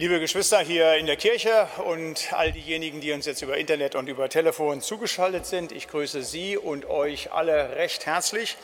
Liebe 0.00 0.20
Geschwister 0.20 0.60
hier 0.60 0.94
in 0.94 1.06
der 1.06 1.16
Kirche 1.16 1.66
und 1.84 2.32
all 2.32 2.52
diejenigen, 2.52 3.00
die 3.00 3.10
uns 3.10 3.26
jetzt 3.26 3.42
über 3.42 3.56
Internet 3.56 3.96
und 3.96 4.08
über 4.08 4.28
Telefon 4.28 4.80
zugeschaltet 4.80 5.44
sind, 5.44 5.72
ich 5.72 5.88
grüße 5.88 6.22
Sie 6.22 6.56
und 6.56 6.84
euch 6.84 7.32
alle 7.32 7.74
recht 7.74 8.06
herzlich 8.06 8.56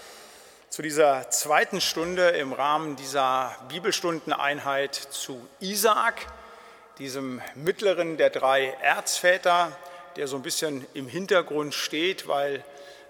zu 0.69 0.81
dieser 0.81 1.29
zweiten 1.31 1.81
Stunde 1.81 2.29
im 2.29 2.53
Rahmen 2.53 2.95
dieser 2.95 3.53
Bibelstundeneinheit 3.69 4.95
zu 4.95 5.45
Isaak, 5.59 6.25
diesem 6.99 7.43
mittleren 7.57 8.16
der 8.16 8.30
drei 8.30 8.66
Erzväter, 8.80 9.77
der 10.14 10.29
so 10.29 10.37
ein 10.37 10.43
bisschen 10.43 10.87
im 10.95 11.09
Hintergrund 11.09 11.75
steht, 11.75 12.29
weil 12.29 12.62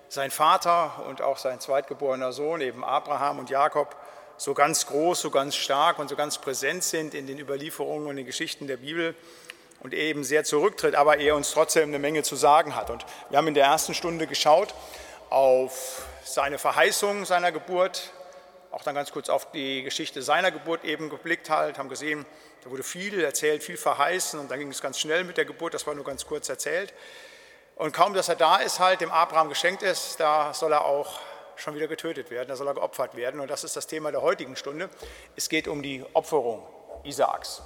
sein 0.09 0.31
Vater 0.31 1.05
und 1.11 1.21
auch 1.21 1.37
sein 1.37 1.61
zweitgeborener 1.61 2.33
Sohn, 2.33 2.63
eben 2.63 2.85
Abraham 2.85 3.41
und 3.41 3.51
Jakob, 3.51 3.95
so 4.37 4.55
ganz 4.55 4.87
groß, 4.87 5.21
so 5.21 5.31
ganz 5.31 5.55
stark 5.55 5.99
und 5.99 6.09
so 6.09 6.17
ganz 6.17 6.39
präsent 6.39 6.85
sind 6.85 7.15
in 7.15 7.27
den 7.27 7.39
Überlieferungen 7.39 8.09
und 8.09 8.17
den 8.17 8.27
Geschichten 8.27 8.67
der 8.67 8.77
Bibel 8.77 9.15
und 9.81 9.95
er 9.95 10.01
eben 10.01 10.25
sehr 10.25 10.45
zurücktritt, 10.45 10.95
aber 10.95 11.19
er 11.19 11.37
uns 11.37 11.53
trotzdem 11.53 11.91
eine 11.91 11.99
Menge 11.99 12.23
zu 12.23 12.37
sagen 12.37 12.75
hat. 12.75 12.91
Und 12.91 13.05
wir 13.31 13.39
haben 13.39 13.49
in 13.49 13.55
der 13.55 13.67
ersten 13.67 13.95
Stunde 13.95 14.27
geschaut 14.27 14.75
auf 15.31 16.07
seine 16.25 16.59
Verheißung 16.59 17.25
seiner 17.25 17.53
Geburt, 17.53 18.13
auch 18.71 18.83
dann 18.83 18.95
ganz 18.95 19.13
kurz 19.13 19.29
auf 19.29 19.51
die 19.53 19.83
Geschichte 19.83 20.23
seiner 20.23 20.51
Geburt 20.51 20.85
eben 20.85 21.11
geblickt 21.11 21.51
halt, 21.51 21.79
haben 21.79 21.89
gesehen, 21.89 22.27
da 22.65 22.71
wurde 22.71 22.83
viel 22.83 23.23
erzählt, 23.23 23.63
viel 23.63 23.77
verheißen 23.77 24.41
und 24.41 24.51
dann 24.51 24.59
ging 24.59 24.71
es 24.71 24.81
ganz 24.81 24.99
schnell 24.99 25.23
mit 25.23 25.37
der 25.37 25.45
Geburt, 25.45 25.75
das 25.75 25.87
war 25.87 25.95
nur 25.95 26.05
ganz 26.05 26.27
kurz 26.27 26.49
erzählt. 26.49 26.93
Und 27.77 27.93
kaum, 27.93 28.15
dass 28.15 28.29
er 28.29 28.37
da 28.37 28.57
ist, 28.57 28.81
halt 28.81 29.01
dem 29.01 29.11
Abraham 29.11 29.49
geschenkt 29.49 29.83
ist, 29.83 30.19
da 30.19 30.55
soll 30.55 30.73
er 30.73 30.85
auch 30.85 31.21
schon 31.57 31.75
wieder 31.75 31.89
getötet 31.89 32.31
werden, 32.31 32.49
da 32.49 32.57
soll 32.57 32.69
er 32.69 32.75
geopfert 32.75 33.17
werden. 33.17 33.41
Und 33.41 33.51
das 33.51 33.65
ist 33.65 33.77
das 33.77 33.87
Thema 33.87 34.11
der 34.11 34.23
heutigen 34.23 34.57
Stunde. 34.57 34.89
Es 35.37 35.49
geht 35.49 35.69
um 35.69 35.83
die 35.83 36.05
Opferung 36.13 36.63
Isaaks. 37.05 37.63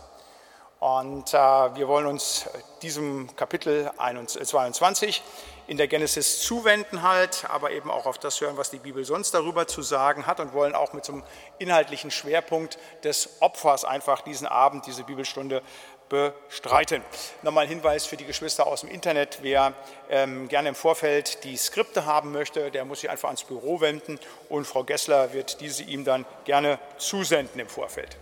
Und 0.80 1.34
äh, 1.34 1.36
wir 1.36 1.88
wollen 1.88 2.06
uns 2.06 2.46
diesem 2.82 3.34
Kapitel 3.34 3.90
22 3.98 5.22
in 5.66 5.76
der 5.76 5.88
Genesis 5.88 6.40
zuwenden 6.40 7.02
halt, 7.02 7.46
aber 7.50 7.72
eben 7.72 7.90
auch 7.90 8.06
auf 8.06 8.16
das 8.16 8.40
hören, 8.40 8.56
was 8.56 8.70
die 8.70 8.78
Bibel 8.78 9.04
sonst 9.04 9.32
darüber 9.34 9.66
zu 9.66 9.82
sagen 9.82 10.26
hat 10.26 10.38
und 10.38 10.52
wollen 10.54 10.74
auch 10.74 10.92
mit 10.92 11.04
so 11.04 11.12
einem 11.12 11.24
inhaltlichen 11.58 12.12
Schwerpunkt 12.12 12.78
des 13.02 13.42
Opfers 13.42 13.84
einfach 13.84 14.22
diesen 14.22 14.46
Abend, 14.46 14.86
diese 14.86 15.02
Bibelstunde 15.02 15.62
bestreiten. 16.08 17.02
Nochmal 17.42 17.64
ein 17.64 17.68
Hinweis 17.68 18.06
für 18.06 18.16
die 18.16 18.24
Geschwister 18.24 18.66
aus 18.66 18.82
dem 18.82 18.90
Internet, 18.90 19.38
wer 19.42 19.74
ähm, 20.10 20.48
gerne 20.48 20.70
im 20.70 20.74
Vorfeld 20.74 21.44
die 21.44 21.56
Skripte 21.56 22.06
haben 22.06 22.32
möchte, 22.32 22.70
der 22.70 22.84
muss 22.84 23.00
sich 23.00 23.10
einfach 23.10 23.28
ans 23.28 23.44
Büro 23.44 23.80
wenden 23.80 24.18
und 24.48 24.66
Frau 24.66 24.84
Gessler 24.84 25.32
wird 25.32 25.60
diese 25.60 25.82
ihm 25.82 26.04
dann 26.04 26.24
gerne 26.44 26.78
zusenden 26.98 27.60
im 27.60 27.68
Vorfeld. 27.68 28.16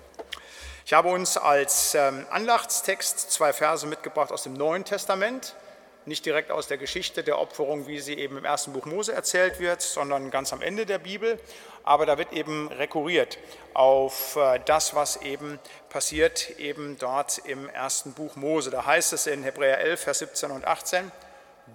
Ich 0.84 0.92
habe 0.92 1.08
uns 1.08 1.36
als 1.36 1.94
ähm, 1.94 2.26
Andachtstext 2.30 3.32
zwei 3.32 3.52
Verse 3.52 3.86
mitgebracht 3.86 4.32
aus 4.32 4.44
dem 4.44 4.54
Neuen 4.54 4.84
Testament 4.84 5.54
nicht 6.06 6.24
direkt 6.24 6.50
aus 6.50 6.68
der 6.68 6.78
Geschichte 6.78 7.24
der 7.24 7.38
Opferung, 7.38 7.86
wie 7.88 7.98
sie 7.98 8.14
eben 8.14 8.38
im 8.38 8.44
ersten 8.44 8.72
Buch 8.72 8.86
Mose 8.86 9.12
erzählt 9.12 9.58
wird, 9.58 9.82
sondern 9.82 10.30
ganz 10.30 10.52
am 10.52 10.62
Ende 10.62 10.86
der 10.86 10.98
Bibel. 10.98 11.40
Aber 11.86 12.04
da 12.04 12.18
wird 12.18 12.32
eben 12.32 12.66
rekurriert 12.66 13.38
auf 13.72 14.34
äh, 14.34 14.58
das, 14.66 14.96
was 14.96 15.22
eben 15.22 15.60
passiert, 15.88 16.50
eben 16.58 16.98
dort 16.98 17.38
im 17.38 17.68
ersten 17.68 18.12
Buch 18.12 18.34
Mose. 18.34 18.70
Da 18.70 18.84
heißt 18.84 19.12
es 19.12 19.28
in 19.28 19.44
Hebräer 19.44 19.78
11, 19.78 20.00
Vers 20.00 20.18
17 20.18 20.50
und 20.50 20.66
18, 20.66 21.12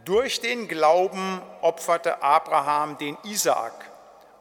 durch 0.03 0.41
den 0.41 0.67
Glauben 0.67 1.41
opferte 1.61 2.21
Abraham 2.21 2.97
den 2.97 3.17
Isaak, 3.23 3.89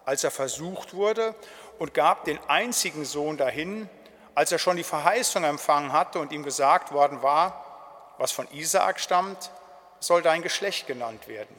als 0.04 0.24
er 0.24 0.32
versucht 0.32 0.92
wurde, 0.92 1.36
und 1.78 1.94
gab 1.94 2.24
den 2.24 2.40
einzigen 2.48 3.04
Sohn 3.04 3.36
dahin, 3.36 3.88
als 4.34 4.50
er 4.50 4.58
schon 4.58 4.76
die 4.76 4.82
Verheißung 4.82 5.44
empfangen 5.44 5.92
hatte 5.92 6.18
und 6.18 6.32
ihm 6.32 6.42
gesagt 6.42 6.90
worden 6.90 7.22
war, 7.22 8.14
was 8.18 8.32
von 8.32 8.48
Isaak 8.52 8.98
stammt, 8.98 9.52
soll 10.00 10.20
dein 10.20 10.42
Geschlecht 10.42 10.88
genannt 10.88 11.28
werden. 11.28 11.56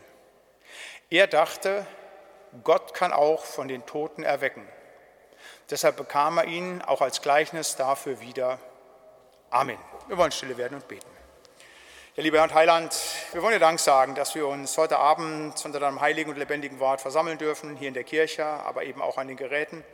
Er 1.09 1.27
dachte, 1.27 1.85
Gott 2.63 2.93
kann 2.93 3.13
auch 3.13 3.45
von 3.45 3.67
den 3.67 3.85
Toten 3.85 4.23
erwecken. 4.23 4.67
Deshalb 5.69 5.95
bekam 5.95 6.37
er 6.37 6.45
ihn 6.45 6.81
auch 6.81 6.99
als 6.99 7.21
Gleichnis 7.21 7.77
dafür 7.77 8.19
wieder. 8.19 8.59
Amen. 9.49 9.77
Wir 10.07 10.17
wollen 10.17 10.33
stille 10.33 10.57
werden 10.57 10.75
und 10.75 10.87
beten. 10.87 11.07
Ja, 12.15 12.23
lieber 12.23 12.39
Herr 12.39 12.43
und 12.43 12.53
Heiland, 12.53 12.93
wir 13.31 13.41
wollen 13.41 13.53
dir 13.53 13.59
Dank 13.59 13.79
sagen, 13.79 14.15
dass 14.15 14.35
wir 14.35 14.45
uns 14.45 14.77
heute 14.77 14.97
Abend 14.97 15.63
unter 15.63 15.79
deinem 15.79 16.01
heiligen 16.01 16.29
und 16.29 16.37
lebendigen 16.37 16.81
Wort 16.81 16.99
versammeln 16.99 17.37
dürfen, 17.37 17.77
hier 17.77 17.87
in 17.87 17.93
der 17.93 18.03
Kirche, 18.03 18.45
aber 18.45 18.83
eben 18.83 19.01
auch 19.01 19.17
an 19.17 19.29
den 19.29 19.37
Geräten. 19.37 19.85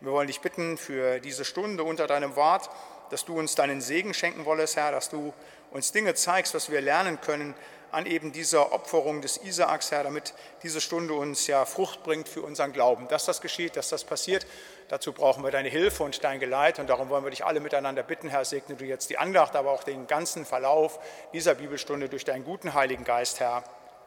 wir 0.00 0.12
wollen 0.12 0.26
dich 0.26 0.42
bitten 0.42 0.76
für 0.76 1.18
diese 1.18 1.46
Stunde 1.46 1.82
unter 1.82 2.06
deinem 2.06 2.36
Wort, 2.36 2.68
dass 3.08 3.24
du 3.24 3.38
uns 3.38 3.54
deinen 3.54 3.80
Segen 3.80 4.12
schenken 4.12 4.44
wollest, 4.44 4.76
Herr, 4.76 4.92
dass 4.92 5.08
du 5.08 5.32
uns 5.70 5.92
Dinge 5.92 6.14
zeigst, 6.14 6.52
was 6.54 6.70
wir 6.70 6.82
lernen 6.82 7.22
können 7.22 7.54
an 7.92 8.06
eben 8.06 8.32
dieser 8.32 8.72
Opferung 8.72 9.20
des 9.20 9.36
Isaaks, 9.36 9.90
Herr, 9.90 10.02
damit 10.02 10.34
diese 10.62 10.80
Stunde 10.80 11.14
uns 11.14 11.46
ja 11.46 11.64
Frucht 11.66 12.02
bringt 12.02 12.28
für 12.28 12.42
unseren 12.42 12.72
Glauben. 12.72 13.06
Dass 13.08 13.26
das 13.26 13.40
geschieht, 13.40 13.76
dass 13.76 13.90
das 13.90 14.04
passiert, 14.04 14.46
dazu 14.88 15.12
brauchen 15.12 15.44
wir 15.44 15.50
deine 15.50 15.68
Hilfe 15.68 16.02
und 16.02 16.24
dein 16.24 16.40
Geleit 16.40 16.78
und 16.78 16.88
darum 16.88 17.10
wollen 17.10 17.22
wir 17.22 17.30
dich 17.30 17.44
alle 17.44 17.60
miteinander 17.60 18.02
bitten, 18.02 18.28
Herr, 18.28 18.44
segne 18.44 18.76
du 18.76 18.84
jetzt 18.86 19.10
die 19.10 19.18
Andacht, 19.18 19.54
aber 19.54 19.70
auch 19.70 19.84
den 19.84 20.06
ganzen 20.06 20.46
Verlauf 20.46 20.98
dieser 21.34 21.54
Bibelstunde 21.54 22.08
durch 22.08 22.24
deinen 22.24 22.44
guten 22.44 22.74
Heiligen 22.74 23.04
Geist, 23.04 23.40
Herr. 23.40 23.62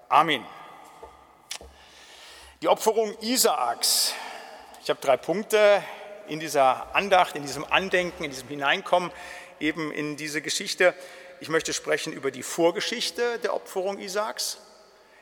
Amen. 0.09 0.43
Die 2.61 2.67
Opferung 2.67 3.15
Isaaks. 3.21 4.15
Ich 4.81 4.89
habe 4.89 4.99
drei 4.99 5.17
Punkte 5.17 5.83
in 6.27 6.39
dieser 6.39 6.95
Andacht, 6.95 7.35
in 7.35 7.43
diesem 7.43 7.65
Andenken, 7.71 8.23
in 8.23 8.31
diesem 8.31 8.47
Hineinkommen 8.47 9.11
eben 9.59 9.91
in 9.91 10.17
diese 10.17 10.41
Geschichte. 10.41 10.95
Ich 11.41 11.49
möchte 11.49 11.73
sprechen 11.73 12.13
über 12.13 12.31
die 12.31 12.43
Vorgeschichte 12.43 13.39
der 13.39 13.53
Opferung 13.53 13.99
Isaaks. 13.99 14.57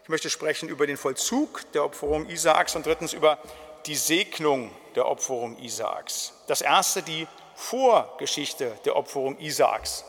Ich 0.03 0.09
möchte 0.09 0.29
sprechen 0.29 0.69
über 0.69 0.85
den 0.85 0.97
Vollzug 0.97 1.71
der 1.71 1.83
Opferung 1.83 2.29
Isaaks 2.29 2.75
und 2.75 2.85
drittens 2.85 3.13
über 3.13 3.39
die 3.85 3.95
Segnung 3.95 4.71
der 4.95 5.07
Opferung 5.07 5.57
Isaaks. 5.57 6.33
Das 6.47 6.61
erste, 6.61 7.01
die 7.01 7.27
Vorgeschichte 7.55 8.77
der 8.85 8.95
Opferung 8.95 9.39
Isaaks. 9.39 10.05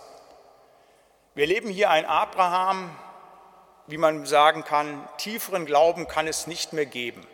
Wir 1.34 1.46
leben 1.46 1.70
hier 1.70 1.90
ein 1.90 2.04
Abraham, 2.04 2.96
wie 3.86 3.98
man 3.98 4.26
sagen 4.26 4.62
kann, 4.64 5.08
tieferen 5.18 5.66
Glauben 5.66 6.06
kann 6.06 6.26
es 6.26 6.46
nicht 6.46 6.72
mehr 6.72 6.86
geben. 6.86 7.26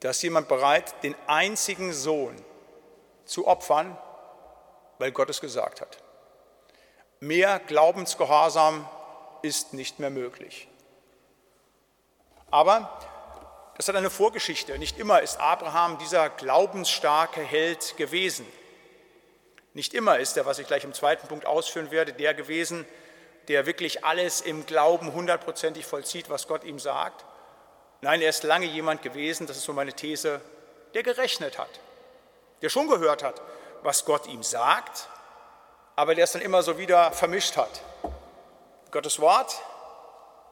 Da 0.00 0.10
ist 0.10 0.22
jemand 0.22 0.48
bereit, 0.48 1.02
den 1.02 1.14
einzigen 1.26 1.92
Sohn 1.92 2.36
zu 3.24 3.46
opfern, 3.46 3.96
weil 4.98 5.12
Gott 5.12 5.30
es 5.30 5.40
gesagt 5.40 5.80
hat. 5.80 5.98
Mehr 7.20 7.58
Glaubensgehorsam 7.58 8.88
ist 9.42 9.74
nicht 9.74 9.98
mehr 9.98 10.10
möglich. 10.10 10.68
Aber 12.50 12.90
das 13.76 13.88
hat 13.88 13.96
eine 13.96 14.10
Vorgeschichte. 14.10 14.78
Nicht 14.78 14.98
immer 14.98 15.20
ist 15.22 15.38
Abraham 15.40 15.98
dieser 15.98 16.30
glaubensstarke 16.30 17.40
Held 17.40 17.96
gewesen. 17.96 18.46
Nicht 19.74 19.94
immer 19.94 20.18
ist 20.18 20.36
er, 20.36 20.46
was 20.46 20.58
ich 20.58 20.66
gleich 20.66 20.84
im 20.84 20.94
zweiten 20.94 21.28
Punkt 21.28 21.46
ausführen 21.46 21.90
werde, 21.90 22.12
der 22.12 22.34
gewesen, 22.34 22.86
der 23.48 23.66
wirklich 23.66 24.04
alles 24.04 24.40
im 24.40 24.66
Glauben 24.66 25.12
hundertprozentig 25.12 25.86
vollzieht, 25.86 26.28
was 26.28 26.48
Gott 26.48 26.64
ihm 26.64 26.78
sagt. 26.78 27.24
Nein, 28.00 28.20
er 28.20 28.30
ist 28.30 28.42
lange 28.42 28.66
jemand 28.66 29.02
gewesen, 29.02 29.46
das 29.46 29.56
ist 29.56 29.64
so 29.64 29.72
meine 29.72 29.92
These, 29.92 30.40
der 30.94 31.02
gerechnet 31.02 31.58
hat, 31.58 31.80
der 32.62 32.68
schon 32.68 32.88
gehört 32.88 33.22
hat, 33.22 33.40
was 33.82 34.04
Gott 34.04 34.26
ihm 34.26 34.42
sagt, 34.42 35.08
aber 35.98 36.14
der 36.14 36.22
es 36.22 36.30
dann 36.30 36.42
immer 36.42 36.62
so 36.62 36.78
wieder 36.78 37.10
vermischt 37.10 37.56
hat. 37.56 37.82
Gottes 38.92 39.18
Wort 39.18 39.60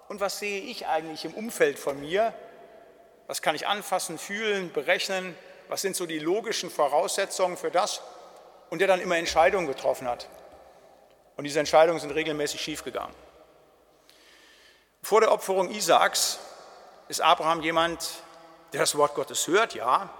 und 0.08 0.18
was 0.18 0.40
sehe 0.40 0.60
ich 0.60 0.88
eigentlich 0.88 1.24
im 1.24 1.34
Umfeld 1.34 1.78
von 1.78 2.00
mir? 2.00 2.34
Was 3.28 3.42
kann 3.42 3.54
ich 3.54 3.68
anfassen, 3.68 4.18
fühlen, 4.18 4.72
berechnen? 4.72 5.38
Was 5.68 5.82
sind 5.82 5.94
so 5.94 6.04
die 6.04 6.18
logischen 6.18 6.68
Voraussetzungen 6.68 7.56
für 7.56 7.70
das? 7.70 8.00
Und 8.70 8.80
der 8.80 8.88
dann 8.88 9.00
immer 9.00 9.18
Entscheidungen 9.18 9.68
getroffen 9.68 10.08
hat. 10.08 10.28
Und 11.36 11.44
diese 11.44 11.60
Entscheidungen 11.60 12.00
sind 12.00 12.10
regelmäßig 12.10 12.60
schiefgegangen. 12.60 13.14
Vor 15.00 15.20
der 15.20 15.30
Opferung 15.30 15.70
Isaaks 15.70 16.40
ist 17.06 17.20
Abraham 17.20 17.62
jemand, 17.62 18.04
der 18.72 18.80
das 18.80 18.98
Wort 18.98 19.14
Gottes 19.14 19.46
hört, 19.46 19.76
ja, 19.76 20.10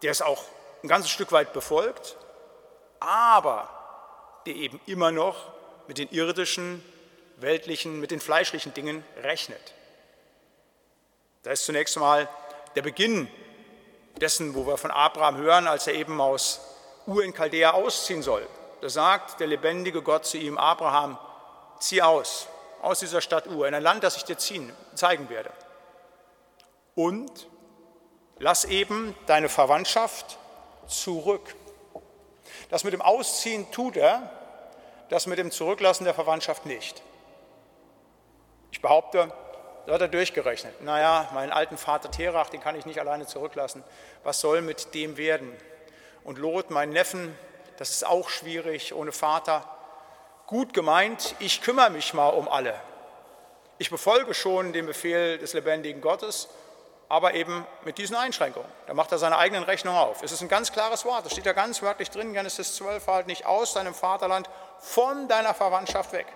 der 0.00 0.12
es 0.12 0.22
auch 0.22 0.44
ein 0.82 0.88
ganzes 0.88 1.10
Stück 1.10 1.30
weit 1.30 1.52
befolgt, 1.52 2.16
aber 3.00 3.75
der 4.46 4.54
eben 4.54 4.80
immer 4.86 5.10
noch 5.10 5.52
mit 5.88 5.98
den 5.98 6.08
irdischen, 6.10 6.82
weltlichen, 7.36 8.00
mit 8.00 8.10
den 8.10 8.20
fleischlichen 8.20 8.74
Dingen 8.74 9.04
rechnet. 9.22 9.74
Da 11.42 11.50
ist 11.50 11.64
zunächst 11.64 11.96
einmal 11.96 12.28
der 12.74 12.82
Beginn 12.82 13.28
dessen, 14.20 14.54
wo 14.54 14.66
wir 14.66 14.76
von 14.76 14.90
Abraham 14.90 15.36
hören, 15.36 15.66
als 15.66 15.86
er 15.86 15.94
eben 15.94 16.20
aus 16.20 16.60
Ur 17.06 17.22
in 17.22 17.34
Chaldea 17.34 17.72
ausziehen 17.72 18.22
soll. 18.22 18.46
Da 18.80 18.88
sagt 18.88 19.40
der 19.40 19.46
lebendige 19.46 20.02
Gott 20.02 20.26
zu 20.26 20.38
ihm, 20.38 20.58
Abraham, 20.58 21.18
zieh 21.78 22.02
aus, 22.02 22.48
aus 22.82 23.00
dieser 23.00 23.20
Stadt 23.20 23.46
Ur, 23.46 23.66
in 23.68 23.74
ein 23.74 23.82
Land, 23.82 24.02
das 24.02 24.16
ich 24.16 24.24
dir 24.24 24.38
ziehen, 24.38 24.72
zeigen 24.94 25.28
werde. 25.28 25.50
Und 26.94 27.46
lass 28.38 28.64
eben 28.64 29.14
deine 29.26 29.48
Verwandtschaft 29.48 30.38
zurück. 30.88 31.54
Das 32.68 32.84
mit 32.84 32.92
dem 32.92 33.02
Ausziehen 33.02 33.70
tut 33.70 33.96
er, 33.96 34.30
das 35.08 35.26
mit 35.26 35.38
dem 35.38 35.50
Zurücklassen 35.50 36.04
der 36.04 36.14
Verwandtschaft 36.14 36.66
nicht. 36.66 37.02
Ich 38.72 38.80
behaupte, 38.80 39.32
da 39.86 39.92
hat 39.94 40.00
er 40.00 40.08
durchgerechnet. 40.08 40.82
Naja, 40.82 41.28
meinen 41.32 41.52
alten 41.52 41.78
Vater 41.78 42.10
Terach, 42.10 42.50
den 42.50 42.60
kann 42.60 42.76
ich 42.76 42.86
nicht 42.86 42.98
alleine 42.98 43.26
zurücklassen. 43.26 43.84
Was 44.24 44.40
soll 44.40 44.60
mit 44.60 44.94
dem 44.94 45.16
werden? 45.16 45.56
Und 46.24 46.38
Lot, 46.38 46.70
meinen 46.70 46.92
Neffen, 46.92 47.36
das 47.76 47.90
ist 47.90 48.04
auch 48.04 48.28
schwierig 48.28 48.94
ohne 48.94 49.12
Vater. 49.12 49.64
Gut 50.46 50.74
gemeint, 50.74 51.36
ich 51.38 51.62
kümmere 51.62 51.90
mich 51.90 52.14
mal 52.14 52.30
um 52.30 52.48
alle. 52.48 52.74
Ich 53.78 53.90
befolge 53.90 54.34
schon 54.34 54.72
den 54.72 54.86
Befehl 54.86 55.38
des 55.38 55.52
lebendigen 55.52 56.00
Gottes, 56.00 56.48
aber 57.08 57.34
eben 57.34 57.66
mit 57.84 57.98
diesen 57.98 58.16
Einschränkungen. 58.16 58.68
Da 58.86 58.94
macht 58.94 59.12
er 59.12 59.18
seine 59.18 59.38
eigenen 59.38 59.64
Rechnungen 59.64 59.98
auf. 59.98 60.22
Es 60.22 60.32
ist 60.32 60.42
ein 60.42 60.48
ganz 60.48 60.72
klares 60.72 61.04
Wort, 61.04 61.24
das 61.24 61.32
steht 61.32 61.46
da 61.46 61.52
ganz 61.52 61.82
wörtlich 61.82 62.10
drin, 62.10 62.32
Genesis 62.32 62.76
12, 62.76 63.06
halt 63.06 63.26
nicht 63.26 63.46
aus 63.46 63.74
deinem 63.74 63.94
Vaterland, 63.94 64.48
von 64.78 65.28
deiner 65.28 65.54
Verwandtschaft 65.54 66.12
weg. 66.12 66.26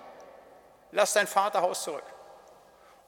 Lass 0.92 1.12
dein 1.12 1.26
Vaterhaus 1.26 1.82
zurück. 1.82 2.04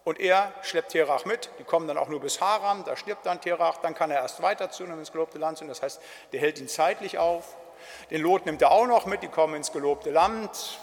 Und 0.04 0.18
er 0.18 0.52
schleppt 0.62 0.92
Terach 0.92 1.24
mit, 1.24 1.50
die 1.60 1.64
kommen 1.64 1.86
dann 1.86 1.96
auch 1.96 2.08
nur 2.08 2.20
bis 2.20 2.40
Haram, 2.40 2.84
da 2.84 2.96
stirbt 2.96 3.24
dann 3.24 3.40
Terach, 3.40 3.76
dann 3.76 3.94
kann 3.94 4.10
er 4.10 4.20
erst 4.20 4.42
weiterziehen 4.42 4.90
ins 4.98 5.12
gelobte 5.12 5.38
Land 5.38 5.58
ziehen, 5.58 5.68
das 5.68 5.80
heißt, 5.80 6.00
der 6.32 6.40
hält 6.40 6.58
ihn 6.58 6.66
zeitlich 6.66 7.18
auf. 7.18 7.56
Den 8.10 8.20
Lot 8.20 8.46
nimmt 8.46 8.62
er 8.62 8.72
auch 8.72 8.86
noch 8.86 9.06
mit, 9.06 9.22
die 9.22 9.28
kommen 9.28 9.54
ins 9.54 9.70
gelobte 9.70 10.10
Land. 10.10 10.80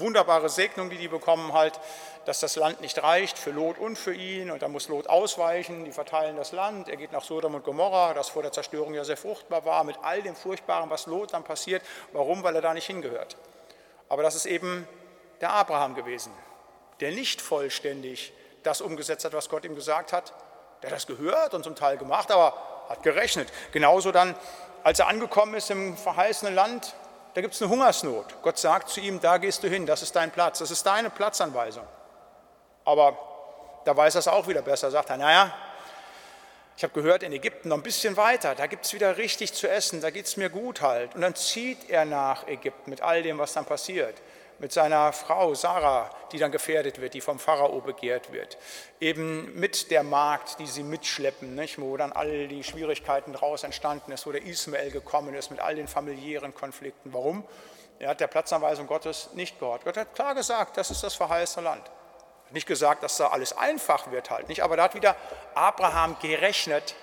Wunderbare 0.00 0.48
Segnung, 0.48 0.90
die 0.90 0.98
die 0.98 1.08
bekommen 1.08 1.52
halt, 1.52 1.78
dass 2.24 2.40
das 2.40 2.56
Land 2.56 2.80
nicht 2.80 3.02
reicht 3.02 3.38
für 3.38 3.50
Lot 3.50 3.78
und 3.78 3.96
für 3.96 4.12
ihn 4.12 4.50
und 4.50 4.62
dann 4.62 4.72
muss 4.72 4.88
Lot 4.88 5.06
ausweichen, 5.06 5.84
die 5.84 5.92
verteilen 5.92 6.36
das 6.36 6.52
Land, 6.52 6.88
er 6.88 6.96
geht 6.96 7.12
nach 7.12 7.24
Sodom 7.24 7.54
und 7.54 7.64
Gomorra, 7.64 8.12
das 8.12 8.28
vor 8.28 8.42
der 8.42 8.52
Zerstörung 8.52 8.94
ja 8.94 9.04
sehr 9.04 9.16
fruchtbar 9.16 9.64
war, 9.64 9.82
mit 9.84 9.96
all 10.02 10.22
dem 10.22 10.36
Furchtbaren, 10.36 10.90
was 10.90 11.06
Lot 11.06 11.32
dann 11.32 11.44
passiert. 11.44 11.82
Warum? 12.12 12.42
Weil 12.42 12.56
er 12.56 12.62
da 12.62 12.74
nicht 12.74 12.86
hingehört. 12.86 13.36
Aber 14.08 14.22
das 14.22 14.34
ist 14.34 14.46
eben 14.46 14.86
der 15.40 15.52
Abraham 15.52 15.94
gewesen, 15.94 16.32
der 17.00 17.12
nicht 17.12 17.40
vollständig 17.40 18.32
das 18.62 18.80
umgesetzt 18.80 19.24
hat, 19.24 19.32
was 19.32 19.48
Gott 19.48 19.64
ihm 19.64 19.74
gesagt 19.74 20.12
hat. 20.12 20.32
Der 20.82 20.90
hat 20.90 20.96
das 20.96 21.06
gehört 21.06 21.54
und 21.54 21.64
zum 21.64 21.76
Teil 21.76 21.96
gemacht, 21.96 22.30
aber 22.30 22.54
hat 22.88 23.02
gerechnet. 23.02 23.48
Genauso 23.72 24.12
dann, 24.12 24.34
als 24.82 24.98
er 24.98 25.08
angekommen 25.08 25.54
ist 25.54 25.70
im 25.70 25.96
verheißenen 25.96 26.54
Land, 26.54 26.94
da 27.34 27.40
gibt 27.40 27.54
es 27.54 27.62
eine 27.62 27.70
Hungersnot. 27.70 28.42
Gott 28.42 28.58
sagt 28.58 28.88
zu 28.88 29.00
ihm, 29.00 29.20
da 29.20 29.38
gehst 29.38 29.62
du 29.62 29.68
hin, 29.68 29.86
das 29.86 30.02
ist 30.02 30.14
dein 30.16 30.30
Platz, 30.30 30.58
das 30.58 30.70
ist 30.70 30.84
deine 30.84 31.10
Platzanweisung. 31.10 31.86
Aber 32.84 33.18
da 33.84 33.96
weiß 33.96 34.16
er 34.16 34.20
es 34.20 34.28
auch 34.28 34.48
wieder 34.48 34.62
besser, 34.62 34.90
sagt 34.90 35.10
er, 35.10 35.16
naja, 35.16 35.52
ich 36.76 36.84
habe 36.84 36.94
gehört, 36.94 37.22
in 37.22 37.32
Ägypten 37.32 37.68
noch 37.70 37.76
ein 37.76 37.82
bisschen 37.82 38.16
weiter, 38.16 38.54
da 38.54 38.66
gibt 38.66 38.86
es 38.86 38.92
wieder 38.92 39.16
richtig 39.16 39.52
zu 39.52 39.68
essen, 39.68 40.00
da 40.00 40.10
geht 40.10 40.26
es 40.26 40.36
mir 40.36 40.48
gut 40.48 40.80
halt. 40.80 41.14
Und 41.14 41.22
dann 41.22 41.34
zieht 41.34 41.90
er 41.90 42.04
nach 42.04 42.46
Ägypten 42.46 42.90
mit 42.90 43.02
all 43.02 43.22
dem, 43.22 43.38
was 43.38 43.52
dann 43.52 43.64
passiert 43.64 44.14
mit 44.58 44.72
seiner 44.72 45.12
Frau 45.12 45.54
Sarah, 45.54 46.10
die 46.32 46.38
dann 46.38 46.50
gefährdet 46.50 47.00
wird, 47.00 47.14
die 47.14 47.20
vom 47.20 47.38
Pharao 47.38 47.80
begehrt 47.80 48.32
wird. 48.32 48.58
Eben 49.00 49.58
mit 49.58 49.90
der 49.90 50.02
Magd, 50.02 50.58
die 50.58 50.66
sie 50.66 50.82
mitschleppen, 50.82 51.54
nicht? 51.54 51.80
wo 51.80 51.96
dann 51.96 52.12
all 52.12 52.48
die 52.48 52.64
Schwierigkeiten 52.64 53.32
daraus 53.32 53.62
entstanden 53.62 54.12
ist, 54.12 54.26
wo 54.26 54.32
der 54.32 54.42
Ismael 54.42 54.90
gekommen 54.90 55.34
ist 55.34 55.50
mit 55.50 55.60
all 55.60 55.76
den 55.76 55.88
familiären 55.88 56.54
Konflikten. 56.54 57.12
Warum? 57.12 57.44
Er 58.00 58.10
hat 58.10 58.20
der 58.20 58.26
Platzanweisung 58.26 58.86
Gottes 58.86 59.30
nicht 59.34 59.58
gehört. 59.58 59.84
Gott 59.84 59.96
hat 59.96 60.14
klar 60.14 60.34
gesagt, 60.34 60.76
das 60.76 60.90
ist 60.90 61.02
das 61.02 61.14
verheißene 61.14 61.64
Land. 61.64 61.90
Nicht 62.50 62.66
gesagt, 62.66 63.02
dass 63.02 63.16
da 63.16 63.28
alles 63.28 63.56
einfach 63.56 64.10
wird 64.10 64.30
halt, 64.30 64.48
nicht, 64.48 64.62
aber 64.62 64.76
da 64.76 64.84
hat 64.84 64.94
wieder 64.94 65.16
Abraham 65.54 66.16
gerechnet. 66.20 66.94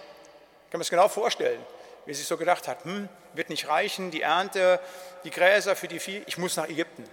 Ich 0.65 0.71
kann 0.71 0.79
mir 0.79 0.83
das 0.83 0.89
genau 0.89 1.07
vorstellen, 1.07 1.61
wie 2.05 2.11
er 2.11 2.15
sich 2.15 2.25
so 2.25 2.35
gedacht 2.35 2.67
hat, 2.67 2.83
hm, 2.83 3.07
wird 3.33 3.49
nicht 3.49 3.67
reichen, 3.67 4.09
die 4.09 4.21
Ernte, 4.21 4.79
die 5.23 5.29
Gräser 5.29 5.75
für 5.75 5.87
die 5.87 5.99
Vieh, 5.99 6.23
ich 6.25 6.37
muss 6.37 6.57
nach 6.57 6.67
Ägypten. 6.67 7.07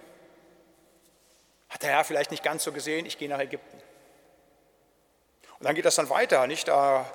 Hat 1.73 1.81
der 1.81 1.89
Herr 1.89 2.03
vielleicht 2.03 2.29
nicht 2.29 2.43
ganz 2.43 2.63
so 2.63 2.71
gesehen, 2.71 3.07
ich 3.07 3.17
gehe 3.17 3.27
nach 3.27 3.39
Ägypten. 3.39 3.77
Und 5.57 5.65
dann 5.65 5.73
geht 5.73 5.85
das 5.85 5.95
dann 5.95 6.09
weiter, 6.09 6.45
nicht? 6.45 6.67
Da 6.67 7.05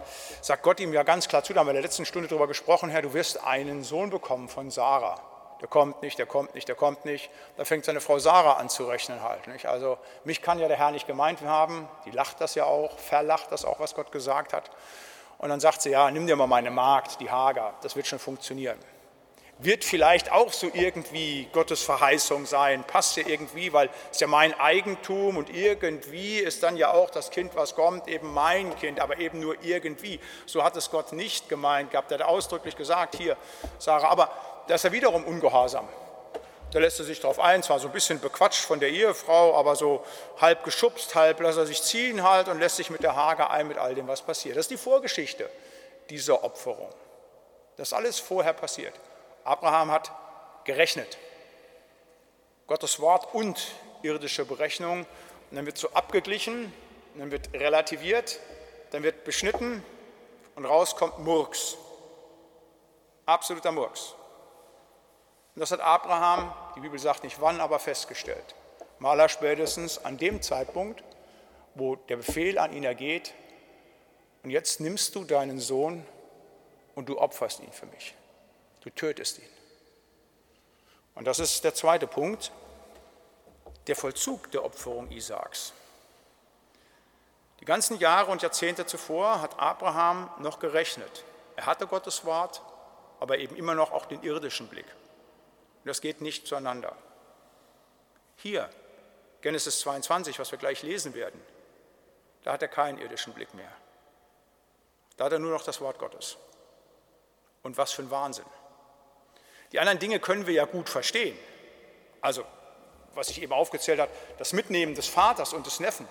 sagt 0.40 0.64
Gott 0.64 0.81
ihm 0.81 0.93
ja 0.93 1.05
ganz 1.05 1.28
klar 1.28 1.44
zu, 1.44 1.52
da 1.52 1.60
haben 1.60 1.69
wir 1.69 1.72
in 1.72 1.76
der 1.76 1.82
letzten 1.82 2.05
Stunde 2.05 2.28
darüber 2.28 2.49
gesprochen, 2.49 2.90
Herr, 2.90 3.02
du 3.02 3.12
wirst 3.14 3.44
einen 3.44 3.84
Sohn 3.84 4.10
bekommen 4.10 4.49
von 4.49 4.70
Sarah. 4.72 5.20
Der 5.60 5.69
kommt 5.69 6.02
nicht, 6.02 6.19
der 6.19 6.26
kommt 6.26 6.55
nicht, 6.56 6.66
der 6.66 6.75
kommt 6.75 7.05
nicht. 7.05 7.31
Da 7.56 7.64
fängt 7.64 7.84
seine 7.84 8.00
Frau 8.00 8.19
Sarah 8.19 8.55
an 8.55 8.69
zu 8.69 8.87
rechnen 8.87 9.22
halt. 9.22 9.46
Nicht? 9.46 9.66
Also 9.66 9.96
mich 10.25 10.43
kann 10.43 10.58
ja 10.58 10.66
der 10.66 10.76
Herr 10.76 10.90
nicht 10.90 11.06
gemeint 11.06 11.40
haben. 11.43 11.88
Die 12.04 12.11
lacht 12.11 12.40
das 12.40 12.56
ja 12.56 12.64
auch, 12.64 12.99
verlacht 12.99 13.52
das 13.52 13.64
auch, 13.64 13.78
was 13.78 13.94
Gott 13.94 14.11
gesagt 14.11 14.52
hat. 14.52 14.70
Und 15.38 15.50
dann 15.50 15.61
sagt 15.61 15.82
sie, 15.82 15.90
ja, 15.90 16.11
nimm 16.11 16.26
dir 16.26 16.34
mal 16.34 16.49
meine 16.49 16.70
Magd, 16.70 17.20
die 17.20 17.31
Hager, 17.31 17.75
das 17.82 17.94
wird 17.94 18.08
schon 18.08 18.19
funktionieren 18.19 18.78
wird 19.58 19.84
vielleicht 19.84 20.31
auch 20.31 20.52
so 20.52 20.70
irgendwie 20.72 21.49
Gottes 21.52 21.82
Verheißung 21.82 22.46
sein, 22.46 22.84
passt 22.84 23.16
ja 23.16 23.25
irgendwie, 23.26 23.72
weil 23.72 23.90
es 24.12 24.20
ja 24.20 24.28
mein 24.28 24.58
Eigentum 24.58 25.37
und 25.37 25.55
irgendwie 25.55 26.38
ist 26.38 26.62
dann 26.62 26.76
ja 26.76 26.93
auch 26.93 27.10
das 27.10 27.31
Kind, 27.31 27.56
was 27.56 27.75
kommt, 27.75 28.06
eben 28.06 28.32
mein 28.32 28.76
Kind, 28.78 29.00
aber 29.00 29.19
eben 29.19 29.40
nur 29.40 29.56
irgendwie. 29.62 30.20
So 30.46 30.62
hat 30.62 30.76
es 30.76 30.90
Gott 30.90 31.12
nicht 31.12 31.49
gemeint 31.49 31.90
gehabt, 31.90 32.12
er 32.12 32.20
hat 32.20 32.26
ausdrücklich 32.26 32.76
gesagt, 32.76 33.16
hier, 33.16 33.37
Sarah, 33.78 34.08
aber 34.08 34.31
da 34.69 34.76
ist 34.76 34.84
er 34.84 34.93
wiederum 34.93 35.25
ungehorsam. 35.25 35.88
Da 36.70 36.78
lässt 36.81 36.99
er 37.00 37.06
sich 37.06 37.19
darauf 37.19 37.40
ein, 37.40 37.62
zwar 37.62 37.81
so 37.81 37.88
ein 37.88 37.93
bisschen 37.93 38.20
bequatscht 38.20 38.62
von 38.62 38.78
der 38.78 38.90
Ehefrau, 38.90 39.56
aber 39.56 39.75
so 39.75 40.04
halb 40.38 40.64
geschubst, 40.64 41.14
halb 41.14 41.40
lässt 41.40 41.58
er 41.58 41.66
sich 41.66 41.82
ziehen 41.82 42.22
halt 42.22 42.49
und 42.49 42.61
lässt 42.61 42.76
sich 42.76 42.90
mit 42.90 43.02
der 43.02 43.16
Hager 43.16 43.50
ein 43.50 43.66
mit 43.66 43.78
all 43.78 43.94
dem, 43.94 44.06
was 44.06 44.20
passiert. 44.20 44.56
Das 44.56 44.64
ist 44.66 44.70
die 44.70 44.76
Vorgeschichte 44.76 45.49
dieser 46.11 46.44
Opferung. 46.44 46.93
Das 47.76 47.88
ist 47.88 47.94
alles 47.94 48.20
vorher 48.20 48.52
passiert. 48.52 48.93
Abraham 49.48 49.90
hat 49.90 50.12
gerechnet. 50.64 51.16
Gottes 52.66 53.00
Wort 53.00 53.34
und 53.34 53.72
irdische 54.02 54.44
Berechnung. 54.44 55.06
Und 55.50 55.56
dann 55.56 55.64
wird 55.64 55.78
so 55.78 55.90
abgeglichen, 55.92 56.72
dann 57.14 57.30
wird 57.30 57.52
relativiert, 57.54 58.40
dann 58.90 59.02
wird 59.02 59.24
beschnitten 59.24 59.82
und 60.54 60.66
raus 60.66 60.96
kommt 60.96 61.18
Murks. 61.20 61.78
Absoluter 63.24 63.72
Murks. 63.72 64.14
Und 65.54 65.60
das 65.60 65.70
hat 65.70 65.80
Abraham, 65.80 66.52
die 66.76 66.80
Bibel 66.80 66.98
sagt 66.98 67.24
nicht 67.24 67.40
wann, 67.40 67.60
aber 67.60 67.78
festgestellt. 67.78 68.54
Maler 68.98 69.28
spätestens 69.30 70.04
an 70.04 70.18
dem 70.18 70.42
Zeitpunkt, 70.42 71.02
wo 71.74 71.96
der 71.96 72.16
Befehl 72.16 72.58
an 72.58 72.72
ihn 72.72 72.84
ergeht, 72.84 73.32
und 74.42 74.50
jetzt 74.50 74.80
nimmst 74.80 75.14
du 75.14 75.24
deinen 75.24 75.58
Sohn 75.58 76.06
und 76.94 77.08
du 77.08 77.18
opferst 77.18 77.60
ihn 77.60 77.72
für 77.72 77.86
mich. 77.86 78.14
Du 78.88 78.94
tötest 78.94 79.38
ihn. 79.38 79.50
Und 81.14 81.26
das 81.26 81.40
ist 81.40 81.62
der 81.62 81.75
zweite 81.75 82.06
Punkt, 82.06 82.52
der 83.87 83.94
Vollzug 83.94 84.50
der 84.50 84.64
Opferung 84.64 85.11
Isaaks. 85.11 85.75
Die 87.61 87.66
ganzen 87.66 87.99
Jahre 87.99 88.30
und 88.30 88.40
Jahrzehnte 88.40 88.87
zuvor 88.87 89.42
hat 89.42 89.59
Abraham 89.59 90.30
noch 90.38 90.59
gerechnet. 90.59 91.25
Er 91.57 91.66
hatte 91.66 91.87
Gottes 91.87 92.25
Wort, 92.25 92.62
aber 93.21 93.37
eben 93.37 93.57
immer 93.57 93.75
noch 93.75 93.92
auch 93.92 94.07
den 94.07 94.23
irdischen 94.23 94.68
Blick. 94.68 94.87
Und 94.87 95.88
das 95.88 96.00
geht 96.00 96.23
nicht 96.23 96.47
zueinander. 96.47 96.97
Hier, 98.37 98.71
Genesis 99.42 99.80
22, 99.80 100.38
was 100.38 100.50
wir 100.50 100.59
gleich 100.59 100.83
lesen 100.83 101.12
werden, 101.12 101.42
da 102.42 102.54
hat 102.54 102.62
er 102.62 102.68
keinen 102.68 102.99
irdischen 102.99 103.35
Blick 103.35 103.52
mehr. 103.52 103.73
Da 105.18 105.26
hat 105.26 105.33
er 105.33 105.40
nur 105.40 105.52
noch 105.52 105.64
das 105.64 105.83
Wort 105.83 105.99
Gottes. 105.99 106.38
Und 107.62 107.76
was 107.76 107.92
für 107.92 108.02
ein 108.02 108.11
Wahnsinn. 108.11 108.47
Die 109.72 109.80
anderen 109.80 109.98
Dinge 109.98 110.20
können 110.20 110.46
wir 110.46 110.54
ja 110.54 110.64
gut 110.64 110.88
verstehen. 110.88 111.38
Also, 112.20 112.44
was 113.14 113.30
ich 113.30 113.42
eben 113.42 113.52
aufgezählt 113.52 114.00
habe, 114.00 114.10
das 114.38 114.52
Mitnehmen 114.52 114.94
des 114.94 115.08
Vaters 115.08 115.52
und 115.52 115.66
des 115.66 115.80
Neffen, 115.80 116.06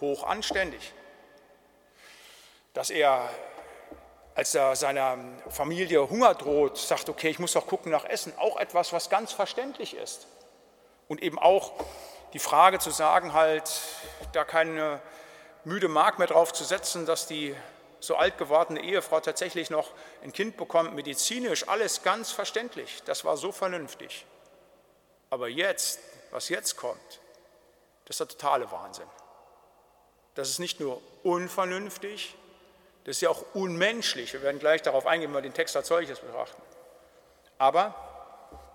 hoch 0.00 0.24
anständig. 0.24 0.92
Dass 2.72 2.90
er, 2.90 3.28
als 4.34 4.54
er 4.54 4.74
seiner 4.74 5.18
Familie 5.50 6.08
Hunger 6.08 6.34
droht, 6.34 6.78
sagt, 6.78 7.08
okay, 7.08 7.28
ich 7.28 7.38
muss 7.38 7.52
doch 7.52 7.66
gucken 7.66 7.92
nach 7.92 8.04
Essen, 8.04 8.32
auch 8.38 8.56
etwas, 8.56 8.92
was 8.92 9.10
ganz 9.10 9.32
verständlich 9.32 9.94
ist. 9.94 10.26
Und 11.08 11.22
eben 11.22 11.38
auch 11.38 11.72
die 12.32 12.38
Frage 12.38 12.78
zu 12.78 12.90
sagen, 12.90 13.32
halt, 13.32 13.80
da 14.32 14.44
keine 14.44 15.00
müde 15.64 15.88
Mark 15.88 16.18
mehr 16.18 16.28
drauf 16.28 16.52
zu 16.52 16.64
setzen, 16.64 17.06
dass 17.06 17.26
die 17.26 17.54
so 18.06 18.16
alt 18.16 18.38
gewordene 18.38 18.80
Ehefrau 18.82 19.20
tatsächlich 19.20 19.70
noch 19.70 19.90
ein 20.22 20.32
Kind 20.32 20.56
bekommt, 20.56 20.94
medizinisch, 20.94 21.68
alles 21.68 22.02
ganz 22.02 22.30
verständlich. 22.32 23.02
Das 23.04 23.24
war 23.24 23.36
so 23.36 23.52
vernünftig. 23.52 24.26
Aber 25.30 25.48
jetzt, 25.48 26.00
was 26.30 26.48
jetzt 26.48 26.76
kommt, 26.76 27.20
das 28.04 28.14
ist 28.14 28.20
der 28.20 28.28
totale 28.28 28.70
Wahnsinn. 28.70 29.08
Das 30.34 30.50
ist 30.50 30.58
nicht 30.58 30.80
nur 30.80 31.00
unvernünftig, 31.22 32.34
das 33.04 33.16
ist 33.16 33.20
ja 33.20 33.30
auch 33.30 33.44
unmenschlich. 33.54 34.32
Wir 34.32 34.42
werden 34.42 34.58
gleich 34.58 34.82
darauf 34.82 35.06
eingehen, 35.06 35.30
wenn 35.30 35.38
wir 35.38 35.42
den 35.42 35.54
Text 35.54 35.76
als 35.76 35.88
solches 35.88 36.20
betrachten. 36.20 36.60
Aber 37.58 37.94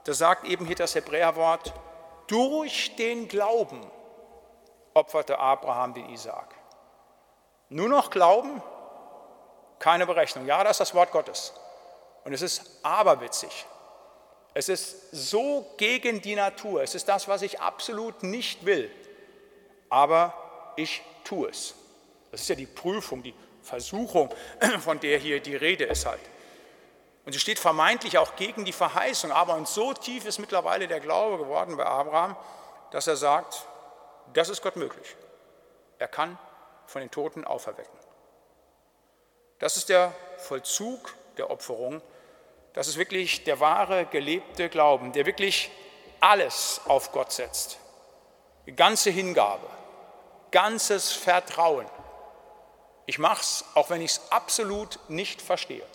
da 0.05 0.13
sagt 0.13 0.45
eben 0.45 0.65
hier 0.65 0.75
das 0.75 0.95
Hebräerwort, 0.95 1.74
durch 2.27 2.95
den 2.95 3.27
Glauben 3.27 3.89
opferte 4.93 5.39
Abraham 5.39 5.93
den 5.93 6.09
Isaak. 6.09 6.53
Nur 7.69 7.89
noch 7.89 8.09
Glauben 8.09 8.62
keine 9.79 10.05
Berechnung. 10.05 10.45
Ja, 10.45 10.63
das 10.63 10.71
ist 10.71 10.79
das 10.81 10.93
Wort 10.93 11.12
Gottes. 11.12 11.53
Und 12.24 12.33
es 12.33 12.41
ist 12.41 12.79
aberwitzig. 12.83 13.65
Es 14.53 14.69
ist 14.69 15.12
so 15.12 15.74
gegen 15.77 16.21
die 16.21 16.36
Natur. 16.36 16.83
Es 16.83 16.95
ist 16.95 17.07
das, 17.07 17.27
was 17.27 17.41
ich 17.41 17.62
absolut 17.62 18.24
nicht 18.24 18.65
will. 18.65 18.91
Aber 19.89 20.74
ich 20.75 21.01
tue 21.24 21.50
es. 21.50 21.74
Das 22.31 22.41
ist 22.41 22.50
ja 22.50 22.55
die 22.55 22.65
Prüfung, 22.65 23.24
die 23.24 23.33
Versuchung, 23.62 24.33
von 24.79 25.00
der 25.00 25.17
hier 25.17 25.39
die 25.39 25.55
Rede 25.55 25.86
ist 25.86 26.05
halt. 26.05 26.21
Und 27.25 27.33
sie 27.33 27.39
steht 27.39 27.59
vermeintlich 27.59 28.17
auch 28.17 28.36
gegen 28.36 28.65
die 28.65 28.74
Verheißung, 28.74 29.31
aber 29.31 29.55
und 29.55 29.67
so 29.67 29.93
tief 29.93 30.25
ist 30.25 30.39
mittlerweile 30.39 30.88
der 30.88 31.00
Glaube 31.00 31.38
geworden 31.38 31.77
bei 31.77 31.86
Abraham, 31.86 32.36
dass 32.91 33.07
er 33.07 33.17
sagt, 33.17 33.65
das 34.33 34.50
ist 34.50 34.62
Gott 34.62 34.75
möglich. 34.75 35.15
Er 36.00 36.07
kann 36.07 36.38
von 36.88 37.01
den 37.01 37.12
Toten 37.12 37.45
auferwecken. 37.45 37.99
Das 39.60 39.78
ist 39.78 39.89
der 39.89 40.13
Vollzug 40.38 41.16
der 41.38 41.51
Opferung. 41.51 42.01
Das 42.74 42.88
ist 42.88 42.98
wirklich 42.98 43.44
der 43.44 43.60
wahre, 43.60 44.06
gelebte 44.06 44.70
Glauben, 44.70 45.12
der 45.12 45.25
wirklich 45.25 45.70
alles 46.20 46.82
auf 46.86 47.12
Gott 47.12 47.32
setzt. 47.32 47.78
Die 48.66 48.75
ganze 48.75 49.10
Hingabe, 49.10 49.68
ganzes 50.51 51.12
Vertrauen. 51.12 51.86
Ich 53.06 53.20
mache 53.20 53.42
es, 53.42 53.66
auch 53.74 53.89
wenn 53.89 54.01
ich 54.01 54.12
es 54.12 54.32
absolut 54.32 55.00
nicht 55.10 55.42
verstehe. 55.42 55.86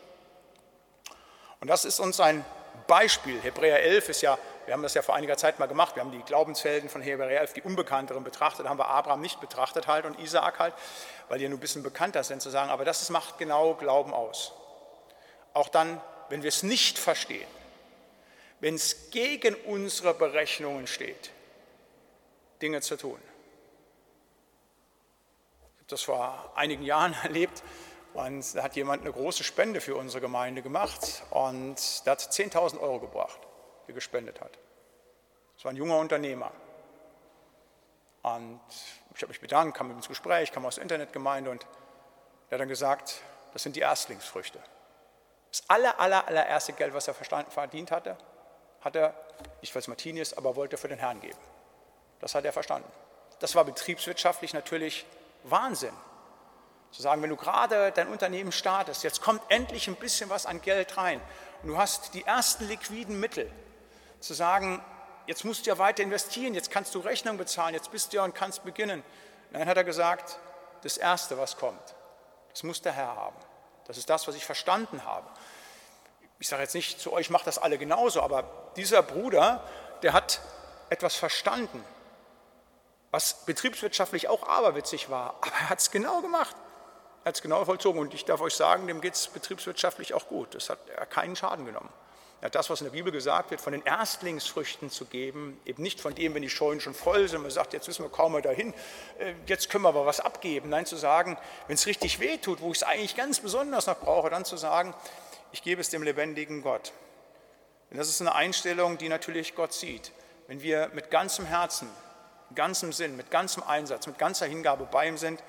Und 1.60 1.68
das 1.68 1.84
ist 1.84 2.00
uns 2.00 2.20
ein 2.20 2.44
Beispiel. 2.86 3.40
Hebräer 3.40 3.82
11 3.82 4.08
ist 4.10 4.22
ja, 4.22 4.36
wir 4.66 4.74
haben 4.74 4.82
das 4.82 4.94
ja 4.94 5.02
vor 5.02 5.14
einiger 5.14 5.36
Zeit 5.36 5.58
mal 5.58 5.66
gemacht, 5.66 5.96
wir 5.96 6.02
haben 6.02 6.12
die 6.12 6.22
Glaubensfelden 6.22 6.88
von 6.88 7.02
Hebräer 7.02 7.40
11, 7.40 7.54
die 7.54 7.62
unbekannteren 7.62 8.24
betrachtet, 8.24 8.68
haben 8.68 8.78
wir 8.78 8.88
Abraham 8.88 9.20
nicht 9.20 9.40
betrachtet 9.40 9.86
halt 9.86 10.04
und 10.04 10.18
Isaak 10.18 10.58
halt, 10.58 10.74
weil 11.28 11.38
die 11.38 11.44
ja 11.44 11.50
nur 11.50 11.58
ein 11.58 11.60
bisschen 11.60 11.82
bekannter 11.82 12.24
sind 12.24 12.42
zu 12.42 12.50
sagen, 12.50 12.70
aber 12.70 12.84
das 12.84 13.08
macht 13.10 13.38
genau 13.38 13.74
Glauben 13.74 14.12
aus. 14.12 14.52
Auch 15.52 15.68
dann, 15.68 16.00
wenn 16.28 16.42
wir 16.42 16.48
es 16.48 16.62
nicht 16.62 16.98
verstehen, 16.98 17.48
wenn 18.60 18.74
es 18.74 19.10
gegen 19.10 19.54
unsere 19.54 20.14
Berechnungen 20.14 20.86
steht, 20.86 21.30
Dinge 22.62 22.80
zu 22.80 22.96
tun. 22.96 23.20
Ich 25.60 25.80
habe 25.80 25.88
das 25.88 26.02
vor 26.02 26.52
einigen 26.54 26.82
Jahren 26.82 27.14
erlebt, 27.22 27.62
und 28.14 28.54
da 28.54 28.62
hat 28.62 28.76
jemand 28.76 29.02
eine 29.02 29.12
große 29.12 29.42
Spende 29.42 29.80
für 29.80 29.96
unsere 29.96 30.20
Gemeinde 30.20 30.62
gemacht 30.62 31.24
und 31.30 32.06
der 32.06 32.12
hat 32.12 32.20
10.000 32.20 32.78
Euro 32.78 33.00
gebracht, 33.00 33.38
die 33.86 33.92
er 33.92 33.94
gespendet 33.94 34.40
hat. 34.40 34.58
Das 35.56 35.64
war 35.64 35.72
ein 35.72 35.76
junger 35.76 35.98
Unternehmer. 35.98 36.50
Und 38.22 38.60
ich 39.14 39.22
habe 39.22 39.28
mich 39.28 39.40
bedankt, 39.40 39.76
kam 39.76 39.88
mit 39.88 39.96
ins 39.96 40.08
Gespräch, 40.08 40.50
kam 40.50 40.64
aus 40.64 40.76
der 40.76 40.82
Internetgemeinde 40.82 41.50
und 41.50 41.66
er 42.48 42.54
hat 42.54 42.60
dann 42.60 42.68
gesagt, 42.68 43.20
das 43.52 43.62
sind 43.62 43.76
die 43.76 43.80
Erstlingsfrüchte. 43.80 44.58
Das 45.50 45.62
aller, 45.68 46.00
aller, 46.00 46.26
allererste 46.26 46.72
Geld, 46.72 46.94
was 46.94 47.06
er 47.06 47.14
verdient 47.14 47.90
hatte, 47.90 48.16
hat 48.80 48.96
er, 48.96 49.14
nicht 49.60 49.74
weil 49.74 49.80
es 49.80 49.88
Martini 49.88 50.20
ist, 50.20 50.36
aber 50.36 50.56
wollte 50.56 50.76
er 50.76 50.78
für 50.78 50.88
den 50.88 50.98
Herrn 50.98 51.20
geben. 51.20 51.38
Das 52.20 52.34
hat 52.34 52.44
er 52.44 52.52
verstanden. 52.52 52.90
Das 53.40 53.54
war 53.54 53.64
betriebswirtschaftlich 53.64 54.54
natürlich 54.54 55.06
Wahnsinn. 55.44 55.94
Zu 56.90 57.02
sagen, 57.02 57.22
wenn 57.22 57.30
du 57.30 57.36
gerade 57.36 57.92
dein 57.92 58.08
Unternehmen 58.08 58.52
startest, 58.52 59.04
jetzt 59.04 59.20
kommt 59.20 59.42
endlich 59.48 59.88
ein 59.88 59.96
bisschen 59.96 60.30
was 60.30 60.46
an 60.46 60.60
Geld 60.62 60.96
rein 60.96 61.20
und 61.62 61.68
du 61.68 61.76
hast 61.76 62.14
die 62.14 62.24
ersten 62.24 62.68
liquiden 62.68 63.18
Mittel, 63.20 63.50
zu 64.26 64.34
sagen, 64.34 64.82
jetzt 65.26 65.44
musst 65.44 65.66
du 65.66 65.70
ja 65.70 65.78
weiter 65.78 66.02
investieren, 66.02 66.54
jetzt 66.54 66.70
kannst 66.70 66.94
du 66.94 67.00
Rechnung 67.00 67.36
bezahlen, 67.36 67.74
jetzt 67.74 67.90
bist 67.90 68.12
du 68.12 68.18
ja 68.18 68.24
und 68.24 68.34
kannst 68.34 68.64
beginnen. 68.64 69.02
Dann 69.52 69.66
hat 69.66 69.76
er 69.76 69.84
gesagt, 69.84 70.38
das 70.82 70.96
Erste, 70.96 71.38
was 71.38 71.56
kommt, 71.56 71.94
das 72.50 72.62
muss 72.62 72.82
der 72.82 72.92
Herr 72.92 73.16
haben. 73.16 73.36
Das 73.86 73.96
ist 73.98 74.08
das, 74.08 74.26
was 74.26 74.34
ich 74.34 74.44
verstanden 74.44 75.04
habe. 75.04 75.28
Ich 76.38 76.48
sage 76.48 76.62
jetzt 76.62 76.74
nicht 76.74 77.00
zu 77.00 77.12
euch, 77.12 77.30
macht 77.30 77.46
das 77.46 77.58
alle 77.58 77.78
genauso, 77.78 78.20
aber 78.22 78.44
dieser 78.76 79.02
Bruder, 79.02 79.62
der 80.02 80.12
hat 80.12 80.40
etwas 80.90 81.14
verstanden, 81.14 81.84
was 83.10 83.44
betriebswirtschaftlich 83.46 84.28
auch 84.28 84.48
aberwitzig 84.48 85.08
war, 85.08 85.36
aber 85.40 85.52
er 85.52 85.70
hat 85.70 85.78
es 85.80 85.90
genau 85.90 86.20
gemacht 86.20 86.56
als 87.24 87.40
genau 87.40 87.64
vollzogen. 87.64 88.00
Und 88.00 88.12
ich 88.14 88.24
darf 88.24 88.40
euch 88.40 88.54
sagen, 88.54 88.86
dem 88.86 89.00
geht 89.00 89.14
es 89.14 89.28
betriebswirtschaftlich 89.28 90.14
auch 90.14 90.28
gut. 90.28 90.54
Das 90.54 90.68
hat 90.68 90.78
er 90.88 91.06
keinen 91.06 91.36
Schaden 91.36 91.64
genommen. 91.64 91.88
Hat 92.42 92.54
das, 92.54 92.68
was 92.68 92.80
in 92.80 92.84
der 92.86 92.92
Bibel 92.92 93.10
gesagt 93.10 93.50
wird, 93.50 93.60
von 93.60 93.72
den 93.72 93.82
Erstlingsfrüchten 93.82 94.90
zu 94.90 95.06
geben, 95.06 95.58
eben 95.64 95.82
nicht 95.82 96.00
von 96.00 96.14
dem, 96.14 96.34
wenn 96.34 96.42
die 96.42 96.50
Scheunen 96.50 96.80
schon 96.80 96.92
voll 96.92 97.26
sind, 97.26 97.40
man 97.40 97.50
sagt, 97.50 97.72
jetzt 97.72 97.86
müssen 97.86 98.04
wir 98.04 98.10
kaum 98.10 98.32
mehr 98.32 98.42
dahin, 98.42 98.74
äh, 99.18 99.32
jetzt 99.46 99.70
können 99.70 99.84
wir 99.84 99.88
aber 99.88 100.04
was 100.04 100.20
abgeben. 100.20 100.68
Nein, 100.68 100.84
zu 100.84 100.96
sagen, 100.96 101.38
wenn 101.68 101.74
es 101.74 101.86
richtig 101.86 102.20
weh 102.20 102.36
tut, 102.36 102.60
wo 102.60 102.70
ich 102.70 102.78
es 102.78 102.82
eigentlich 102.82 103.16
ganz 103.16 103.40
besonders 103.40 103.86
noch 103.86 103.98
brauche, 103.98 104.28
dann 104.28 104.44
zu 104.44 104.58
sagen, 104.58 104.94
ich 105.52 105.62
gebe 105.62 105.80
es 105.80 105.88
dem 105.88 106.02
lebendigen 106.02 106.62
Gott. 106.62 106.92
Denn 107.90 107.98
das 107.98 108.08
ist 108.08 108.20
eine 108.20 108.34
Einstellung, 108.34 108.98
die 108.98 109.08
natürlich 109.08 109.54
Gott 109.54 109.72
sieht. 109.72 110.12
Wenn 110.46 110.60
wir 110.60 110.90
mit 110.94 111.10
ganzem 111.10 111.46
Herzen, 111.46 111.88
ganzem 112.54 112.92
Sinn, 112.92 113.16
mit 113.16 113.30
ganzem 113.30 113.62
Einsatz, 113.62 114.06
mit 114.06 114.18
ganzer 114.18 114.46
Hingabe 114.46 114.86
bei 114.90 115.08
ihm 115.08 115.16
sind 115.16 115.42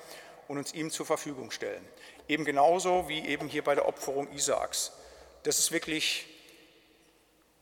und 0.47 0.57
uns 0.57 0.73
ihm 0.73 0.91
zur 0.91 1.05
Verfügung 1.05 1.51
stellen. 1.51 1.85
Eben 2.27 2.45
genauso 2.45 3.09
wie 3.09 3.25
eben 3.25 3.47
hier 3.47 3.63
bei 3.63 3.75
der 3.75 3.87
Opferung 3.87 4.31
Isaaks. 4.31 4.91
Das 5.43 5.59
ist 5.59 5.71
wirklich 5.71 6.27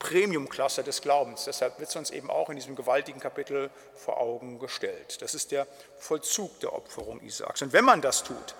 Premiumklasse 0.04 0.84
des 0.84 1.02
Glaubens. 1.02 1.46
Deshalb 1.46 1.80
wird 1.80 1.90
es 1.90 1.96
uns 1.96 2.12
eben 2.12 2.30
auch 2.30 2.50
in 2.50 2.58
diesem 2.58 2.76
gewaltigen 2.76 3.22
Kapitel 3.22 3.70
vor 3.96 4.20
Augen 4.20 4.60
gestellt. 4.60 5.22
Das 5.22 5.34
ist 5.34 5.52
der 5.52 5.66
Vollzug 5.98 6.60
der 6.60 6.74
Opferung 6.74 7.22
Isaaks. 7.22 7.62
Und 7.62 7.72
wenn 7.72 7.86
man 7.86 8.02
das 8.02 8.24
tut, 8.24 8.54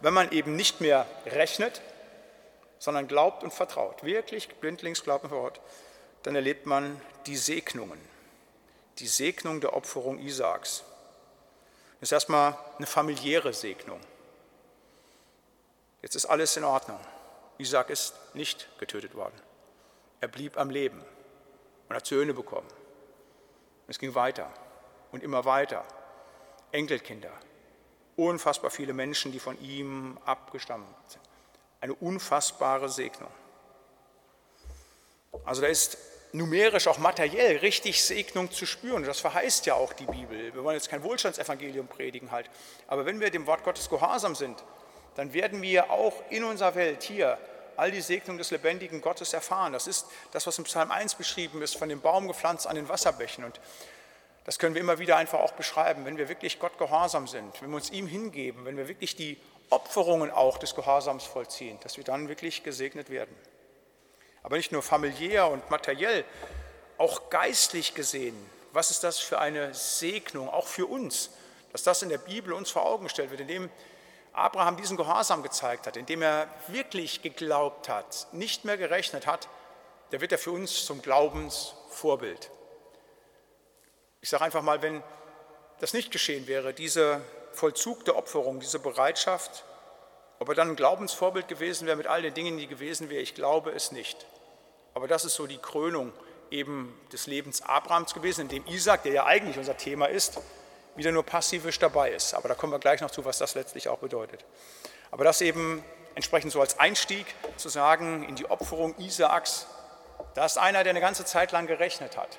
wenn 0.00 0.14
man 0.14 0.32
eben 0.32 0.56
nicht 0.56 0.80
mehr 0.80 1.06
rechnet, 1.26 1.82
sondern 2.78 3.08
glaubt 3.08 3.44
und 3.44 3.52
vertraut, 3.52 4.02
wirklich 4.04 4.48
blindlings 4.56 5.04
glaubt 5.04 5.24
und 5.24 5.30
vertraut, 5.30 5.60
dann 6.22 6.34
erlebt 6.34 6.64
man 6.64 7.00
die 7.26 7.36
Segnungen, 7.36 8.00
die 8.98 9.06
Segnung 9.06 9.60
der 9.60 9.76
Opferung 9.76 10.18
Isaaks. 10.18 10.82
Das 12.00 12.08
ist 12.08 12.12
erstmal 12.12 12.58
eine 12.78 12.86
familiäre 12.86 13.52
Segnung. 13.52 14.00
Jetzt 16.00 16.14
ist 16.14 16.26
alles 16.26 16.56
in 16.56 16.64
Ordnung. 16.64 17.00
Isaac 17.58 17.90
ist 17.90 18.14
nicht 18.34 18.68
getötet 18.78 19.14
worden. 19.14 19.34
Er 20.20 20.28
blieb 20.28 20.56
am 20.58 20.70
Leben 20.70 21.02
und 21.88 21.96
hat 21.96 22.06
Söhne 22.06 22.34
bekommen. 22.34 22.68
Es 23.88 23.98
ging 23.98 24.14
weiter 24.14 24.52
und 25.12 25.22
immer 25.22 25.44
weiter. 25.44 25.84
Enkelkinder, 26.72 27.32
unfassbar 28.16 28.70
viele 28.70 28.92
Menschen, 28.92 29.32
die 29.32 29.38
von 29.38 29.60
ihm 29.60 30.18
abgestammt 30.24 30.86
sind. 31.08 31.22
Eine 31.80 31.94
unfassbare 31.94 32.88
Segnung. 32.88 33.30
Also 35.44 35.62
da 35.62 35.68
ist 35.68 35.98
numerisch, 36.32 36.88
auch 36.88 36.98
materiell 36.98 37.58
richtig 37.58 38.02
Segnung 38.02 38.50
zu 38.50 38.66
spüren. 38.66 39.04
Das 39.04 39.20
verheißt 39.20 39.66
ja 39.66 39.74
auch 39.74 39.92
die 39.92 40.06
Bibel. 40.06 40.54
Wir 40.54 40.64
wollen 40.64 40.76
jetzt 40.76 40.88
kein 40.88 41.02
Wohlstandsevangelium 41.02 41.86
predigen 41.86 42.30
halt. 42.30 42.50
Aber 42.88 43.06
wenn 43.06 43.20
wir 43.20 43.30
dem 43.30 43.46
Wort 43.46 43.64
Gottes 43.64 43.88
gehorsam 43.88 44.34
sind, 44.34 44.62
dann 45.14 45.32
werden 45.32 45.62
wir 45.62 45.90
auch 45.90 46.14
in 46.30 46.44
unserer 46.44 46.74
Welt 46.74 47.02
hier 47.02 47.38
all 47.76 47.90
die 47.90 48.00
Segnung 48.00 48.38
des 48.38 48.50
lebendigen 48.50 49.00
Gottes 49.00 49.32
erfahren. 49.32 49.72
Das 49.72 49.86
ist 49.86 50.06
das, 50.32 50.46
was 50.46 50.58
im 50.58 50.64
Psalm 50.64 50.90
1 50.90 51.14
beschrieben 51.14 51.62
ist, 51.62 51.76
von 51.76 51.88
dem 51.88 52.00
Baum 52.00 52.28
gepflanzt 52.28 52.66
an 52.66 52.76
den 52.76 52.88
Wasserbächen. 52.88 53.44
Und 53.44 53.60
das 54.44 54.58
können 54.58 54.74
wir 54.74 54.80
immer 54.80 54.98
wieder 54.98 55.16
einfach 55.16 55.40
auch 55.40 55.52
beschreiben, 55.52 56.04
wenn 56.04 56.18
wir 56.18 56.28
wirklich 56.28 56.58
Gott 56.58 56.78
gehorsam 56.78 57.26
sind, 57.26 57.60
wenn 57.62 57.70
wir 57.70 57.76
uns 57.76 57.90
ihm 57.90 58.06
hingeben, 58.06 58.64
wenn 58.64 58.76
wir 58.76 58.88
wirklich 58.88 59.16
die 59.16 59.36
Opferungen 59.70 60.30
auch 60.30 60.58
des 60.58 60.74
Gehorsams 60.74 61.24
vollziehen, 61.24 61.78
dass 61.82 61.96
wir 61.96 62.04
dann 62.04 62.28
wirklich 62.28 62.62
gesegnet 62.62 63.10
werden 63.10 63.34
aber 64.46 64.58
nicht 64.58 64.70
nur 64.70 64.80
familiär 64.80 65.48
und 65.48 65.68
materiell, 65.70 66.24
auch 66.98 67.30
geistlich 67.30 67.94
gesehen. 67.94 68.36
Was 68.72 68.92
ist 68.92 69.02
das 69.02 69.18
für 69.18 69.40
eine 69.40 69.74
Segnung, 69.74 70.48
auch 70.48 70.68
für 70.68 70.86
uns, 70.86 71.30
dass 71.72 71.82
das 71.82 72.02
in 72.02 72.10
der 72.10 72.18
Bibel 72.18 72.52
uns 72.52 72.70
vor 72.70 72.86
Augen 72.86 73.04
gestellt 73.04 73.32
wird, 73.32 73.40
indem 73.40 73.68
Abraham 74.36 74.76
diesen 74.76 74.96
Gehorsam 74.96 75.42
gezeigt 75.42 75.86
hat, 75.86 75.96
indem 75.96 76.22
er 76.22 76.48
wirklich 76.68 77.22
geglaubt 77.22 77.88
hat, 77.88 78.28
nicht 78.32 78.64
mehr 78.64 78.76
gerechnet 78.76 79.26
hat, 79.26 79.48
der 80.12 80.20
wird 80.20 80.32
er 80.32 80.38
für 80.38 80.52
uns 80.52 80.84
zum 80.84 81.02
Glaubensvorbild. 81.02 82.50
Ich 84.20 84.28
sage 84.28 84.44
einfach 84.44 84.62
mal, 84.62 84.82
wenn 84.82 85.02
das 85.80 85.92
nicht 85.92 86.10
geschehen 86.10 86.46
wäre, 86.46 86.74
dieser 86.74 87.20
Vollzug 87.52 88.04
der 88.04 88.16
Opferung, 88.16 88.60
diese 88.60 88.78
Bereitschaft, 88.78 89.64
ob 90.38 90.48
er 90.50 90.54
dann 90.54 90.70
ein 90.70 90.76
Glaubensvorbild 90.76 91.48
gewesen 91.48 91.86
wäre 91.86 91.96
mit 91.96 92.06
all 92.06 92.22
den 92.22 92.34
Dingen, 92.34 92.58
die 92.58 92.66
gewesen 92.66 93.08
wären, 93.08 93.22
ich 93.22 93.34
glaube 93.34 93.70
es 93.70 93.90
nicht. 93.90 94.26
Aber 94.94 95.08
das 95.08 95.24
ist 95.24 95.34
so 95.34 95.46
die 95.46 95.58
Krönung 95.58 96.12
eben 96.50 96.98
des 97.12 97.26
Lebens 97.26 97.62
Abrahams 97.62 98.14
gewesen, 98.14 98.42
in 98.42 98.48
dem 98.48 98.66
Isaac, 98.66 99.02
der 99.02 99.12
ja 99.12 99.26
eigentlich 99.26 99.58
unser 99.58 99.76
Thema 99.76 100.06
ist, 100.06 100.40
wieder 100.96 101.12
nur 101.12 101.24
passivisch 101.24 101.78
dabei 101.78 102.10
ist. 102.10 102.34
Aber 102.34 102.48
da 102.48 102.54
kommen 102.54 102.72
wir 102.72 102.78
gleich 102.78 103.00
noch 103.00 103.10
zu, 103.10 103.24
was 103.24 103.38
das 103.38 103.54
letztlich 103.54 103.88
auch 103.88 103.98
bedeutet. 103.98 104.44
Aber 105.10 105.24
das 105.24 105.40
eben 105.40 105.84
entsprechend 106.14 106.52
so 106.52 106.60
als 106.60 106.78
Einstieg 106.78 107.26
zu 107.56 107.68
sagen 107.68 108.24
in 108.28 108.36
die 108.36 108.50
Opferung 108.50 108.96
Isaaks, 108.98 109.66
da 110.34 110.44
ist 110.44 110.58
einer, 110.58 110.82
der 110.82 110.90
eine 110.90 111.00
ganze 111.00 111.24
Zeit 111.24 111.52
lang 111.52 111.66
gerechnet 111.66 112.16
hat 112.16 112.38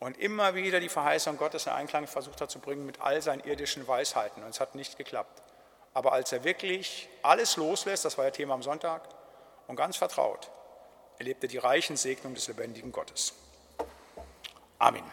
und 0.00 0.18
immer 0.18 0.54
wieder 0.54 0.80
die 0.80 0.88
Verheißung 0.88 1.36
Gottes 1.36 1.66
in 1.66 1.72
Einklang 1.72 2.06
versucht 2.06 2.40
hat 2.40 2.50
zu 2.50 2.58
bringen 2.58 2.84
mit 2.84 3.00
all 3.00 3.22
seinen 3.22 3.40
irdischen 3.44 3.86
Weisheiten. 3.86 4.42
Und 4.42 4.50
es 4.50 4.60
hat 4.60 4.74
nicht 4.74 4.98
geklappt. 4.98 5.42
Aber 5.94 6.12
als 6.12 6.32
er 6.32 6.44
wirklich 6.44 7.08
alles 7.22 7.56
loslässt, 7.56 8.04
das 8.04 8.18
war 8.18 8.24
ja 8.24 8.30
Thema 8.30 8.54
am 8.54 8.62
Sonntag, 8.62 9.02
und 9.68 9.76
ganz 9.76 9.96
vertraut, 9.96 10.50
erlebte 11.18 11.46
die 11.46 11.58
reichen 11.58 11.96
Segnungen 11.96 12.34
des 12.34 12.48
lebendigen 12.48 12.90
Gottes. 12.90 13.34
Amen. 14.78 15.04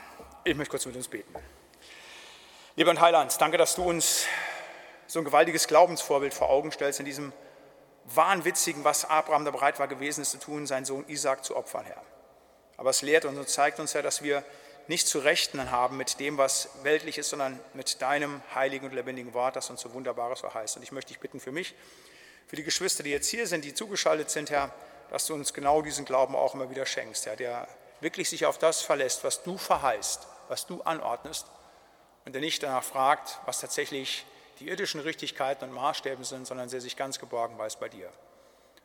Ich 0.44 0.56
möchte 0.56 0.72
kurz 0.72 0.86
mit 0.88 0.96
uns 0.96 1.08
beten. 1.08 1.36
Lieber 2.80 2.98
Heiland, 2.98 3.36
danke, 3.42 3.58
dass 3.58 3.76
du 3.76 3.84
uns 3.84 4.26
so 5.06 5.20
ein 5.20 5.26
gewaltiges 5.26 5.68
Glaubensvorbild 5.68 6.34
vor 6.34 6.50
Augen 6.50 6.72
stellst 6.72 7.02
in 7.02 7.06
diesem 7.06 7.34
wahnwitzigen, 8.06 8.86
was 8.86 9.04
Abraham 9.04 9.44
da 9.44 9.52
bereit 9.52 9.80
war 9.80 9.90
gewesen 9.90 10.22
ist 10.22 10.32
zu 10.32 10.38
tun, 10.38 10.66
seinen 10.66 10.86
Sohn 10.86 11.04
Isaac 11.10 11.44
zu 11.44 11.58
opfern, 11.58 11.84
Herr. 11.84 12.02
Aber 12.78 12.92
es 12.92 13.02
lehrt 13.02 13.26
uns 13.26 13.38
und 13.38 13.50
zeigt 13.50 13.82
uns 13.82 13.92
ja, 13.92 14.02
dass 14.02 14.24
wir 14.24 14.46
nicht 14.88 15.10
zu 15.10 15.20
rechnen 15.20 15.72
haben 15.72 15.98
mit 15.98 16.22
dem, 16.22 16.38
was 16.38 16.70
weltlich 16.84 17.18
ist, 17.18 17.32
sondern 17.32 17.60
mit 17.74 18.02
deinem 18.02 18.42
heiligen 18.56 18.86
und 18.86 18.94
lebendigen 18.94 19.34
Wort, 19.34 19.58
das 19.58 19.70
uns 19.70 19.82
so 19.82 19.94
Wunderbares 19.94 20.40
verheißt. 20.40 20.78
Und 20.78 20.84
ich 20.84 20.94
möchte 20.94 21.10
dich 21.10 21.20
bitten 21.20 21.42
für 21.42 21.52
mich, 21.52 21.76
für 22.48 22.56
die 22.56 22.64
Geschwister, 22.64 23.04
die 23.04 23.12
jetzt 23.12 23.28
hier 23.28 23.46
sind, 23.46 23.66
die 23.66 23.74
zugeschaltet 23.74 24.30
sind, 24.30 24.52
Herr, 24.52 24.74
dass 25.10 25.26
du 25.26 25.34
uns 25.34 25.54
genau 25.54 25.82
diesen 25.82 26.06
Glauben 26.06 26.34
auch 26.34 26.54
immer 26.54 26.70
wieder 26.70 26.86
schenkst, 26.86 27.26
Herr, 27.26 27.36
der 27.36 27.68
wirklich 28.00 28.30
sich 28.30 28.46
auf 28.46 28.58
das 28.58 28.82
verlässt, 28.82 29.26
was 29.26 29.44
du 29.44 29.58
verheißt, 29.58 30.28
was 30.48 30.66
du 30.66 30.82
anordnest 30.84 31.46
und 32.26 32.34
der 32.34 32.42
nicht 32.42 32.62
danach 32.64 32.84
fragt, 32.84 33.40
was 33.46 33.60
tatsächlich 33.60 34.26
die 34.60 34.68
irdischen 34.68 35.00
Richtigkeiten 35.00 35.66
und 35.66 35.74
Maßstäbe 35.74 36.24
sind, 36.24 36.46
sondern 36.46 36.70
der 36.70 36.82
sich 36.82 36.98
ganz 36.98 37.20
geborgen 37.20 37.58
weiß 37.58 37.78
bei 37.78 37.90
dir. 37.90 38.10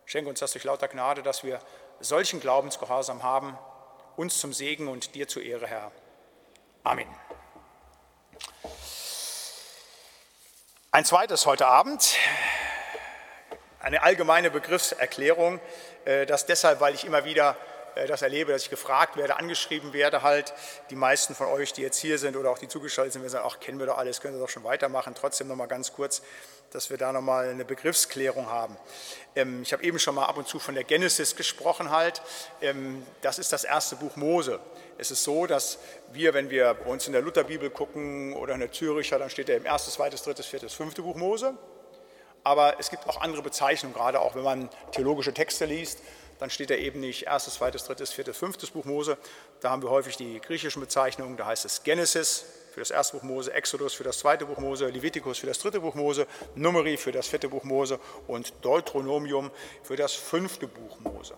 Schenke 0.06 0.30
uns 0.30 0.40
das 0.40 0.52
durch 0.52 0.64
lauter 0.64 0.88
Gnade, 0.88 1.22
dass 1.22 1.42
wir 1.42 1.60
solchen 2.00 2.40
Glaubensgehorsam 2.40 3.22
haben, 3.22 3.58
uns 4.16 4.38
zum 4.38 4.52
Segen 4.52 4.88
und 4.88 5.14
dir 5.14 5.26
zur 5.26 5.42
Ehre, 5.42 5.66
Herr. 5.66 5.90
Amen. 6.84 7.08
Ein 10.90 11.04
zweites 11.04 11.46
heute 11.46 11.66
Abend, 11.66 12.16
eine 13.80 14.02
allgemeine 14.02 14.50
Begriffserklärung, 14.50 15.60
äh, 16.04 16.24
das 16.24 16.46
deshalb, 16.46 16.80
weil 16.80 16.94
ich 16.94 17.04
immer 17.04 17.24
wieder 17.24 17.56
das 17.94 18.22
erlebe, 18.22 18.52
dass 18.52 18.62
ich 18.62 18.70
gefragt 18.70 19.16
werde, 19.16 19.36
angeschrieben 19.36 19.92
werde 19.92 20.22
halt. 20.22 20.52
Die 20.90 20.96
meisten 20.96 21.34
von 21.34 21.46
euch, 21.48 21.72
die 21.72 21.82
jetzt 21.82 21.98
hier 21.98 22.18
sind 22.18 22.36
oder 22.36 22.50
auch 22.50 22.58
die 22.58 22.68
zugeschaltet 22.68 23.12
sind, 23.12 23.22
wir 23.22 23.30
sagen, 23.30 23.46
ach, 23.48 23.60
kennen 23.60 23.78
wir 23.78 23.86
doch 23.86 23.98
alles, 23.98 24.20
können 24.20 24.34
wir 24.34 24.40
doch 24.40 24.48
schon 24.48 24.64
weitermachen. 24.64 25.14
Trotzdem 25.14 25.48
nochmal 25.48 25.68
ganz 25.68 25.92
kurz, 25.92 26.22
dass 26.70 26.90
wir 26.90 26.98
da 26.98 27.12
nochmal 27.12 27.48
eine 27.48 27.64
Begriffsklärung 27.64 28.48
haben. 28.48 28.76
Ähm, 29.36 29.62
ich 29.62 29.72
habe 29.72 29.82
eben 29.84 29.98
schon 29.98 30.14
mal 30.14 30.26
ab 30.26 30.36
und 30.36 30.48
zu 30.48 30.58
von 30.58 30.74
der 30.74 30.84
Genesis 30.84 31.36
gesprochen 31.36 31.90
halt. 31.90 32.20
Ähm, 32.60 33.06
das 33.22 33.38
ist 33.38 33.52
das 33.52 33.64
erste 33.64 33.96
Buch 33.96 34.16
Mose. 34.16 34.60
Es 34.98 35.10
ist 35.10 35.24
so, 35.24 35.46
dass 35.46 35.78
wir, 36.12 36.34
wenn 36.34 36.50
wir 36.50 36.74
bei 36.74 36.90
uns 36.90 37.06
in 37.06 37.12
der 37.12 37.22
Lutherbibel 37.22 37.70
gucken 37.70 38.34
oder 38.34 38.54
in 38.54 38.60
der 38.60 38.72
Züricher, 38.72 39.18
dann 39.18 39.30
steht 39.30 39.48
ja 39.48 39.56
im 39.56 39.66
erstes, 39.66 39.94
zweites, 39.94 40.22
drittes, 40.22 40.46
viertes, 40.46 40.74
fünfte 40.74 41.02
Buch 41.02 41.16
Mose. 41.16 41.54
Aber 42.42 42.78
es 42.78 42.90
gibt 42.90 43.08
auch 43.08 43.20
andere 43.22 43.42
Bezeichnungen, 43.42 43.94
gerade 43.94 44.20
auch 44.20 44.34
wenn 44.34 44.42
man 44.42 44.68
theologische 44.92 45.32
Texte 45.32 45.64
liest 45.64 46.00
dann 46.38 46.50
steht 46.50 46.70
da 46.70 46.74
eben 46.74 47.00
nicht 47.00 47.24
erstes, 47.24 47.54
zweites, 47.54 47.84
drittes, 47.84 48.12
viertes, 48.12 48.36
fünftes 48.36 48.70
Buch 48.70 48.84
Mose. 48.84 49.16
Da 49.60 49.70
haben 49.70 49.82
wir 49.82 49.90
häufig 49.90 50.16
die 50.16 50.40
griechischen 50.40 50.80
Bezeichnungen. 50.80 51.36
Da 51.36 51.46
heißt 51.46 51.64
es 51.64 51.82
Genesis 51.82 52.44
für 52.72 52.80
das 52.80 52.90
erste 52.90 53.16
Buch 53.16 53.22
Mose, 53.22 53.52
Exodus 53.52 53.94
für 53.94 54.04
das 54.04 54.18
zweite 54.18 54.46
Buch 54.46 54.58
Mose, 54.58 54.88
Leviticus 54.88 55.38
für 55.38 55.46
das 55.46 55.58
dritte 55.58 55.80
Buch 55.80 55.94
Mose, 55.94 56.26
Numeri 56.56 56.96
für 56.96 57.12
das 57.12 57.28
vierte 57.28 57.48
Buch 57.48 57.62
Mose 57.62 58.00
und 58.26 58.52
Deuteronomium 58.62 59.50
für 59.82 59.96
das 59.96 60.12
fünfte 60.12 60.66
Buch 60.66 60.98
Mose. 61.00 61.34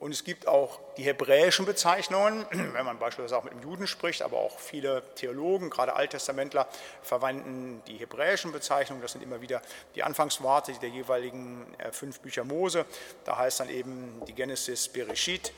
Und 0.00 0.12
es 0.12 0.24
gibt 0.24 0.48
auch 0.48 0.80
die 0.96 1.02
hebräischen 1.02 1.66
Bezeichnungen, 1.66 2.46
wenn 2.50 2.86
man 2.86 2.98
beispielsweise 2.98 3.36
auch 3.36 3.44
mit 3.44 3.52
dem 3.52 3.62
Juden 3.62 3.86
spricht, 3.86 4.22
aber 4.22 4.38
auch 4.38 4.58
viele 4.58 5.02
Theologen, 5.14 5.68
gerade 5.68 5.94
Alttestamentler, 5.94 6.66
verwenden 7.02 7.82
die 7.86 7.98
hebräischen 7.98 8.50
Bezeichnungen. 8.50 9.02
Das 9.02 9.12
sind 9.12 9.22
immer 9.22 9.42
wieder 9.42 9.60
die 9.94 10.02
Anfangsworte 10.02 10.72
der 10.80 10.88
jeweiligen 10.88 11.66
äh, 11.76 11.92
fünf 11.92 12.20
Bücher 12.20 12.44
Mose. 12.44 12.86
Da 13.24 13.36
heißt 13.36 13.60
dann 13.60 13.68
eben 13.68 14.22
die 14.26 14.32
Genesis 14.32 14.88
Bereshit, 14.88 15.52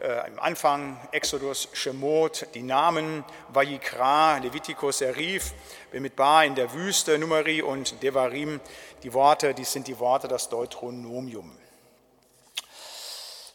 äh, 0.00 0.28
im 0.28 0.38
Anfang 0.38 0.96
Exodus, 1.10 1.68
Shemot, 1.72 2.46
die 2.54 2.62
Namen, 2.62 3.24
Vayikra, 3.48 4.38
Leviticus, 4.38 4.98
Serif, 4.98 5.54
Bemidbar 5.90 6.44
in 6.44 6.54
der 6.54 6.72
Wüste, 6.72 7.18
Numeri 7.18 7.62
und 7.62 8.00
Devarim, 8.00 8.60
die 9.02 9.12
Worte, 9.12 9.54
dies 9.54 9.72
sind 9.72 9.88
die 9.88 9.98
Worte, 9.98 10.28
das 10.28 10.48
Deuteronomium 10.48 11.58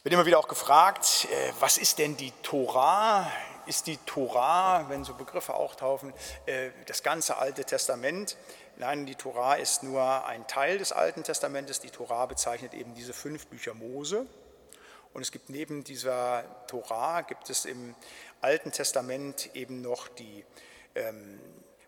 wird 0.04 0.14
immer 0.14 0.26
wieder 0.26 0.40
auch 0.40 0.48
gefragt, 0.48 1.28
äh, 1.32 1.52
was 1.60 1.78
ist 1.78 2.00
denn 2.00 2.18
die 2.18 2.32
Tora? 2.44 3.32
Ist 3.66 3.88
die 3.88 3.98
Tora, 3.98 4.86
wenn 4.88 5.04
so 5.04 5.14
Begriffe 5.14 5.54
auftauchen, 5.54 6.14
äh, 6.46 6.70
das 6.86 7.04
ganze 7.04 7.38
Alte 7.38 7.66
Testament? 7.66 8.38
Nein, 8.78 9.06
die 9.06 9.16
Tora 9.16 9.56
ist 9.56 9.84
nur 9.84 10.26
ein 10.26 10.48
Teil 10.48 10.78
des 10.78 10.92
Alten 10.92 11.24
Testamentes. 11.24 11.80
Die 11.80 11.90
Tora 11.90 12.26
bezeichnet 12.28 12.74
eben 12.74 12.94
diese 12.94 13.12
fünf 13.12 13.48
Bücher 13.48 13.74
Mose. 13.74 14.26
Und 15.14 15.22
es 15.24 15.32
gibt 15.32 15.50
neben 15.50 15.84
dieser 15.84 16.44
Tora, 16.68 17.22
gibt 17.22 17.50
es 17.50 17.66
im 17.66 17.96
Alten 18.40 18.72
Testament 18.72 19.50
eben 19.56 19.82
noch 19.82 20.08
die 20.08 20.46
ähm, 20.94 21.40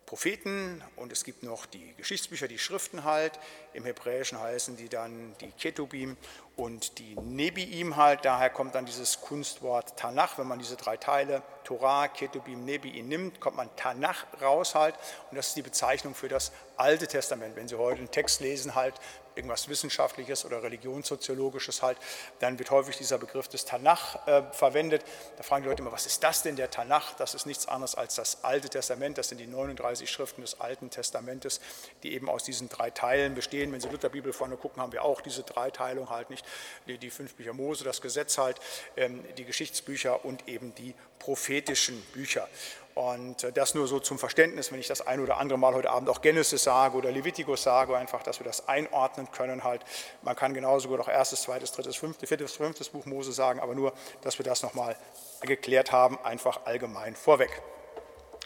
Propheten 0.10 0.84
und 0.96 1.12
es 1.12 1.24
gibt 1.24 1.44
noch 1.44 1.68
die 1.68 1.94
Geschichtsbücher, 1.94 2.48
die 2.48 2.58
Schriften 2.58 3.04
halt. 3.04 3.40
Im 3.74 3.86
Hebräischen 3.86 4.40
heißen 4.40 4.76
die 4.76 4.90
dann 4.90 5.36
die 5.40 5.52
Ketubim 5.52 6.18
und 6.56 6.98
die 6.98 7.16
Nebiim 7.16 7.96
halt. 7.96 8.26
Daher 8.26 8.50
kommt 8.50 8.74
dann 8.74 8.88
dieses 8.88 9.22
Kunstwort 9.22 9.98
Tanach. 9.98 10.40
Wenn 10.40 10.48
man 10.48 10.58
diese 10.58 10.78
drei 10.78 10.98
Teile, 10.98 11.44
Torah, 11.64 12.08
Ketubim, 12.08 12.66
Nebiim 12.66 13.08
nimmt, 13.08 13.40
kommt 13.40 13.58
man 13.58 13.70
Tanach 13.76 14.26
raus 14.42 14.74
halt. 14.74 14.96
Und 15.30 15.38
das 15.38 15.50
ist 15.50 15.58
die 15.58 15.62
Bezeichnung 15.62 16.16
für 16.16 16.28
das 16.28 16.52
Alte 16.76 17.06
Testament. 17.06 17.56
Wenn 17.56 17.68
Sie 17.68 17.76
heute 17.76 18.00
einen 18.00 18.10
Text 18.10 18.42
lesen 18.42 18.74
halt, 18.74 18.96
irgendwas 19.40 19.70
Wissenschaftliches 19.70 20.46
oder 20.46 20.62
Religionssoziologisches 20.62 21.82
halt, 21.82 21.98
dann 22.40 22.60
wird 22.60 22.72
häufig 22.72 22.98
dieser 22.98 23.18
Begriff 23.18 23.48
des 23.48 23.66
Tanach 23.66 24.28
äh, 24.28 24.44
verwendet. 24.52 25.04
Da 25.38 25.44
fragen 25.44 25.64
die 25.64 25.70
Leute 25.70 25.82
immer, 25.82 25.92
was 25.92 26.06
ist 26.06 26.24
das 26.24 26.44
denn 26.44 26.58
der 26.58 26.70
Tanach? 26.70 27.14
Das 27.16 27.34
ist 27.34 27.46
nichts 27.46 27.68
anderes 27.68 27.96
als 27.96 28.16
das 28.16 28.44
Alte 28.44 28.70
Testament. 28.70 29.18
Das 29.18 29.30
sind 29.30 29.40
die 29.40 29.48
39 29.48 30.10
Schriften 30.10 30.42
des 30.42 30.60
Alten 30.60 30.90
Testamentes, 30.90 31.62
die 32.04 32.14
eben 32.14 32.30
aus 32.30 32.44
diesen 32.44 32.68
drei 32.70 32.92
Teilen 32.92 33.34
bestehen. 33.34 33.72
Wenn 33.72 33.80
Sie 33.82 33.90
Lutherbibel 33.90 34.34
vorne 34.34 34.58
gucken, 34.58 34.82
haben 34.82 34.92
wir 34.92 35.04
auch 35.04 35.22
diese 35.22 35.44
Dreiteilung 35.44 36.10
halt 36.10 36.30
nicht. 36.30 36.46
Die, 36.88 36.98
die 36.98 37.10
fünf 37.10 37.36
Bücher 37.36 37.54
Mose, 37.54 37.84
das 37.84 38.02
Gesetz 38.02 38.38
halt, 38.38 38.60
ähm, 38.98 39.24
die 39.38 39.46
Geschichtsbücher 39.46 40.26
und 40.26 40.48
eben 40.48 40.76
die 40.76 40.94
prophetischen 41.20 42.02
Bücher. 42.14 42.48
Und 42.96 43.44
äh, 43.44 43.52
das 43.52 43.76
nur 43.76 43.88
so 43.88 44.00
zum 44.00 44.20
Verständnis, 44.20 44.72
wenn 44.72 44.80
ich 44.80 44.88
das 44.88 45.06
ein 45.06 45.20
oder 45.20 45.38
andere 45.38 45.58
Mal 45.58 45.74
heute 45.74 45.90
Abend 45.90 46.10
auch 46.10 46.22
Genesis 46.22 46.64
sage 46.64 46.98
oder 46.98 47.12
Leviticus 47.12 47.64
sage, 47.64 47.96
einfach, 47.96 48.24
dass 48.24 48.40
wir 48.40 48.46
das 48.46 48.68
einordnen 48.68 49.32
können 49.32 49.64
halt. 49.64 49.84
Man 50.22 50.36
kann 50.36 50.54
genauso 50.54 50.90
gut 50.90 51.00
auch 51.00 51.08
erstes, 51.08 51.44
zweites, 51.44 51.72
drittes, 51.72 51.96
fünftes, 51.96 52.28
viertes, 52.28 52.56
fünftes 52.56 52.90
Buch 52.90 53.06
Mose 53.06 53.32
sagen, 53.32 53.60
aber 53.60 53.76
nur, 53.76 53.94
dass 54.22 54.38
wir 54.38 54.44
das 54.44 54.64
nochmal 54.64 54.98
geklärt 55.42 55.92
haben, 55.92 56.18
einfach 56.24 56.66
allgemein 56.66 57.16
vorweg. 57.16 57.62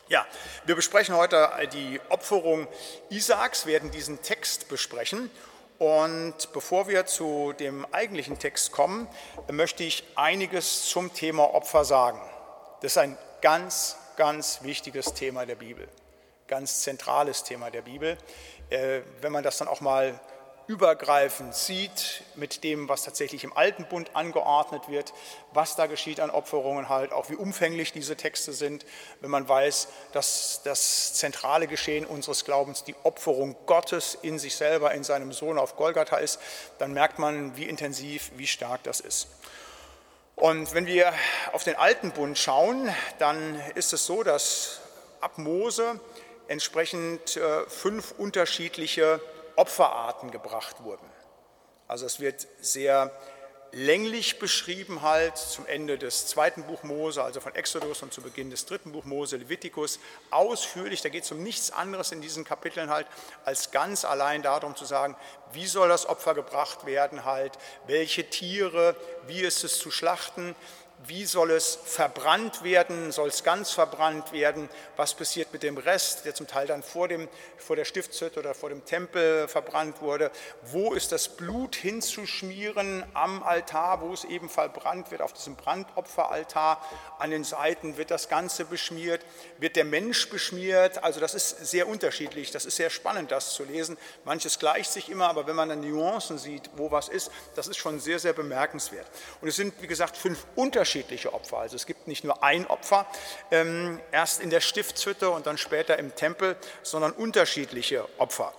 Ja, 0.09 0.25
wir 0.65 0.75
besprechen 0.75 1.15
heute 1.15 1.49
die 1.71 1.99
Opferung 2.09 2.67
Isaaks, 3.09 3.65
werden 3.65 3.89
diesen 3.89 4.21
Text 4.21 4.67
besprechen. 4.67 5.31
Und 5.79 6.51
bevor 6.53 6.87
wir 6.87 7.05
zu 7.05 7.53
dem 7.53 7.85
eigentlichen 7.91 8.37
Text 8.37 8.71
kommen, 8.71 9.07
möchte 9.49 9.83
ich 9.83 10.03
einiges 10.15 10.85
zum 10.85 11.13
Thema 11.13 11.53
Opfer 11.53 11.83
sagen. 11.83 12.21
Das 12.81 12.91
ist 12.91 12.97
ein 12.97 13.17
ganz 13.41 13.97
ganz 14.15 14.59
wichtiges 14.63 15.13
Thema 15.13 15.45
der 15.45 15.55
Bibel, 15.55 15.87
ganz 16.47 16.81
zentrales 16.81 17.43
Thema 17.43 17.71
der 17.71 17.81
Bibel. 17.81 18.17
Äh, 18.69 19.01
wenn 19.21 19.31
man 19.31 19.43
das 19.43 19.57
dann 19.57 19.67
auch 19.67 19.81
mal 19.81 20.19
übergreifend 20.67 21.53
sieht 21.53 22.23
mit 22.35 22.63
dem, 22.63 22.87
was 22.87 23.03
tatsächlich 23.03 23.43
im 23.43 23.55
Alten 23.55 23.85
Bund 23.85 24.15
angeordnet 24.15 24.87
wird, 24.87 25.13
was 25.51 25.75
da 25.75 25.87
geschieht 25.87 26.19
an 26.19 26.29
Opferungen 26.29 26.87
halt, 26.87 27.11
auch 27.11 27.29
wie 27.29 27.35
umfänglich 27.35 27.91
diese 27.91 28.15
Texte 28.15 28.53
sind, 28.53 28.85
wenn 29.19 29.29
man 29.29 29.47
weiß, 29.47 29.89
dass 30.13 30.61
das 30.63 31.15
zentrale 31.15 31.67
Geschehen 31.67 32.05
unseres 32.05 32.45
Glaubens 32.45 32.83
die 32.83 32.95
Opferung 33.03 33.57
Gottes 33.65 34.17
in 34.21 34.39
sich 34.39 34.55
selber, 34.55 34.93
in 34.93 35.03
seinem 35.03 35.33
Sohn 35.33 35.57
auf 35.57 35.75
Golgatha 35.75 36.17
ist, 36.17 36.39
dann 36.79 36.93
merkt 36.93 37.19
man, 37.19 37.57
wie 37.57 37.65
intensiv, 37.65 38.31
wie 38.37 38.47
stark 38.47 38.83
das 38.83 39.01
ist. 39.01 39.27
Und 40.43 40.73
wenn 40.73 40.87
wir 40.87 41.13
auf 41.53 41.63
den 41.63 41.77
alten 41.77 42.11
Bund 42.11 42.37
schauen, 42.37 42.93
dann 43.17 43.57
ist 43.75 43.93
es 43.93 44.05
so, 44.05 44.23
dass 44.23 44.81
ab 45.21 45.37
Mose 45.37 46.01
entsprechend 46.49 47.37
äh, 47.37 47.65
fünf 47.69 48.11
unterschiedliche 48.17 49.21
Opferarten 49.55 50.31
gebracht 50.31 50.83
wurden. 50.83 51.09
Also 51.87 52.05
es 52.05 52.19
wird 52.19 52.45
sehr 52.59 53.09
länglich 53.73 54.37
beschrieben 54.37 55.01
halt 55.01 55.35
zum 55.35 55.65
Ende 55.65 55.97
des 55.97 56.27
zweiten 56.27 56.63
Buch 56.63 56.83
Mose, 56.83 57.23
also 57.23 57.41
von 57.41 57.55
Exodus 57.55 58.03
und 58.03 58.13
zu 58.13 58.21
Beginn 58.21 58.51
des 58.51 58.65
dritten 58.65 58.91
Buch 58.91 59.03
Mose, 59.03 59.37
Levitikus, 59.37 59.99
ausführlich. 60.29 61.01
Da 61.01 61.09
geht 61.09 61.23
es 61.23 61.31
um 61.31 61.41
nichts 61.41 61.71
anderes 61.71 62.11
in 62.11 62.21
diesen 62.21 62.43
Kapiteln 62.43 62.91
halt, 62.91 63.07
als 63.45 63.71
ganz 63.71 64.05
allein 64.05 64.43
darum 64.43 64.75
zu 64.75 64.85
sagen, 64.85 65.15
wie 65.53 65.65
soll 65.65 65.89
das 65.89 66.05
Opfer 66.05 66.35
gebracht 66.35 66.85
werden 66.85 67.25
halt, 67.25 67.57
welche 67.87 68.29
Tiere, 68.29 68.95
wie 69.27 69.41
ist 69.41 69.63
es 69.63 69.79
zu 69.79 69.89
schlachten, 69.89 70.55
wie 71.07 71.25
soll 71.25 71.51
es 71.51 71.77
verbrannt 71.83 72.63
werden, 72.63 73.11
soll 73.11 73.29
es 73.29 73.43
ganz 73.43 73.71
verbrannt 73.71 74.31
werden, 74.31 74.69
was 74.95 75.13
passiert 75.13 75.51
mit 75.51 75.63
dem 75.63 75.77
Rest, 75.77 76.25
der 76.25 76.33
zum 76.33 76.47
Teil 76.47 76.67
dann 76.67 76.83
vor, 76.83 77.07
dem, 77.07 77.27
vor 77.57 77.75
der 77.75 77.85
Stiftshütte 77.85 78.39
oder 78.39 78.53
vor 78.53 78.69
dem 78.69 78.85
Tempel 78.85 79.47
verbrannt 79.47 80.01
wurde, 80.01 80.31
wo 80.63 80.93
ist 80.93 81.11
das 81.11 81.27
Blut 81.29 81.75
hinzuschmieren 81.75 83.03
am 83.13 83.43
Altar, 83.43 84.01
wo 84.01 84.13
es 84.13 84.23
eben 84.23 84.49
verbrannt 84.49 85.11
wird, 85.11 85.21
auf 85.21 85.33
diesem 85.33 85.55
Brandopferaltar, 85.55 86.81
an 87.19 87.31
den 87.31 87.43
Seiten 87.43 87.97
wird 87.97 88.11
das 88.11 88.29
Ganze 88.29 88.65
beschmiert, 88.65 89.25
wird 89.57 89.75
der 89.75 89.85
Mensch 89.85 90.29
beschmiert, 90.29 91.03
also 91.03 91.19
das 91.19 91.33
ist 91.33 91.65
sehr 91.65 91.87
unterschiedlich, 91.87 92.51
das 92.51 92.65
ist 92.65 92.77
sehr 92.77 92.89
spannend, 92.89 93.31
das 93.31 93.53
zu 93.53 93.63
lesen, 93.63 93.97
manches 94.23 94.59
gleicht 94.59 94.91
sich 94.91 95.09
immer, 95.09 95.27
aber 95.27 95.47
wenn 95.47 95.55
man 95.55 95.69
dann 95.69 95.81
Nuancen 95.81 96.37
sieht, 96.37 96.69
wo 96.75 96.91
was 96.91 97.09
ist, 97.09 97.29
das 97.55 97.67
ist 97.67 97.77
schon 97.77 97.99
sehr, 97.99 98.19
sehr 98.19 98.33
bemerkenswert. 98.33 99.07
Und 99.41 99.49
es 99.49 99.57
sind, 99.57 99.73
wie 99.81 99.87
gesagt, 99.87 100.15
fünf 100.15 100.45
unterschiedliche 100.55 100.82
unterschiedliche 100.83 101.33
Opfer. 101.33 101.59
Also 101.59 101.77
es 101.77 101.85
gibt 101.85 102.09
nicht 102.09 102.25
nur 102.25 102.43
ein 102.43 102.67
Opfer, 102.67 103.05
ähm, 103.51 104.01
erst 104.11 104.41
in 104.41 104.49
der 104.49 104.59
Stiftshütte 104.59 105.29
und 105.29 105.47
dann 105.47 105.57
später 105.57 105.97
im 105.97 106.13
Tempel, 106.13 106.57
sondern 106.81 107.13
unterschiedliche 107.13 108.05
Opfer. 108.17 108.53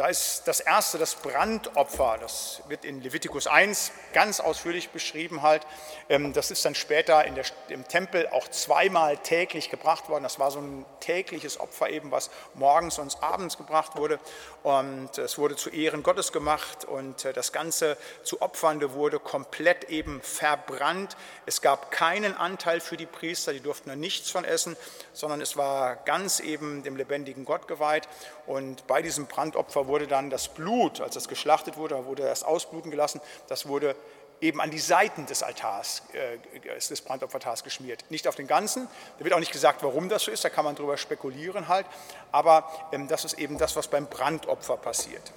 Da 0.00 0.06
ist 0.06 0.44
das 0.48 0.60
erste, 0.60 0.96
das 0.96 1.14
Brandopfer, 1.14 2.16
das 2.18 2.62
wird 2.68 2.86
in 2.86 3.02
Levitikus 3.02 3.46
1 3.46 3.92
ganz 4.14 4.40
ausführlich 4.40 4.88
beschrieben 4.88 5.42
halt. 5.42 5.66
Ähm, 6.08 6.32
das 6.32 6.50
ist 6.50 6.64
dann 6.64 6.74
später 6.74 7.22
der, 7.22 7.44
im 7.68 7.86
Tempel 7.86 8.26
auch 8.28 8.48
zweimal 8.48 9.18
täglich 9.18 9.68
gebracht 9.68 10.08
worden. 10.08 10.22
Das 10.22 10.38
war 10.38 10.50
so 10.50 10.58
ein 10.58 10.86
tägliches 11.00 11.60
Opfer 11.60 11.90
eben, 11.90 12.10
was 12.10 12.30
morgens 12.54 12.98
und 12.98 13.22
abends 13.22 13.58
gebracht 13.58 13.94
wurde. 13.96 14.18
Und 14.62 15.18
es 15.18 15.36
wurde 15.36 15.56
zu 15.56 15.68
Ehren 15.68 16.02
Gottes 16.02 16.32
gemacht 16.32 16.86
und 16.86 17.26
äh, 17.26 17.34
das 17.34 17.52
Ganze 17.52 17.98
zu 18.22 18.40
Opfernde 18.40 18.94
wurde 18.94 19.18
komplett 19.18 19.90
eben 19.90 20.22
verbrannt. 20.22 21.14
Es 21.44 21.60
gab 21.60 21.90
keinen 21.90 22.34
Anteil 22.34 22.80
für 22.80 22.96
die 22.96 23.04
Priester, 23.04 23.52
die 23.52 23.60
durften 23.60 23.90
da 23.90 23.96
nichts 23.96 24.30
von 24.30 24.46
essen, 24.46 24.78
sondern 25.12 25.42
es 25.42 25.58
war 25.58 25.96
ganz 25.96 26.40
eben 26.40 26.84
dem 26.84 26.96
lebendigen 26.96 27.44
Gott 27.44 27.68
geweiht. 27.68 28.08
Und 28.46 28.86
bei 28.86 29.02
diesem 29.02 29.26
Brandopfer 29.26 29.89
wurde 29.90 30.06
dann 30.06 30.30
das 30.30 30.48
Blut, 30.48 31.00
als 31.00 31.16
es 31.16 31.28
geschlachtet 31.28 31.76
wurde, 31.76 32.06
wurde 32.06 32.22
das 32.22 32.42
ausbluten 32.42 32.90
gelassen, 32.90 33.20
das 33.48 33.66
wurde 33.66 33.94
eben 34.40 34.60
an 34.60 34.70
die 34.70 34.78
Seiten 34.78 35.26
des 35.26 35.42
Altars, 35.42 36.02
äh, 36.12 36.78
des 36.78 37.00
Brandopfertars 37.02 37.62
geschmiert. 37.62 38.04
Nicht 38.08 38.26
auf 38.26 38.36
den 38.36 38.46
ganzen, 38.46 38.88
da 39.18 39.24
wird 39.24 39.34
auch 39.34 39.40
nicht 39.40 39.52
gesagt, 39.52 39.82
warum 39.82 40.08
das 40.08 40.22
so 40.22 40.30
ist, 40.30 40.44
da 40.44 40.48
kann 40.48 40.64
man 40.64 40.74
drüber 40.74 40.96
spekulieren 40.96 41.68
halt, 41.68 41.86
aber 42.32 42.70
ähm, 42.92 43.06
das 43.08 43.24
ist 43.24 43.34
eben 43.34 43.58
das, 43.58 43.76
was 43.76 43.88
beim 43.88 44.06
Brandopfer 44.06 44.78
passiert. 44.78 45.32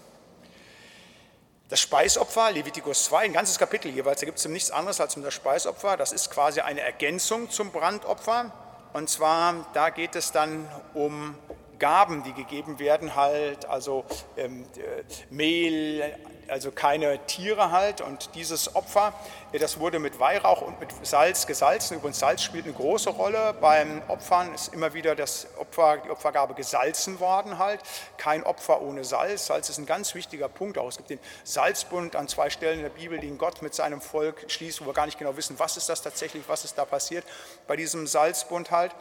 Das 1.69 1.81
Speisopfer, 1.81 2.51
Levitikus 2.51 3.05
2, 3.05 3.25
ein 3.25 3.33
ganzes 3.33 3.57
Kapitel 3.57 3.91
jeweils, 3.91 4.19
da 4.19 4.25
gibt 4.25 4.37
es 4.37 4.45
nichts 4.45 4.69
anderes 4.71 5.01
als 5.01 5.17
um 5.17 5.23
das 5.23 5.33
Speisopfer, 5.33 5.97
das 5.97 6.11
ist 6.11 6.29
quasi 6.29 6.61
eine 6.61 6.81
Ergänzung 6.81 7.49
zum 7.49 7.71
Brandopfer. 7.71 8.51
Und 8.93 9.09
zwar, 9.09 9.65
da 9.73 9.89
geht 9.89 10.15
es 10.15 10.31
dann 10.31 10.69
um 10.93 11.35
Gaben, 11.79 12.23
die 12.23 12.33
gegeben 12.33 12.79
werden, 12.79 13.15
halt, 13.15 13.65
also 13.65 14.05
ähm, 14.37 14.65
äh, 14.77 15.03
Mehl, 15.29 16.15
also 16.47 16.71
keine 16.71 17.19
Tiere 17.25 17.71
halt. 17.71 18.01
Und 18.01 18.35
dieses 18.35 18.75
Opfer, 18.75 19.13
äh, 19.51 19.59
das 19.59 19.79
wurde 19.79 19.99
mit 19.99 20.19
Weihrauch 20.19 20.61
und 20.61 20.79
mit 20.79 20.89
Salz 21.05 21.47
gesalzen. 21.47 21.97
Übrigens, 21.97 22.19
Salz 22.19 22.41
spielt 22.41 22.65
eine 22.65 22.73
große 22.73 23.09
Rolle 23.09 23.55
beim 23.59 24.01
Opfern. 24.07 24.53
Ist 24.53 24.73
immer 24.73 24.93
wieder 24.93 25.15
das 25.15 25.47
Opfer, 25.57 25.97
die 25.97 26.09
Opfergabe 26.09 26.53
gesalzen 26.53 27.19
worden 27.19 27.57
halt. 27.57 27.81
Kein 28.17 28.43
Opfer 28.43 28.81
ohne 28.81 29.03
Salz. 29.03 29.47
Salz 29.47 29.69
ist 29.69 29.77
ein 29.77 29.85
ganz 29.85 30.15
wichtiger 30.15 30.49
Punkt 30.49 30.77
auch. 30.77 30.87
Es 30.87 30.97
gibt 30.97 31.09
den 31.09 31.19
Salzbund 31.43 32.15
an 32.15 32.27
zwei 32.27 32.49
Stellen 32.49 32.79
in 32.79 32.83
der 32.83 32.89
Bibel, 32.89 33.19
den 33.19 33.37
Gott 33.37 33.61
mit 33.61 33.73
seinem 33.73 34.01
Volk 34.01 34.45
schließt, 34.47 34.81
wo 34.81 34.85
wir 34.85 34.93
gar 34.93 35.05
nicht 35.05 35.19
genau 35.19 35.35
wissen, 35.37 35.57
was 35.59 35.77
ist 35.77 35.89
das 35.89 36.01
tatsächlich, 36.01 36.43
was 36.47 36.65
ist 36.65 36.77
da 36.77 36.85
passiert 36.85 37.25
bei 37.67 37.75
diesem 37.75 38.07
Salzbund 38.07 38.71
halt. 38.71 38.91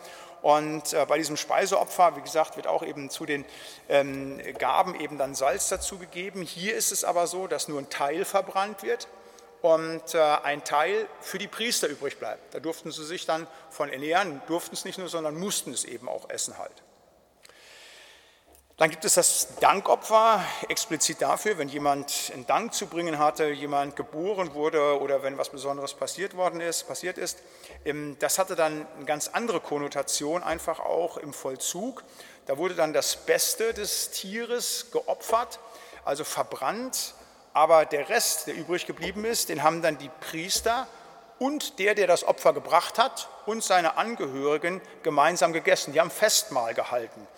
Und 0.43 0.93
äh, 0.93 1.07
bei 1.07 1.19
diesem 1.19 1.37
Speiseopfer, 1.37 2.17
wie 2.17 2.21
gesagt, 2.21 2.57
wird 2.57 2.67
auch 2.67 2.83
eben 2.83 3.11
zu 3.11 3.25
den 3.27 3.45
ähm, 3.89 4.41
Gaben 4.59 4.99
eben 4.99 5.17
dann 5.17 5.35
Salz 5.35 5.69
dazugegeben. 5.69 6.43
Hier 6.43 6.75
ist 6.75 6.91
es 6.91 7.05
aber 7.05 7.29
so, 7.29 7.47
dass 7.47 7.69
nur 7.69 7.79
ein 7.79 7.89
Teil 7.89 8.25
verbrannt 8.25 8.83
wird 8.83 9.07
und 9.63 10.15
äh, 10.15 10.19
ein 10.19 10.65
Teil 10.65 11.07
für 11.21 11.39
die 11.39 11.47
Priester 11.47 11.87
übrig 11.87 12.19
bleibt. 12.19 12.53
Da 12.53 12.59
durften 12.59 12.91
sie 12.91 13.05
sich 13.05 13.25
dann 13.25 13.47
von 13.71 13.89
ernähren, 13.89 14.43
durften 14.49 14.75
es 14.75 14.85
nicht 14.85 14.99
nur, 14.99 15.09
sondern 15.09 15.39
mussten 15.39 15.73
es 15.73 15.85
eben 15.85 16.09
auch 16.09 16.29
essen 16.29 16.59
halt. 16.59 16.83
Dann 18.83 18.91
gibt 18.91 19.05
es 19.05 19.15
das 19.15 19.47
Dankopfer, 19.61 20.45
explizit 20.69 21.23
dafür, 21.23 21.57
wenn 21.57 21.69
jemand 21.69 22.33
einen 22.35 22.49
Dank 22.49 22.75
zu 22.75 22.89
bringen 22.89 23.17
hatte, 23.17 23.49
jemand 23.51 23.95
geboren 23.95 24.55
wurde 24.55 25.01
oder 25.01 25.23
wenn 25.23 25.39
was 25.39 25.51
Besonderes 25.51 25.95
passiert 25.95 26.37
worden 26.37 26.61
ist, 26.61 26.89
passiert 26.89 27.17
ist. 27.17 27.39
Ähm, 27.85 28.17
das 28.19 28.41
hatte 28.41 28.57
dann 28.57 28.85
eine 28.97 29.05
ganz 29.05 29.29
andere 29.29 29.61
Konnotation 29.61 30.43
einfach 30.43 30.81
auch 30.81 31.17
im 31.17 31.33
Vollzug. 31.33 32.03
Da 32.47 32.59
wurde 32.59 32.75
dann 32.75 32.93
das 32.93 33.15
Beste 33.15 33.73
des 33.73 34.11
Tieres 34.11 34.91
geopfert, 34.91 35.61
also 36.05 36.25
verbrannt, 36.25 37.15
aber 37.53 37.85
der 37.85 38.09
Rest, 38.09 38.49
der 38.49 38.57
übrig 38.57 38.87
geblieben 38.87 39.25
ist, 39.25 39.49
den 39.49 39.63
haben 39.63 39.81
dann 39.81 39.97
die 39.97 40.11
Priester 40.29 40.89
und 41.39 41.79
der, 41.79 41.95
der 41.95 42.09
das 42.09 42.25
Opfer 42.25 42.53
gebracht 42.53 42.99
hat 42.99 43.29
und 43.47 43.63
seine 43.63 43.97
Angehörigen 43.97 44.81
gemeinsam 45.05 45.53
gegessen. 45.53 45.93
Die 45.93 46.01
haben 46.01 46.11
Festmahl 46.11 46.75
gehalten. 46.75 47.29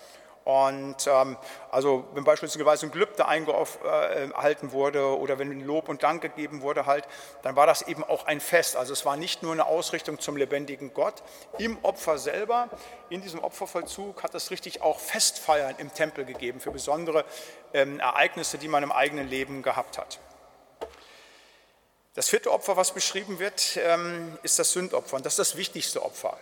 Und 0.44 1.07
ähm, 1.07 1.38
also 1.70 2.04
wenn 2.12 2.24
beispielsweise 2.24 2.87
ein 2.87 2.92
Gelübde 2.92 3.26
eingehalten 3.26 4.72
wurde 4.72 5.18
oder 5.18 5.38
wenn 5.38 5.64
Lob 5.64 5.88
und 5.88 6.02
Dank 6.02 6.20
gegeben 6.20 6.61
wurde 6.61 6.85
halt, 6.85 7.09
dann 7.42 7.57
war 7.57 7.66
das 7.66 7.83
eben 7.83 8.04
auch 8.04 8.26
ein 8.26 8.40
Fest. 8.40 8.76
Also 8.76 8.92
es 8.92 9.07
war 9.07 9.16
nicht 9.16 9.42
nur 9.42 9.52
eine 9.52 9.64
Ausrichtung 9.66 10.18
zum 10.20 10.37
lebendigen 10.37 10.92
Gott. 10.92 11.22
Im 11.59 11.78
Opfer 11.83 12.18
selber, 12.18 12.68
in 13.09 13.22
diesem 13.22 13.42
Opfervollzug 13.42 14.22
hat 14.22 14.35
es 14.35 14.50
richtig 14.50 14.83
auch 14.83 15.00
Festfeiern 15.00 15.76
im 15.78 15.92
Tempel 15.94 16.26
gegeben 16.26 16.61
für 16.61 16.70
besondere 16.70 17.24
ähm, 17.72 17.98
Ereignisse, 17.98 18.59
die 18.59 18.68
man 18.68 18.83
im 18.83 18.92
eigenen 18.92 19.28
Leben 19.28 19.62
gehabt 19.62 19.96
hat. 19.96 20.18
Das 22.12 22.28
vierte 22.28 22.52
Opfer, 22.52 22.76
was 22.76 22.92
beschrieben 22.92 23.38
wird, 23.38 23.76
ähm, 23.76 24.38
ist 24.42 24.59
das 24.59 24.72
Sündopfer 24.72 25.16
und 25.16 25.24
das 25.24 25.33
ist 25.33 25.38
das 25.38 25.57
wichtigste 25.57 26.02
Opfer. 26.02 26.37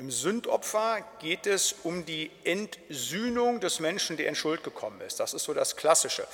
Im 0.00 0.10
Sündopfer 0.10 1.02
geht 1.18 1.46
es 1.46 1.74
um 1.82 2.06
die 2.06 2.30
Entsühnung 2.44 3.60
des 3.60 3.80
Menschen, 3.80 4.16
der 4.16 4.28
in 4.28 4.34
Schuld 4.34 4.64
gekommen 4.64 4.98
ist. 5.02 5.20
Das 5.20 5.34
ist 5.34 5.44
so 5.44 5.52
das 5.52 5.76
Klassische. 5.76 6.26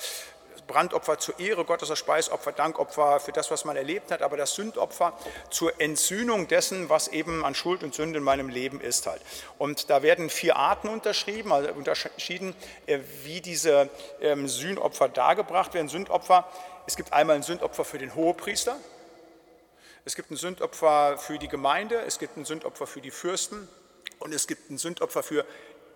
Brandopfer 0.67 1.19
zur 1.19 1.37
Ehre 1.37 1.65
Gottes, 1.65 1.89
das 1.89 1.99
Speisopfer, 1.99 2.53
Dankopfer 2.53 3.19
für 3.19 3.33
das, 3.33 3.51
was 3.51 3.65
man 3.65 3.75
erlebt 3.75 4.09
hat, 4.09 4.21
aber 4.21 4.37
das 4.37 4.55
Sündopfer 4.55 5.19
zur 5.49 5.81
Entsühnung 5.81 6.47
dessen, 6.47 6.87
was 6.87 7.09
eben 7.09 7.43
an 7.43 7.55
Schuld 7.55 7.83
und 7.83 7.93
Sünde 7.93 8.19
in 8.19 8.23
meinem 8.23 8.47
Leben 8.47 8.79
ist 8.79 9.05
halt. 9.05 9.21
Und 9.57 9.89
da 9.89 10.01
werden 10.01 10.29
vier 10.29 10.55
Arten 10.55 10.87
unterschrieben, 10.87 11.51
also 11.51 11.69
unterschieden, 11.73 12.55
äh, 12.85 12.99
wie 13.23 13.41
diese 13.41 13.89
ähm, 14.21 14.47
Sühnopfer 14.47 15.09
dargebracht 15.09 15.73
werden. 15.73 15.89
Sündopfer, 15.89 16.47
es 16.85 16.95
gibt 16.95 17.11
einmal 17.11 17.35
ein 17.35 17.43
Sündopfer 17.43 17.83
für 17.83 17.97
den 17.97 18.15
Hohepriester, 18.15 18.77
es 20.07 20.15
gibt 20.15 20.31
ein 20.31 20.37
Sündopfer 20.37 21.17
für 21.17 21.37
die 21.37 21.49
Gemeinde, 21.49 21.99
es 21.99 22.17
gibt 22.17 22.37
ein 22.37 22.45
Sündopfer 22.45 22.87
für 22.87 23.01
die 23.01 23.11
Fürsten 23.11 23.67
und 24.19 24.33
es 24.33 24.47
gibt 24.47 24.71
ein 24.71 24.77
Sündopfer 24.77 25.21
für 25.21 25.45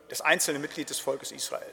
das 0.09 0.19
einzelne 0.19 0.59
Mitglied 0.59 0.89
des 0.89 0.99
Volkes 0.99 1.31
Israel. 1.31 1.71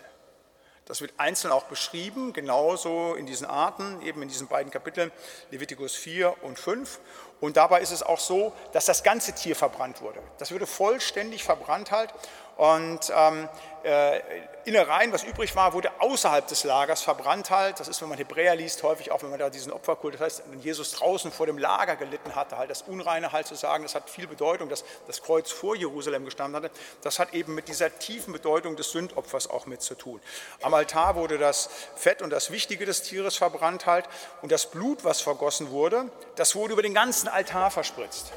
Das 0.84 1.00
wird 1.00 1.12
einzeln 1.16 1.50
auch 1.50 1.64
beschrieben, 1.64 2.32
genauso 2.32 3.16
in 3.16 3.26
diesen 3.26 3.44
Arten, 3.44 4.00
eben 4.02 4.22
in 4.22 4.28
diesen 4.28 4.46
beiden 4.46 4.70
Kapiteln, 4.70 5.10
Levitikus 5.50 5.96
4 5.96 6.44
und 6.44 6.60
5. 6.60 7.00
Und 7.40 7.56
dabei 7.56 7.80
ist 7.80 7.90
es 7.90 8.04
auch 8.04 8.20
so, 8.20 8.52
dass 8.72 8.86
das 8.86 9.02
ganze 9.02 9.34
Tier 9.34 9.56
verbrannt 9.56 10.00
wurde. 10.00 10.22
Das 10.38 10.52
würde 10.52 10.68
vollständig 10.68 11.42
verbrannt 11.42 11.90
halt. 11.90 12.14
Und 12.58 13.12
ähm, 13.14 13.48
äh, 13.84 14.20
Innereien, 14.64 15.12
was 15.12 15.22
übrig 15.22 15.54
war, 15.54 15.74
wurde 15.74 15.92
außerhalb 16.00 16.44
des 16.48 16.64
Lagers 16.64 17.02
verbrannt 17.02 17.50
halt. 17.50 17.78
Das 17.78 17.86
ist, 17.86 18.02
wenn 18.02 18.08
man 18.08 18.18
Hebräer 18.18 18.56
liest, 18.56 18.82
häufig 18.82 19.12
auch, 19.12 19.22
wenn 19.22 19.30
man 19.30 19.38
da 19.38 19.48
diesen 19.48 19.72
Opferkult, 19.72 20.14
das 20.14 20.20
heißt, 20.20 20.42
wenn 20.50 20.58
Jesus 20.58 20.90
draußen 20.90 21.30
vor 21.30 21.46
dem 21.46 21.56
Lager 21.56 21.94
gelitten 21.94 22.34
hatte, 22.34 22.58
halt 22.58 22.68
das 22.68 22.82
Unreine 22.82 23.30
halt 23.30 23.46
zu 23.46 23.54
sagen, 23.54 23.84
das 23.84 23.94
hat 23.94 24.10
viel 24.10 24.26
Bedeutung, 24.26 24.68
dass 24.68 24.84
das 25.06 25.22
Kreuz 25.22 25.52
vor 25.52 25.76
Jerusalem 25.76 26.24
gestanden 26.24 26.56
hatte. 26.60 26.74
Das 27.02 27.20
hat 27.20 27.32
eben 27.32 27.54
mit 27.54 27.68
dieser 27.68 27.96
tiefen 27.96 28.32
Bedeutung 28.32 28.74
des 28.74 28.90
Sündopfers 28.90 29.48
auch 29.48 29.66
mit 29.66 29.80
zu 29.80 29.94
tun. 29.94 30.20
Am 30.60 30.74
Altar 30.74 31.14
wurde 31.14 31.38
das 31.38 31.70
Fett 31.94 32.22
und 32.22 32.30
das 32.30 32.50
Wichtige 32.50 32.86
des 32.86 33.02
Tieres 33.02 33.36
verbrannt 33.36 33.86
halt. 33.86 34.08
Und 34.42 34.50
das 34.50 34.66
Blut, 34.68 35.04
was 35.04 35.20
vergossen 35.20 35.70
wurde, 35.70 36.10
das 36.34 36.56
wurde 36.56 36.72
über 36.72 36.82
den 36.82 36.92
ganzen 36.92 37.28
Altar 37.28 37.70
verspritzt. 37.70 38.32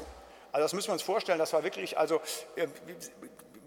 Also 0.52 0.64
das 0.66 0.74
müssen 0.74 0.88
wir 0.88 0.92
uns 0.92 1.02
vorstellen, 1.02 1.38
das 1.38 1.54
war 1.54 1.64
wirklich 1.64 1.96
also 1.96 2.20
äh, 2.56 2.68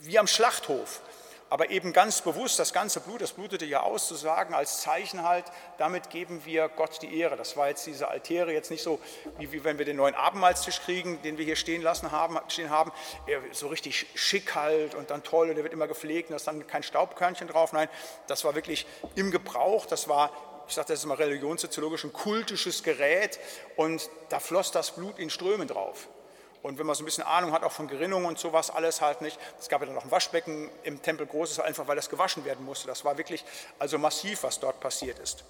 wie 0.05 0.19
am 0.19 0.27
Schlachthof. 0.27 1.01
Aber 1.47 1.69
eben 1.69 1.93
ganz 1.93 2.21
bewusst, 2.21 2.57
das 2.57 2.73
ganze 2.73 2.99
Blut, 2.99 3.21
das 3.21 3.33
blutete 3.33 3.65
ja 3.65 3.81
aus, 3.81 4.07
zu 4.07 4.15
sagen, 4.15 4.55
als 4.55 4.81
Zeichen 4.81 5.23
halt, 5.23 5.45
damit 5.77 6.09
geben 6.09 6.43
wir 6.43 6.69
Gott 6.69 7.01
die 7.03 7.19
Ehre. 7.19 7.37
Das 7.37 7.55
war 7.55 7.67
jetzt 7.67 7.85
diese 7.85 8.07
Altäre 8.07 8.51
jetzt 8.51 8.71
nicht 8.71 8.81
so, 8.81 8.99
wie, 9.37 9.51
wie 9.51 9.63
wenn 9.63 9.77
wir 9.77 9.85
den 9.85 9.95
neuen 9.95 10.15
Abendmahlstisch 10.15 10.81
kriegen, 10.81 11.21
den 11.21 11.37
wir 11.37 11.45
hier 11.45 11.55
stehen 11.55 11.83
lassen 11.83 12.11
haben, 12.11 12.39
stehen 12.47 12.71
haben, 12.71 12.91
so 13.51 13.67
richtig 13.67 14.07
schick 14.15 14.55
halt 14.55 14.95
und 14.95 15.11
dann 15.11 15.23
toll 15.23 15.49
und 15.49 15.55
der 15.55 15.63
wird 15.63 15.73
immer 15.73 15.87
gepflegt 15.87 16.29
und 16.29 16.31
da 16.31 16.37
ist 16.37 16.47
dann 16.47 16.65
kein 16.65 16.81
Staubkörnchen 16.81 17.47
drauf. 17.47 17.73
Nein, 17.73 17.89
das 18.25 18.43
war 18.43 18.55
wirklich 18.55 18.87
im 19.13 19.29
Gebrauch, 19.29 19.85
das 19.85 20.09
war 20.09 20.31
ich 20.67 20.73
sage 20.73 20.87
das 20.87 20.99
ist 20.99 21.05
immer 21.05 21.19
religionssoziologisch, 21.19 22.05
ein 22.05 22.13
kultisches 22.13 22.81
Gerät 22.81 23.39
und 23.75 24.09
da 24.29 24.39
floss 24.39 24.71
das 24.71 24.95
Blut 24.95 25.19
in 25.19 25.29
Strömen 25.29 25.67
drauf. 25.67 26.07
Und 26.65 26.79
wenn 26.79 26.87
man 26.87 26.95
so 26.95 27.03
ein 27.03 27.05
bisschen 27.05 27.25
Ahnung 27.25 27.51
hat, 27.51 27.63
auch 27.63 27.71
von 27.71 27.87
Gerinnung 27.87 28.25
und 28.25 28.39
sowas, 28.39 28.71
alles 28.71 28.99
halt 28.99 29.21
nicht. 29.21 29.37
Es 29.59 29.69
gab 29.69 29.81
ja 29.81 29.85
dann 29.85 29.93
noch 29.93 30.03
ein 30.03 30.09
Waschbecken 30.09 30.71
im 30.81 30.99
Tempel 30.99 31.27
großes, 31.27 31.59
einfach 31.59 31.87
weil 31.87 31.95
das 31.95 32.09
gewaschen 32.09 32.43
werden 32.43 32.65
musste. 32.65 32.87
Das 32.87 33.05
war 33.05 33.19
wirklich 33.19 33.45
also 33.77 33.99
massiv, 33.99 34.41
was 34.41 34.59
dort 34.59 34.79
passiert 34.79 35.19
ist. 35.19 35.43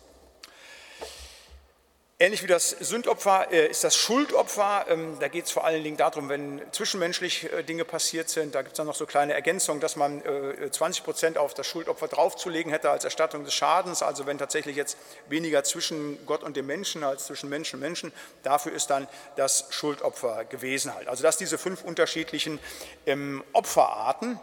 Ähnlich 2.17 2.43
wie 2.43 2.47
das 2.47 2.69
Sündopfer 2.69 3.51
äh, 3.51 3.67
ist 3.67 3.83
das 3.83 3.93
Schuldopfer. 3.93 4.85
Ähm, 4.87 5.17
da 5.19 5.27
geht 5.27 5.47
es 5.47 5.51
vor 5.51 5.65
allen 5.65 5.83
Dingen 5.83 5.97
darum, 5.97 6.29
wenn 6.29 6.61
zwischenmenschlich 6.71 7.51
äh, 7.51 7.61
Dinge 7.61 7.83
passiert 7.83 8.29
sind. 8.29 8.55
Da 8.55 8.61
gibt 8.61 8.71
es 8.71 8.77
dann 8.77 8.87
noch 8.87 8.95
so 8.95 9.05
kleine 9.05 9.33
Ergänzungen, 9.33 9.81
dass 9.81 9.97
man 9.97 10.21
äh, 10.21 10.71
20 10.71 11.03
Prozent 11.03 11.37
auf 11.37 11.53
das 11.53 11.67
Schuldopfer 11.67 12.07
draufzulegen 12.07 12.71
hätte 12.71 12.89
als 12.89 13.03
Erstattung 13.03 13.43
des 13.43 13.53
Schadens. 13.53 14.01
Also 14.01 14.25
wenn 14.25 14.37
tatsächlich 14.37 14.77
jetzt 14.77 14.97
weniger 15.27 15.65
zwischen 15.65 16.25
Gott 16.25 16.43
und 16.43 16.55
dem 16.55 16.67
Menschen 16.67 17.03
als 17.03 17.25
zwischen 17.25 17.49
Menschen 17.49 17.75
und 17.75 17.81
Menschen, 17.81 18.13
dafür 18.43 18.71
ist 18.71 18.89
dann 18.91 19.09
das 19.35 19.65
Schuldopfer 19.71 20.45
gewesen 20.45 20.95
halt. 20.95 21.09
Also 21.09 21.21
das 21.21 21.35
diese 21.35 21.57
fünf 21.57 21.83
unterschiedlichen 21.83 22.61
ähm, 23.05 23.43
Opferarten 23.51 24.39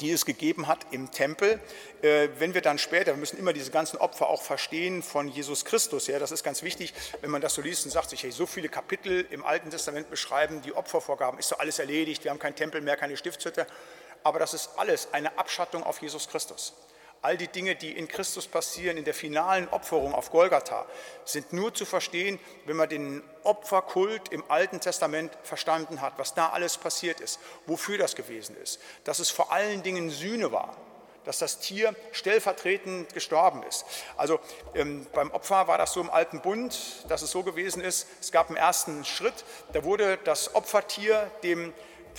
die 0.00 0.10
es 0.10 0.24
gegeben 0.24 0.66
hat 0.66 0.86
im 0.90 1.10
Tempel. 1.10 1.60
Äh, 2.02 2.28
wenn 2.38 2.54
wir 2.54 2.60
dann 2.60 2.78
später, 2.78 3.12
wir 3.12 3.16
müssen 3.16 3.38
immer 3.38 3.52
diese 3.52 3.70
ganzen 3.70 3.96
Opfer 3.98 4.28
auch 4.28 4.42
verstehen 4.42 5.02
von 5.02 5.28
Jesus 5.28 5.64
Christus, 5.64 6.06
ja, 6.06 6.18
das 6.18 6.32
ist 6.32 6.44
ganz 6.44 6.62
wichtig, 6.62 6.94
wenn 7.20 7.30
man 7.30 7.40
das 7.40 7.54
so 7.54 7.62
liest 7.62 7.84
und 7.84 7.90
sagt 7.90 8.10
sich, 8.10 8.22
hey, 8.22 8.30
so 8.30 8.46
viele 8.46 8.68
Kapitel 8.68 9.26
im 9.30 9.44
Alten 9.44 9.70
Testament 9.70 10.10
beschreiben 10.10 10.62
die 10.62 10.74
Opfervorgaben, 10.74 11.38
ist 11.38 11.48
so 11.48 11.56
alles 11.56 11.78
erledigt, 11.78 12.24
wir 12.24 12.30
haben 12.30 12.38
keinen 12.38 12.56
Tempel 12.56 12.80
mehr, 12.80 12.96
keine 12.96 13.16
Stiftshütte, 13.16 13.66
aber 14.22 14.38
das 14.38 14.54
ist 14.54 14.70
alles 14.76 15.08
eine 15.12 15.38
Abschattung 15.38 15.82
auf 15.82 16.02
Jesus 16.02 16.28
Christus. 16.28 16.74
All 17.26 17.36
die 17.36 17.48
Dinge, 17.48 17.74
die 17.74 17.90
in 17.90 18.06
Christus 18.06 18.46
passieren, 18.46 18.96
in 18.96 19.04
der 19.04 19.12
finalen 19.12 19.68
Opferung 19.70 20.14
auf 20.14 20.30
Golgatha, 20.30 20.86
sind 21.24 21.52
nur 21.52 21.74
zu 21.74 21.84
verstehen, 21.84 22.38
wenn 22.66 22.76
man 22.76 22.88
den 22.88 23.20
Opferkult 23.42 24.28
im 24.28 24.44
Alten 24.48 24.78
Testament 24.78 25.36
verstanden 25.42 26.00
hat, 26.02 26.12
was 26.18 26.34
da 26.34 26.50
alles 26.50 26.78
passiert 26.78 27.18
ist, 27.18 27.40
wofür 27.66 27.98
das 27.98 28.14
gewesen 28.14 28.56
ist, 28.62 28.78
dass 29.02 29.18
es 29.18 29.30
vor 29.30 29.50
allen 29.50 29.82
Dingen 29.82 30.08
Sühne 30.08 30.52
war, 30.52 30.76
dass 31.24 31.40
das 31.40 31.58
Tier 31.58 31.96
stellvertretend 32.12 33.12
gestorben 33.12 33.64
ist. 33.64 33.86
Also 34.16 34.38
ähm, 34.76 35.04
beim 35.12 35.32
Opfer 35.32 35.66
war 35.66 35.78
das 35.78 35.94
so 35.94 36.00
im 36.00 36.10
Alten 36.10 36.42
Bund, 36.42 37.04
dass 37.08 37.22
es 37.22 37.32
so 37.32 37.42
gewesen 37.42 37.82
ist, 37.82 38.06
es 38.20 38.30
gab 38.30 38.50
einen 38.50 38.56
ersten 38.56 39.04
Schritt, 39.04 39.44
da 39.72 39.82
wurde 39.82 40.16
das 40.22 40.54
Opfertier 40.54 41.28
dem 41.42 41.74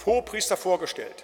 Hohepriester 0.06 0.58
vorgestellt. 0.58 1.24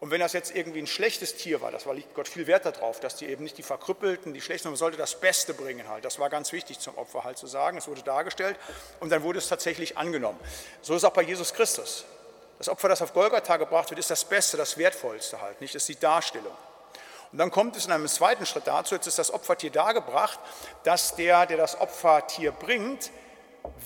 Und 0.00 0.10
wenn 0.10 0.20
das 0.20 0.32
jetzt 0.32 0.56
irgendwie 0.56 0.80
ein 0.80 0.86
schlechtes 0.86 1.36
Tier 1.36 1.60
war, 1.60 1.70
das 1.70 1.84
war, 1.84 1.92
liegt 1.94 2.14
Gott 2.14 2.26
viel 2.26 2.46
Wert 2.46 2.64
darauf, 2.64 3.00
dass 3.00 3.16
die 3.16 3.26
eben 3.26 3.44
nicht 3.44 3.58
die 3.58 3.62
verkrüppelten, 3.62 4.32
die 4.32 4.40
schlechten, 4.40 4.68
man 4.68 4.76
sollte 4.76 4.96
das 4.96 5.20
Beste 5.20 5.52
bringen 5.52 5.86
halt. 5.88 6.06
Das 6.06 6.18
war 6.18 6.30
ganz 6.30 6.52
wichtig 6.52 6.78
zum 6.78 6.96
Opfer 6.96 7.22
halt 7.22 7.36
zu 7.36 7.46
sagen. 7.46 7.76
Es 7.76 7.86
wurde 7.86 8.02
dargestellt 8.02 8.56
und 9.00 9.12
dann 9.12 9.22
wurde 9.22 9.38
es 9.38 9.48
tatsächlich 9.48 9.98
angenommen. 9.98 10.40
So 10.80 10.94
ist 10.96 11.04
auch 11.04 11.12
bei 11.12 11.22
Jesus 11.22 11.52
Christus. 11.52 12.06
Das 12.56 12.70
Opfer, 12.70 12.88
das 12.88 13.02
auf 13.02 13.12
Golgatha 13.12 13.58
gebracht 13.58 13.90
wird, 13.90 14.00
ist 14.00 14.10
das 14.10 14.24
Beste, 14.24 14.56
das 14.56 14.78
Wertvollste 14.78 15.40
halt, 15.40 15.60
nicht? 15.60 15.74
Das 15.74 15.82
ist 15.82 15.88
die 15.88 16.00
Darstellung. 16.00 16.56
Und 17.32 17.38
dann 17.38 17.50
kommt 17.50 17.76
es 17.76 17.84
in 17.84 17.92
einem 17.92 18.08
zweiten 18.08 18.46
Schritt 18.46 18.66
dazu, 18.66 18.94
jetzt 18.94 19.06
ist 19.06 19.18
das 19.18 19.30
Opfertier 19.30 19.70
dargebracht, 19.70 20.38
dass 20.82 21.14
der, 21.14 21.44
der 21.46 21.58
das 21.58 21.78
Opfertier 21.78 22.52
bringt, 22.52 23.10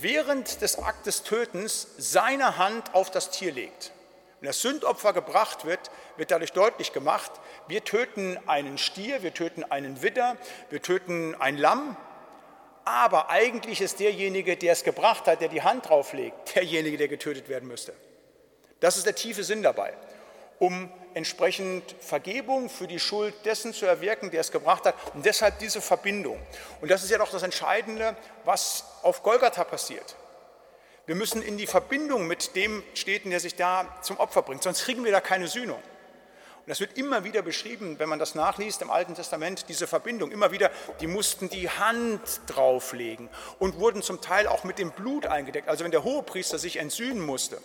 während 0.00 0.60
des 0.62 0.78
Aktes 0.78 1.24
Tötens 1.24 1.88
seine 1.98 2.56
Hand 2.56 2.94
auf 2.94 3.10
das 3.10 3.30
Tier 3.30 3.52
legt. 3.52 3.92
Wenn 4.44 4.48
das 4.48 4.60
Sündopfer 4.60 5.14
gebracht 5.14 5.64
wird, 5.64 5.90
wird 6.18 6.30
dadurch 6.30 6.52
deutlich 6.52 6.92
gemacht, 6.92 7.32
wir 7.66 7.82
töten 7.82 8.38
einen 8.46 8.76
Stier, 8.76 9.22
wir 9.22 9.32
töten 9.32 9.64
einen 9.64 10.02
Widder, 10.02 10.36
wir 10.68 10.82
töten 10.82 11.34
ein 11.40 11.56
Lamm, 11.56 11.96
aber 12.84 13.30
eigentlich 13.30 13.80
ist 13.80 14.00
derjenige, 14.00 14.58
der 14.58 14.74
es 14.74 14.84
gebracht 14.84 15.28
hat, 15.28 15.40
der 15.40 15.48
die 15.48 15.62
Hand 15.62 15.88
drauflegt, 15.88 16.56
derjenige, 16.56 16.98
der 16.98 17.08
getötet 17.08 17.48
werden 17.48 17.66
müsste. 17.66 17.94
Das 18.80 18.98
ist 18.98 19.06
der 19.06 19.14
tiefe 19.14 19.44
Sinn 19.44 19.62
dabei, 19.62 19.94
um 20.58 20.92
entsprechend 21.14 21.96
Vergebung 22.00 22.68
für 22.68 22.86
die 22.86 23.00
Schuld 23.00 23.46
dessen 23.46 23.72
zu 23.72 23.86
erwirken, 23.86 24.30
der 24.30 24.42
es 24.42 24.52
gebracht 24.52 24.84
hat. 24.84 24.94
Und 25.14 25.24
deshalb 25.24 25.58
diese 25.60 25.80
Verbindung. 25.80 26.38
Und 26.82 26.90
das 26.90 27.02
ist 27.02 27.08
ja 27.08 27.16
doch 27.16 27.30
das 27.30 27.44
Entscheidende, 27.44 28.14
was 28.44 28.84
auf 29.00 29.22
Golgatha 29.22 29.64
passiert. 29.64 30.16
Wir 31.06 31.14
müssen 31.14 31.42
in 31.42 31.58
die 31.58 31.66
Verbindung 31.66 32.26
mit 32.26 32.56
dem 32.56 32.82
stehen, 32.94 33.28
der 33.28 33.40
sich 33.40 33.56
da 33.56 33.86
zum 34.00 34.18
Opfer 34.18 34.40
bringt, 34.42 34.62
sonst 34.62 34.84
kriegen 34.84 35.04
wir 35.04 35.12
da 35.12 35.20
keine 35.20 35.48
Sühnung. 35.48 35.76
Und 35.76 36.70
das 36.70 36.80
wird 36.80 36.96
immer 36.96 37.24
wieder 37.24 37.42
beschrieben, 37.42 37.98
wenn 37.98 38.08
man 38.08 38.18
das 38.18 38.34
nachliest 38.34 38.80
im 38.80 38.88
Alten 38.88 39.14
Testament, 39.14 39.66
diese 39.68 39.86
Verbindung. 39.86 40.30
Immer 40.30 40.50
wieder, 40.50 40.70
die 41.00 41.06
mussten 41.06 41.50
die 41.50 41.68
Hand 41.68 42.40
drauflegen 42.46 43.28
und 43.58 43.78
wurden 43.78 44.00
zum 44.00 44.22
Teil 44.22 44.46
auch 44.46 44.64
mit 44.64 44.78
dem 44.78 44.90
Blut 44.92 45.26
eingedeckt. 45.26 45.68
Also 45.68 45.84
wenn 45.84 45.90
der 45.90 46.04
Hohepriester 46.04 46.58
sich 46.58 46.78
entsühnen 46.78 47.20
musste, 47.20 47.60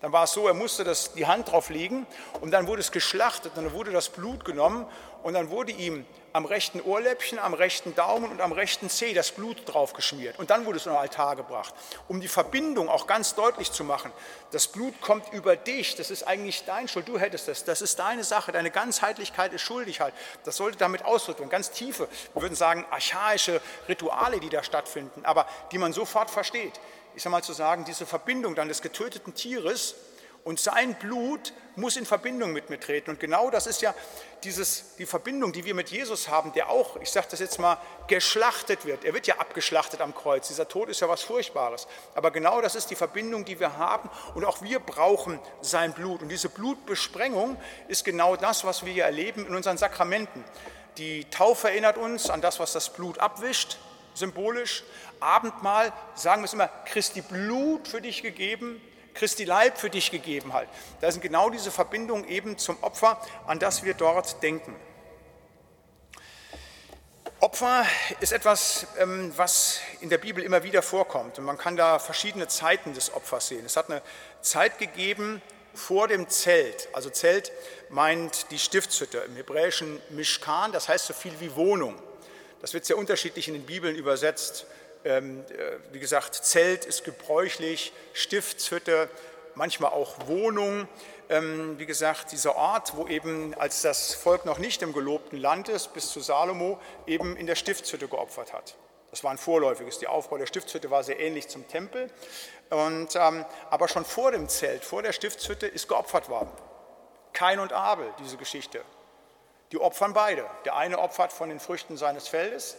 dann 0.00 0.12
war 0.12 0.24
es 0.24 0.32
so, 0.32 0.46
er 0.46 0.54
musste 0.54 0.82
das, 0.82 1.12
die 1.12 1.26
Hand 1.26 1.50
drauf 1.50 1.68
legen 1.68 2.06
und 2.40 2.52
dann 2.52 2.68
wurde 2.68 2.80
es 2.80 2.90
geschlachtet 2.90 3.52
dann 3.56 3.72
wurde 3.74 3.90
das 3.90 4.08
Blut 4.08 4.46
genommen 4.46 4.86
und 5.22 5.34
dann 5.34 5.50
wurde 5.50 5.72
ihm 5.72 6.06
am 6.38 6.44
rechten 6.44 6.80
Ohrläppchen, 6.80 7.40
am 7.40 7.52
rechten 7.52 7.96
Daumen 7.96 8.30
und 8.30 8.40
am 8.40 8.52
rechten 8.52 8.88
Zeh 8.88 9.12
das 9.12 9.32
Blut 9.32 9.56
drauf 9.66 9.92
geschmiert. 9.92 10.38
Und 10.38 10.50
dann 10.50 10.66
wurde 10.66 10.76
es 10.76 10.86
in 10.86 10.92
den 10.92 10.98
Altar 11.00 11.34
gebracht, 11.34 11.74
um 12.06 12.20
die 12.20 12.28
Verbindung 12.28 12.88
auch 12.88 13.08
ganz 13.08 13.34
deutlich 13.34 13.72
zu 13.72 13.82
machen. 13.82 14.12
Das 14.52 14.68
Blut 14.68 15.00
kommt 15.00 15.32
über 15.32 15.56
dich, 15.56 15.96
das 15.96 16.12
ist 16.12 16.22
eigentlich 16.22 16.64
dein 16.64 16.86
Schuld, 16.86 17.08
du 17.08 17.18
hättest 17.18 17.48
das, 17.48 17.64
das 17.64 17.82
ist 17.82 17.98
deine 17.98 18.22
Sache, 18.22 18.52
deine 18.52 18.70
Ganzheitlichkeit 18.70 19.52
ist 19.52 19.62
schuldig 19.62 20.00
halt. 20.00 20.14
Das 20.44 20.56
sollte 20.56 20.78
damit 20.78 21.04
ausdrücken, 21.04 21.48
ganz 21.48 21.72
tiefe, 21.72 22.06
wir 22.34 22.42
würden 22.42 22.54
sagen 22.54 22.86
archaische 22.88 23.60
Rituale, 23.88 24.38
die 24.38 24.48
da 24.48 24.62
stattfinden, 24.62 25.24
aber 25.24 25.44
die 25.72 25.78
man 25.78 25.92
sofort 25.92 26.30
versteht 26.30 26.78
ich 27.18 27.24
sage 27.24 27.32
mal 27.32 27.42
zu 27.42 27.52
sagen, 27.52 27.84
diese 27.84 28.06
Verbindung 28.06 28.54
dann 28.54 28.68
des 28.68 28.80
getöteten 28.80 29.34
Tieres 29.34 29.96
und 30.44 30.60
sein 30.60 30.94
Blut 30.94 31.52
muss 31.76 31.96
in 31.96 32.06
Verbindung 32.06 32.52
mit 32.52 32.70
mir 32.70 32.80
treten. 32.80 33.10
Und 33.10 33.20
genau 33.20 33.50
das 33.50 33.66
ist 33.66 33.82
ja 33.82 33.94
dieses, 34.42 34.96
die 34.96 35.06
Verbindung, 35.06 35.52
die 35.52 35.64
wir 35.64 35.74
mit 35.74 35.90
Jesus 35.90 36.28
haben, 36.28 36.52
der 36.52 36.70
auch, 36.70 36.96
ich 37.00 37.10
sage 37.10 37.28
das 37.30 37.40
jetzt 37.40 37.58
mal, 37.58 37.78
geschlachtet 38.08 38.84
wird. 38.84 39.04
Er 39.04 39.14
wird 39.14 39.26
ja 39.26 39.36
abgeschlachtet 39.36 40.00
am 40.00 40.14
Kreuz. 40.14 40.48
Dieser 40.48 40.66
Tod 40.66 40.88
ist 40.88 41.00
ja 41.00 41.08
was 41.08 41.22
Furchtbares. 41.22 41.86
Aber 42.14 42.30
genau 42.30 42.60
das 42.60 42.74
ist 42.74 42.90
die 42.90 42.96
Verbindung, 42.96 43.44
die 43.44 43.60
wir 43.60 43.76
haben. 43.76 44.10
Und 44.34 44.44
auch 44.44 44.62
wir 44.62 44.80
brauchen 44.80 45.38
sein 45.60 45.92
Blut. 45.92 46.22
Und 46.22 46.30
diese 46.30 46.48
Blutbesprengung 46.48 47.56
ist 47.86 48.04
genau 48.04 48.36
das, 48.36 48.64
was 48.64 48.84
wir 48.84 48.92
hier 48.92 49.04
erleben 49.04 49.46
in 49.46 49.54
unseren 49.54 49.78
Sakramenten. 49.78 50.44
Die 50.96 51.24
Taufe 51.26 51.68
erinnert 51.68 51.96
uns 51.96 52.28
an 52.28 52.40
das, 52.40 52.58
was 52.58 52.72
das 52.72 52.92
Blut 52.92 53.18
abwischt 53.18 53.78
symbolisch. 54.18 54.84
Abendmahl, 55.20 55.92
sagen 56.14 56.42
wir 56.42 56.46
es 56.46 56.52
immer, 56.52 56.68
Christi 56.86 57.22
Blut 57.22 57.88
für 57.88 58.00
dich 58.00 58.22
gegeben, 58.22 58.80
Christi 59.18 59.44
Leib 59.44 59.78
für 59.78 59.90
dich 59.90 60.10
gegeben 60.10 60.52
halt. 60.52 60.68
Da 61.00 61.10
sind 61.10 61.20
genau 61.20 61.50
diese 61.50 61.70
Verbindungen 61.72 62.26
eben 62.28 62.56
zum 62.56 62.80
Opfer, 62.82 63.20
an 63.46 63.58
das 63.58 63.82
wir 63.82 63.94
dort 63.94 64.42
denken. 64.42 64.76
Opfer 67.40 67.84
ist 68.20 68.32
etwas, 68.32 68.86
ähm, 68.98 69.32
was 69.36 69.80
in 70.00 70.08
der 70.08 70.18
Bibel 70.18 70.42
immer 70.42 70.62
wieder 70.62 70.82
vorkommt 70.82 71.38
und 71.38 71.44
man 71.44 71.58
kann 71.58 71.76
da 71.76 71.98
verschiedene 71.98 72.48
Zeiten 72.48 72.94
des 72.94 73.14
Opfers 73.14 73.48
sehen. 73.48 73.64
Es 73.64 73.76
hat 73.76 73.90
eine 73.90 74.02
Zeit 74.40 74.78
gegeben 74.78 75.40
vor 75.74 76.08
dem 76.08 76.28
Zelt, 76.28 76.88
also 76.92 77.10
Zelt 77.10 77.52
meint 77.90 78.50
die 78.50 78.58
Stiftshütte, 78.58 79.18
im 79.18 79.36
hebräischen 79.36 80.00
Mishkan, 80.10 80.72
das 80.72 80.88
heißt 80.88 81.06
so 81.06 81.14
viel 81.14 81.38
wie 81.38 81.54
Wohnung. 81.54 81.96
Das 82.60 82.74
wird 82.74 82.84
sehr 82.84 82.98
unterschiedlich 82.98 83.46
in 83.46 83.54
den 83.54 83.66
Bibeln 83.66 83.94
übersetzt. 83.94 84.66
Ähm, 85.04 85.44
äh, 85.50 85.78
wie 85.92 85.98
gesagt, 85.98 86.34
Zelt 86.34 86.84
ist 86.84 87.04
gebräuchlich, 87.04 87.92
Stiftshütte, 88.12 89.08
manchmal 89.54 89.92
auch 89.92 90.26
Wohnung. 90.26 90.88
Ähm, 91.30 91.78
wie 91.78 91.86
gesagt, 91.86 92.32
dieser 92.32 92.56
Ort, 92.56 92.96
wo 92.96 93.06
eben, 93.06 93.54
als 93.54 93.82
das 93.82 94.14
Volk 94.14 94.46
noch 94.46 94.58
nicht 94.58 94.82
im 94.82 94.92
gelobten 94.92 95.38
Land 95.38 95.68
ist, 95.68 95.92
bis 95.92 96.10
zu 96.10 96.20
Salomo, 96.20 96.80
eben 97.06 97.36
in 97.36 97.46
der 97.46 97.54
Stiftshütte 97.54 98.08
geopfert 98.08 98.52
hat. 98.52 98.76
Das 99.10 99.24
war 99.24 99.30
ein 99.30 99.38
vorläufiges. 99.38 99.98
Der 99.98 100.10
Aufbau 100.10 100.38
der 100.38 100.46
Stiftshütte 100.46 100.90
war 100.90 101.02
sehr 101.02 101.20
ähnlich 101.20 101.48
zum 101.48 101.66
Tempel. 101.68 102.10
Und, 102.70 103.14
ähm, 103.16 103.44
aber 103.70 103.88
schon 103.88 104.04
vor 104.04 104.32
dem 104.32 104.48
Zelt, 104.48 104.84
vor 104.84 105.02
der 105.02 105.12
Stiftshütte 105.12 105.66
ist 105.66 105.88
geopfert 105.88 106.28
worden. 106.28 106.50
Kain 107.32 107.58
und 107.60 107.72
Abel, 107.72 108.12
diese 108.18 108.36
Geschichte. 108.36 108.82
Die 109.72 109.80
opfern 109.80 110.12
beide. 110.12 110.46
Der 110.64 110.76
eine 110.76 110.98
opfert 110.98 111.32
von 111.32 111.50
den 111.50 111.60
Früchten 111.60 111.96
seines 111.96 112.28
Feldes 112.28 112.76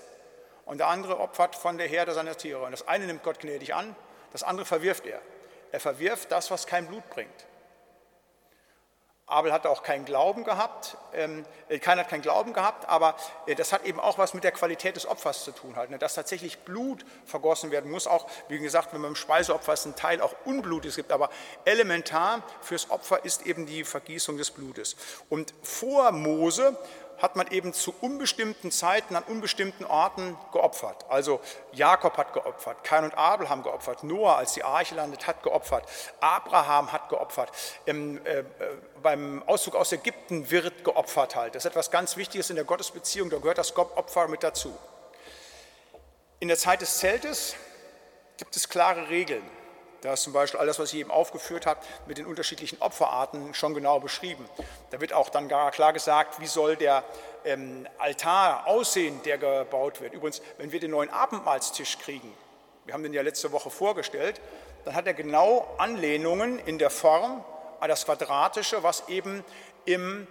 und 0.69 0.77
der 0.77 0.87
andere 0.87 1.19
opfert 1.19 1.55
von 1.55 1.79
der 1.79 1.87
Herde 1.87 2.13
seiner 2.13 2.37
Tiere. 2.37 2.61
Und 2.61 2.71
das 2.71 2.87
eine 2.87 3.07
nimmt 3.07 3.23
Gott 3.23 3.39
gnädig 3.39 3.73
an, 3.73 3.95
das 4.31 4.43
andere 4.43 4.67
verwirft 4.67 5.07
er. 5.07 5.19
Er 5.71 5.79
verwirft 5.79 6.31
das, 6.31 6.51
was 6.51 6.67
kein 6.67 6.85
Blut 6.85 7.09
bringt. 7.09 7.47
Abel 9.25 9.51
hat 9.51 9.65
auch 9.65 9.81
keinen 9.81 10.05
Glauben 10.05 10.43
gehabt, 10.43 10.95
ähm, 11.13 11.43
äh, 11.69 11.79
keiner 11.79 12.01
hat 12.01 12.09
keinen 12.09 12.21
Glauben 12.21 12.53
gehabt, 12.53 12.87
aber 12.87 13.15
äh, 13.47 13.55
das 13.55 13.73
hat 13.73 13.83
eben 13.85 13.99
auch 13.99 14.19
was 14.19 14.35
mit 14.35 14.43
der 14.43 14.51
Qualität 14.51 14.95
des 14.95 15.07
Opfers 15.07 15.43
zu 15.43 15.51
tun, 15.51 15.75
halt, 15.75 15.89
ne? 15.89 15.97
dass 15.97 16.13
tatsächlich 16.13 16.59
Blut 16.59 17.03
vergossen 17.25 17.71
werden 17.71 17.89
muss, 17.89 18.05
auch 18.05 18.27
wie 18.47 18.59
gesagt, 18.59 18.93
wenn 18.93 19.01
man 19.01 19.11
im 19.11 19.15
Speiseopfer 19.15 19.73
ist, 19.73 19.85
ein 19.85 19.95
Teil 19.95 20.21
auch 20.21 20.33
Unblutes 20.45 20.95
gibt, 20.95 21.11
aber 21.11 21.29
elementar 21.65 22.43
fürs 22.61 22.91
Opfer 22.91 23.25
ist 23.25 23.45
eben 23.45 23.65
die 23.65 23.83
Vergießung 23.83 24.37
des 24.37 24.51
Blutes. 24.51 24.95
Und 25.29 25.53
vor 25.63 26.11
Mose 26.11 26.77
hat 27.21 27.35
man 27.35 27.47
eben 27.47 27.73
zu 27.73 27.93
unbestimmten 28.01 28.71
Zeiten 28.71 29.15
an 29.15 29.23
unbestimmten 29.23 29.85
Orten 29.85 30.37
geopfert. 30.51 31.05
Also 31.09 31.39
Jakob 31.71 32.17
hat 32.17 32.33
geopfert, 32.33 32.83
Kain 32.83 33.03
und 33.03 33.17
Abel 33.17 33.49
haben 33.49 33.63
geopfert, 33.63 34.03
Noah, 34.03 34.37
als 34.37 34.53
die 34.53 34.63
Arche 34.63 34.95
landet, 34.95 35.27
hat 35.27 35.43
geopfert, 35.43 35.83
Abraham 36.19 36.91
hat 36.91 37.09
geopfert, 37.09 37.51
ähm, 37.85 38.19
äh, 38.25 38.43
beim 39.01 39.43
Auszug 39.47 39.75
aus 39.75 39.91
Ägypten 39.91 40.49
wird 40.51 40.83
geopfert 40.83 41.35
halt. 41.35 41.55
Das 41.55 41.65
ist 41.65 41.71
etwas 41.71 41.91
ganz 41.91 42.17
Wichtiges 42.17 42.49
in 42.49 42.55
der 42.55 42.65
Gottesbeziehung, 42.65 43.29
da 43.29 43.37
gehört 43.37 43.57
das 43.57 43.75
Opfer 43.75 44.27
mit 44.27 44.43
dazu. 44.43 44.75
In 46.39 46.47
der 46.47 46.57
Zeit 46.57 46.81
des 46.81 46.99
Zeltes 46.99 47.55
gibt 48.37 48.55
es 48.55 48.69
klare 48.69 49.09
Regeln. 49.09 49.43
Da 50.01 50.13
ist 50.13 50.23
zum 50.23 50.33
Beispiel 50.33 50.59
alles, 50.59 50.79
was 50.79 50.93
ich 50.93 50.99
eben 50.99 51.11
aufgeführt 51.11 51.65
habe, 51.65 51.81
mit 52.05 52.17
den 52.17 52.25
unterschiedlichen 52.25 52.81
Opferarten 52.81 53.53
schon 53.53 53.73
genau 53.73 53.99
beschrieben. 53.99 54.47
Da 54.91 55.01
wird 55.01 55.11
auch 55.13 55.29
dann 55.29 55.49
gar 55.49 55.71
klar 55.71 55.91
gesagt, 55.91 56.39
wie 56.39 56.47
soll 56.47 56.77
der 56.77 57.03
ähm, 57.43 57.87
Altar 57.97 58.65
aussehen, 58.67 59.21
der 59.23 59.37
gebaut 59.37 59.99
wird. 59.99 60.13
Übrigens, 60.13 60.41
wenn 60.57 60.71
wir 60.71 60.79
den 60.79 60.91
neuen 60.91 61.09
Abendmahlstisch 61.09 61.97
kriegen, 61.99 62.33
wir 62.85 62.93
haben 62.93 63.03
den 63.03 63.13
ja 63.13 63.21
letzte 63.21 63.51
Woche 63.51 63.69
vorgestellt, 63.69 64.39
dann 64.85 64.95
hat 64.95 65.05
er 65.05 65.13
genau 65.13 65.67
Anlehnungen 65.77 66.59
in 66.59 66.79
der 66.79 66.89
Form 66.89 67.43
an 67.79 67.89
das 67.89 68.05
Quadratische, 68.05 68.83
was 68.83 69.07
eben 69.09 69.43
im 69.85 70.27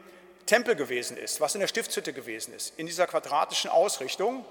Tempel 0.47 0.77
gewesen 0.77 1.19
ist, 1.19 1.41
was 1.41 1.55
in 1.55 1.61
der 1.61 1.69
Stiftshütte 1.69 2.15
gewesen 2.15 2.55
ist. 2.55 2.79
In 2.79 2.87
dieser 2.87 3.07
quadratischen 3.07 3.71
Ausrichtung 3.71 4.45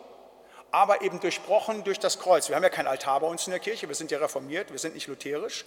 aber 0.71 1.01
eben 1.01 1.19
durchbrochen 1.19 1.83
durch 1.83 1.99
das 1.99 2.19
Kreuz. 2.19 2.49
Wir 2.49 2.55
haben 2.55 2.63
ja 2.63 2.69
kein 2.69 2.87
Altar 2.87 3.21
bei 3.21 3.27
uns 3.27 3.47
in 3.47 3.51
der 3.51 3.59
Kirche, 3.59 3.87
wir 3.87 3.95
sind 3.95 4.11
ja 4.11 4.19
reformiert, 4.19 4.71
wir 4.71 4.79
sind 4.79 4.95
nicht 4.95 5.07
lutherisch. 5.07 5.65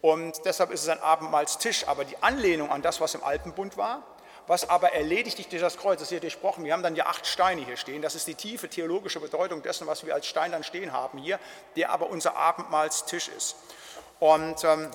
Und 0.00 0.44
deshalb 0.44 0.72
ist 0.72 0.82
es 0.82 0.88
ein 0.88 1.00
Abendmahlstisch. 1.00 1.86
Aber 1.86 2.04
die 2.04 2.16
Anlehnung 2.20 2.70
an 2.70 2.82
das, 2.82 3.00
was 3.00 3.14
im 3.14 3.22
Alpenbund 3.22 3.76
war, 3.76 4.02
was 4.48 4.68
aber 4.68 4.92
erledigt 4.92 5.38
dich 5.38 5.48
durch 5.48 5.62
das 5.62 5.76
Kreuz, 5.76 5.98
das 5.98 6.02
ist 6.02 6.08
hier 6.10 6.20
durchbrochen. 6.20 6.64
Wir 6.64 6.72
haben 6.72 6.82
dann 6.82 6.96
ja 6.96 7.06
acht 7.06 7.26
Steine 7.26 7.64
hier 7.64 7.76
stehen. 7.76 8.02
Das 8.02 8.16
ist 8.16 8.26
die 8.26 8.34
tiefe 8.34 8.68
theologische 8.68 9.20
Bedeutung 9.20 9.62
dessen, 9.62 9.86
was 9.86 10.04
wir 10.04 10.14
als 10.14 10.26
Stein 10.26 10.50
dann 10.50 10.64
stehen 10.64 10.92
haben 10.92 11.18
hier, 11.18 11.38
der 11.76 11.90
aber 11.90 12.10
unser 12.10 12.36
Abendmahlstisch 12.36 13.28
ist. 13.28 13.54
Und 14.18 14.64
ähm, 14.64 14.90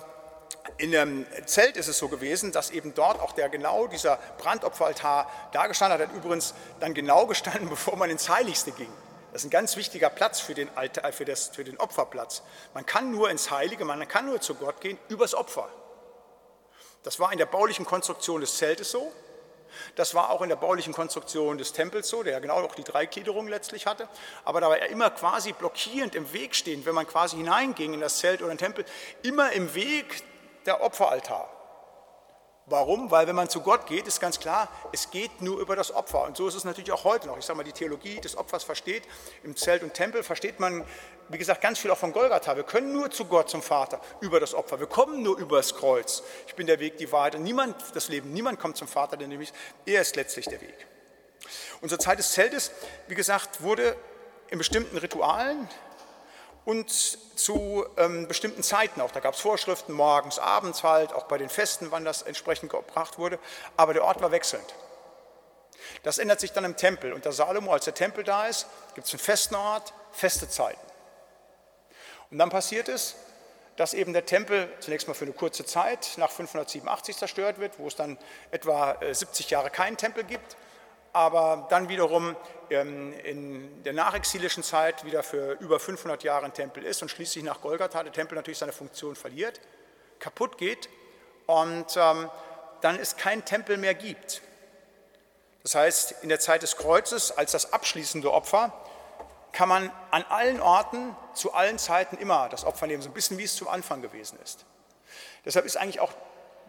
in 0.77 0.91
dem 0.91 1.25
Zelt 1.45 1.77
ist 1.77 1.87
es 1.87 1.97
so 1.97 2.09
gewesen, 2.09 2.51
dass 2.51 2.71
eben 2.71 2.93
dort 2.93 3.21
auch 3.21 3.31
der 3.31 3.47
genau 3.47 3.87
dieser 3.87 4.19
Brandopferaltar 4.37 5.31
dargestanden 5.53 5.93
hat. 5.93 6.01
Er 6.01 6.09
hat 6.09 6.15
übrigens 6.15 6.53
dann 6.81 6.93
genau 6.93 7.25
gestanden, 7.25 7.69
bevor 7.69 7.95
man 7.95 8.09
ins 8.09 8.27
Heiligste 8.27 8.71
ging. 8.71 8.91
Das 9.37 9.43
ist 9.43 9.49
ein 9.49 9.51
ganz 9.51 9.77
wichtiger 9.77 10.09
Platz 10.09 10.39
für 10.39 10.55
den, 10.55 10.67
Altar, 10.75 11.13
für, 11.13 11.23
das, 11.23 11.49
für 11.49 11.63
den 11.63 11.77
Opferplatz. 11.77 12.41
Man 12.73 12.87
kann 12.87 13.11
nur 13.11 13.29
ins 13.29 13.51
Heilige, 13.51 13.85
man 13.85 14.07
kann 14.07 14.25
nur 14.25 14.41
zu 14.41 14.55
Gott 14.55 14.81
gehen 14.81 14.97
übers 15.09 15.35
Opfer. 15.35 15.69
Das 17.03 17.19
war 17.19 17.31
in 17.31 17.37
der 17.37 17.45
baulichen 17.45 17.85
Konstruktion 17.85 18.41
des 18.41 18.57
Zeltes 18.57 18.89
so. 18.89 19.11
Das 19.93 20.15
war 20.15 20.31
auch 20.31 20.41
in 20.41 20.49
der 20.49 20.55
baulichen 20.55 20.91
Konstruktion 20.91 21.59
des 21.59 21.71
Tempels 21.71 22.09
so, 22.09 22.23
der 22.23 22.33
ja 22.33 22.39
genau 22.39 22.55
auch 22.55 22.73
die 22.73 22.83
Dreigliederung 22.83 23.47
letztlich 23.47 23.85
hatte. 23.85 24.09
Aber 24.43 24.59
da 24.59 24.69
war 24.69 24.79
er 24.79 24.89
immer 24.89 25.11
quasi 25.11 25.53
blockierend 25.53 26.15
im 26.15 26.33
Weg 26.33 26.55
stehend, 26.55 26.87
wenn 26.87 26.95
man 26.95 27.05
quasi 27.05 27.37
hineinging 27.37 27.93
in 27.93 27.99
das 27.99 28.17
Zelt 28.17 28.41
oder 28.41 28.55
den 28.55 28.57
Tempel, 28.57 28.85
immer 29.21 29.51
im 29.51 29.75
Weg 29.75 30.23
der 30.65 30.81
Opferaltar. 30.81 31.56
Warum? 32.69 33.09
Weil 33.11 33.27
wenn 33.27 33.35
man 33.35 33.47
zu 33.47 33.61
Gott 33.61 33.85
geht, 33.85 34.07
ist 34.07 34.19
ganz 34.19 34.41
klar, 34.41 34.67
es 34.91 35.09
geht 35.09 35.41
nur 35.41 35.57
über 35.61 35.77
das 35.77 35.93
Opfer. 35.93 36.23
Und 36.23 36.35
so 36.35 36.49
ist 36.49 36.53
es 36.53 36.65
natürlich 36.65 36.91
auch 36.91 37.05
heute 37.05 37.27
noch. 37.27 37.37
Ich 37.37 37.45
sage 37.45 37.55
mal, 37.55 37.63
die 37.63 37.71
Theologie 37.71 38.19
des 38.19 38.35
Opfers 38.37 38.65
versteht, 38.65 39.03
im 39.43 39.55
Zelt 39.55 39.83
und 39.83 39.93
Tempel 39.93 40.21
versteht 40.21 40.59
man, 40.59 40.83
wie 41.29 41.37
gesagt, 41.37 41.61
ganz 41.61 41.79
viel 41.79 41.91
auch 41.91 41.97
von 41.97 42.11
Golgatha. 42.11 42.57
Wir 42.57 42.63
können 42.63 42.91
nur 42.91 43.09
zu 43.09 43.23
Gott, 43.23 43.49
zum 43.49 43.61
Vater, 43.61 44.01
über 44.19 44.41
das 44.41 44.53
Opfer. 44.53 44.81
Wir 44.81 44.87
kommen 44.87 45.23
nur 45.23 45.37
über 45.37 45.57
das 45.57 45.75
Kreuz. 45.75 46.23
Ich 46.45 46.55
bin 46.55 46.67
der 46.67 46.81
Weg, 46.81 46.97
die 46.97 47.09
Wahrheit 47.09 47.35
und 47.35 47.43
niemand, 47.43 47.75
das 47.95 48.09
Leben, 48.09 48.33
niemand 48.33 48.59
kommt 48.59 48.75
zum 48.75 48.89
Vater, 48.89 49.15
denn 49.15 49.29
nämlich 49.29 49.53
er 49.85 50.01
ist 50.01 50.17
letztlich 50.17 50.47
der 50.47 50.59
Weg. 50.59 50.87
Zur 51.87 51.99
Zeit 51.99 52.19
des 52.19 52.33
Zeltes, 52.33 52.71
wie 53.07 53.15
gesagt, 53.15 53.63
wurde 53.63 53.95
in 54.49 54.57
bestimmten 54.57 54.97
Ritualen, 54.97 55.69
und 56.67 56.89
zu 56.89 57.85
ähm, 57.95 58.27
bestimmten 58.27 58.61
Zeiten 58.61 58.99
auch. 58.99 59.11
Da 59.11 59.21
gab 59.21 59.35
es 59.35 59.39
Vorschriften, 59.39 59.93
morgens, 59.93 60.37
abends 60.37 60.83
halt, 60.83 61.13
auch 61.13 61.23
bei 61.23 61.37
den 61.37 61.47
Festen, 61.47 61.91
wann 61.91 62.03
das 62.03 62.23
entsprechend 62.23 62.69
gebracht 62.69 63.17
wurde. 63.17 63.39
Aber 63.77 63.93
der 63.93 64.03
Ort 64.03 64.21
war 64.21 64.31
wechselnd. 64.31 64.75
Das 66.03 66.17
ändert 66.17 66.41
sich 66.41 66.51
dann 66.51 66.65
im 66.65 66.75
Tempel. 66.75 67.13
Unter 67.13 67.31
Salomo, 67.31 67.71
als 67.71 67.85
der 67.85 67.93
Tempel 67.93 68.25
da 68.25 68.47
ist, 68.47 68.67
gibt 68.95 69.07
es 69.07 69.13
einen 69.13 69.21
festen 69.21 69.55
Ort, 69.55 69.93
feste 70.11 70.49
Zeiten. 70.49 70.85
Und 72.31 72.37
dann 72.37 72.49
passiert 72.49 72.89
es, 72.89 73.15
dass 73.77 73.93
eben 73.93 74.11
der 74.11 74.25
Tempel 74.25 74.69
zunächst 74.81 75.07
mal 75.07 75.13
für 75.13 75.23
eine 75.23 75.33
kurze 75.33 75.63
Zeit 75.63 76.15
nach 76.17 76.31
587 76.31 77.15
zerstört 77.15 77.59
wird, 77.59 77.79
wo 77.79 77.87
es 77.87 77.95
dann 77.95 78.17
etwa 78.51 78.97
70 79.09 79.45
äh, 79.45 79.49
Jahre 79.51 79.69
keinen 79.69 79.95
Tempel 79.95 80.25
gibt 80.25 80.57
aber 81.17 81.65
dann 81.71 81.89
wiederum 81.89 82.35
ähm, 82.69 83.11
in 83.23 83.83
der 83.83 83.93
nachexilischen 83.93 84.61
Zeit 84.61 85.03
wieder 85.03 85.23
für 85.23 85.53
über 85.53 85.79
500 85.79 86.23
Jahre 86.23 86.45
ein 86.45 86.53
Tempel 86.53 86.83
ist 86.83 87.01
und 87.01 87.09
schließlich 87.09 87.43
nach 87.43 87.59
Golgatha 87.59 88.03
der 88.03 88.13
Tempel 88.13 88.35
natürlich 88.35 88.59
seine 88.59 88.71
Funktion 88.71 89.15
verliert, 89.15 89.59
kaputt 90.19 90.59
geht 90.59 90.89
und 91.47 91.97
ähm, 91.97 92.29
dann 92.81 92.99
es 92.99 93.17
keinen 93.17 93.43
Tempel 93.45 93.77
mehr 93.77 93.95
gibt. 93.95 94.43
Das 95.63 95.73
heißt, 95.73 96.15
in 96.21 96.29
der 96.29 96.39
Zeit 96.39 96.61
des 96.61 96.77
Kreuzes 96.77 97.31
als 97.31 97.51
das 97.51 97.73
abschließende 97.73 98.31
Opfer 98.31 98.71
kann 99.53 99.69
man 99.69 99.91
an 100.11 100.23
allen 100.29 100.61
Orten 100.61 101.15
zu 101.33 101.53
allen 101.53 101.79
Zeiten 101.79 102.17
immer 102.17 102.47
das 102.47 102.63
Opfer 102.63 102.85
nehmen, 102.85 103.01
so 103.01 103.09
ein 103.09 103.13
bisschen 103.13 103.39
wie 103.39 103.43
es 103.43 103.55
zum 103.55 103.67
Anfang 103.67 104.03
gewesen 104.03 104.37
ist. 104.43 104.65
Deshalb 105.45 105.65
ist 105.65 105.77
eigentlich 105.77 105.99
auch 105.99 106.13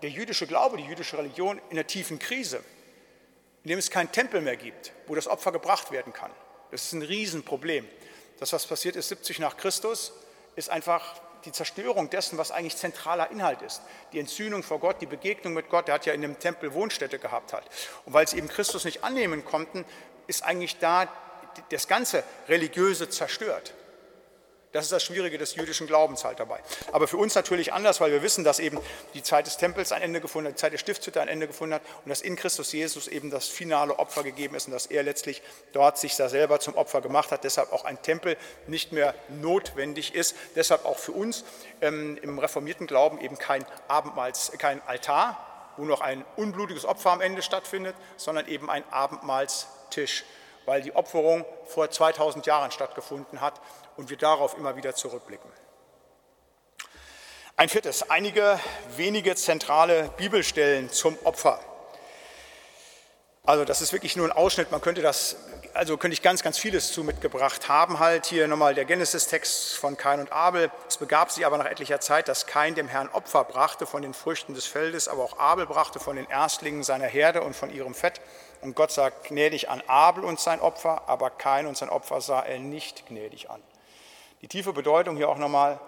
der 0.01 0.09
jüdische 0.09 0.47
Glaube, 0.47 0.79
die 0.79 0.85
jüdische 0.85 1.19
Religion 1.19 1.61
in 1.69 1.77
der 1.77 1.87
tiefen 1.87 2.19
Krise 2.19 2.65
in 3.69 3.73
dem 3.73 3.81
es 3.81 3.91
keinen 3.91 4.11
Tempel 4.11 4.41
mehr 4.41 4.57
gibt, 4.57 4.93
wo 5.07 5.15
das 5.15 5.29
Opfer 5.29 5.53
gebracht 5.53 5.93
werden 5.93 6.15
kann. 6.15 6.31
Das 6.71 6.85
ist 6.85 6.93
ein 6.95 7.03
Riesenproblem. 7.03 7.87
Das, 8.39 8.55
was 8.55 8.67
passiert 8.67 8.97
ist 8.97 9.09
70 9.11 9.41
nach 9.41 9.59
Christus, 9.59 10.15
ist 10.57 10.71
einfach 10.71 11.21
die 11.45 11.53
Zerstörung 11.53 12.09
dessen, 12.09 12.39
was 12.39 12.51
eigentlich 12.51 12.79
zentraler 12.79 13.31
Inhalt 13.31 13.61
ist. 13.61 13.83
Die 14.15 14.21
Entzündung 14.21 14.63
vor 14.63 14.81
Gott, 14.81 15.03
die 15.03 15.07
Begegnung 15.07 15.53
mit 15.53 15.69
Gott, 15.69 15.87
der 15.87 15.97
hat 15.97 16.07
ja 16.07 16.15
in 16.15 16.23
dem 16.23 16.39
Tempel 16.39 16.73
Wohnstätte 16.73 17.19
gehabt 17.19 17.53
halt. 17.53 17.65
Und 18.07 18.15
weil 18.15 18.27
sie 18.27 18.39
eben 18.39 18.49
Christus 18.49 18.87
nicht 18.87 19.05
annehmen 19.05 19.45
konnten, 19.45 19.85
ist 20.27 20.45
eigentlich 20.45 20.79
da 20.79 21.07
das 21.69 21.89
ganze 21.89 22.25
Religiöse 22.49 23.11
zerstört. 23.11 23.75
Das 24.73 24.85
ist 24.85 24.93
das 24.93 25.03
Schwierige 25.03 25.39
des 25.39 25.55
jüdischen 25.55 25.87
Glaubens 25.87 26.25
halt 26.25 26.41
dabei. 26.41 26.61
Aber 26.93 27.09
für 27.09 27.17
uns 27.17 27.35
natürlich 27.35 27.73
anders, 27.73 28.03
weil 28.03 28.13
wir 28.13 28.23
wissen, 28.23 28.45
dass 28.45 28.59
eben 28.59 28.79
die 29.15 29.23
Zeit 29.23 29.47
des 29.47 29.57
Tempels 29.57 29.93
ein 29.93 30.03
Ende 30.03 30.21
gefunden 30.21 30.49
hat, 30.49 30.57
die 30.57 30.61
Zeit 30.61 30.73
der 30.73 30.79
Stiftshütte 30.79 31.23
ein 31.23 31.29
Ende 31.29 31.47
gefunden 31.47 31.75
hat 31.75 31.83
und 32.05 32.11
dass 32.11 32.21
in 32.21 32.37
Christus 32.37 32.73
Jesus 32.73 33.09
eben 33.09 33.31
das 33.31 33.49
finale 33.49 33.99
Opfer 33.99 34.23
gegeben 34.23 34.55
ist 34.55 34.67
und 34.67 34.75
dass 34.75 34.85
er 34.85 35.03
letztlich 35.03 35.43
dort 35.73 35.97
sich 35.97 36.17
da 36.17 36.29
selber 36.29 36.61
zum 36.61 36.77
Opfer 36.77 37.01
gemacht 37.01 37.33
hat. 37.33 37.45
Deshalb 37.45 37.73
auch 37.73 37.87
ein 37.87 38.03
Tempel 38.03 38.37
nicht 38.67 38.93
mehr 38.93 39.15
notwendig 39.29 40.15
ist. 40.15 40.37
Deshalb 40.55 40.85
auch 40.85 40.99
für 40.99 41.13
uns 41.13 41.45
ähm, 41.81 42.19
im 42.21 42.39
reformierten 42.39 42.87
Glauben 42.87 43.21
eben 43.21 43.39
kein 43.39 43.65
Abendmahls, 43.89 44.53
kein 44.59 44.83
Altar, 44.87 45.73
wo 45.79 45.85
noch 45.85 46.03
ein 46.03 46.27
unblutiges 46.37 46.85
Opfer 46.85 47.13
am 47.13 47.23
Ende 47.23 47.41
stattfindet, 47.41 47.97
sondern 48.19 48.47
eben 48.47 48.69
ein 48.69 48.85
Abendmahlstisch 48.91 50.25
weil 50.67 50.83
die 50.83 50.95
Opferung 50.95 51.47
vor 51.65 51.91
2000 51.91 52.45
Jahren 52.45 52.71
stattgefunden 52.71 53.41
hat 53.41 53.59
und 53.99 54.09
wir 54.09 54.17
darauf 54.17 54.57
immer 54.57 54.77
wieder 54.77 54.95
zurückblicken. 54.95 55.51
Ein 57.57 57.69
viertes, 57.69 58.09
einige 58.09 58.59
wenige 58.97 59.35
zentrale 59.35 60.11
Bibelstellen 60.17 60.91
zum 60.91 61.19
Opfer. 61.25 61.61
Also 63.45 63.65
das 63.65 63.83
ist 63.83 63.93
wirklich 63.93 64.15
nur 64.15 64.27
ein 64.27 64.33
Ausschnitt, 64.33 64.71
man 64.71 64.81
könnte 64.81 65.03
das, 65.03 65.37
also 65.75 65.97
könnte 65.97 66.13
ich 66.13 66.23
ganz, 66.23 66.43
ganz 66.43 66.59
vieles 66.59 66.93
zu 66.93 67.03
mitgebracht 67.03 67.69
haben. 67.69 67.99
Halt 67.99 68.27
hier 68.27 68.47
nochmal 68.47 68.75
der 68.75 68.85
Genesis-Text 68.85 69.75
von 69.75 69.97
Kain 69.97 70.21
und 70.21 70.31
Abel. 70.31 70.71
Es 70.87 70.99
begab 70.99 71.33
sich 71.33 71.45
aber 71.45 71.59
nach 71.59 71.65
etlicher 71.65 71.99
Zeit, 71.99 72.29
dass 72.29 72.47
Kain 72.47 72.77
dem 72.77 72.87
Herrn 72.87 73.09
Opfer 73.09 73.43
brachte 73.43 73.87
von 73.87 74.03
den 74.03 74.15
Früchten 74.15 74.55
des 74.55 74.67
Feldes, 74.67 75.09
aber 75.09 75.25
auch 75.25 75.39
Abel 75.39 75.67
brachte 75.67 75.99
von 75.99 76.15
den 76.15 76.29
Erstlingen 76.29 76.85
seiner 76.85 77.07
Herde 77.07 77.43
und 77.43 77.57
von 77.57 77.71
ihrem 77.71 77.95
Fett. 77.95 78.21
Und 78.61 78.77
Gott 78.77 78.93
sah 78.93 79.09
gnädig 79.09 79.69
an 79.69 79.83
Abel 79.89 80.25
und 80.25 80.39
sein 80.39 80.61
Opfer, 80.61 81.09
aber 81.09 81.31
Kain 81.31 81.67
und 81.67 81.77
sein 81.77 81.89
Opfer 81.89 82.21
sah 82.21 82.43
er 82.43 82.61
nicht 82.61 83.07
gnädig 83.09 83.51
an. 83.51 83.63
Die 84.43 84.49
tiefe 84.49 84.73
Bedeutung 84.73 85.17
hier 85.17 85.29
auch 85.29 85.39
nochmal, 85.39 85.81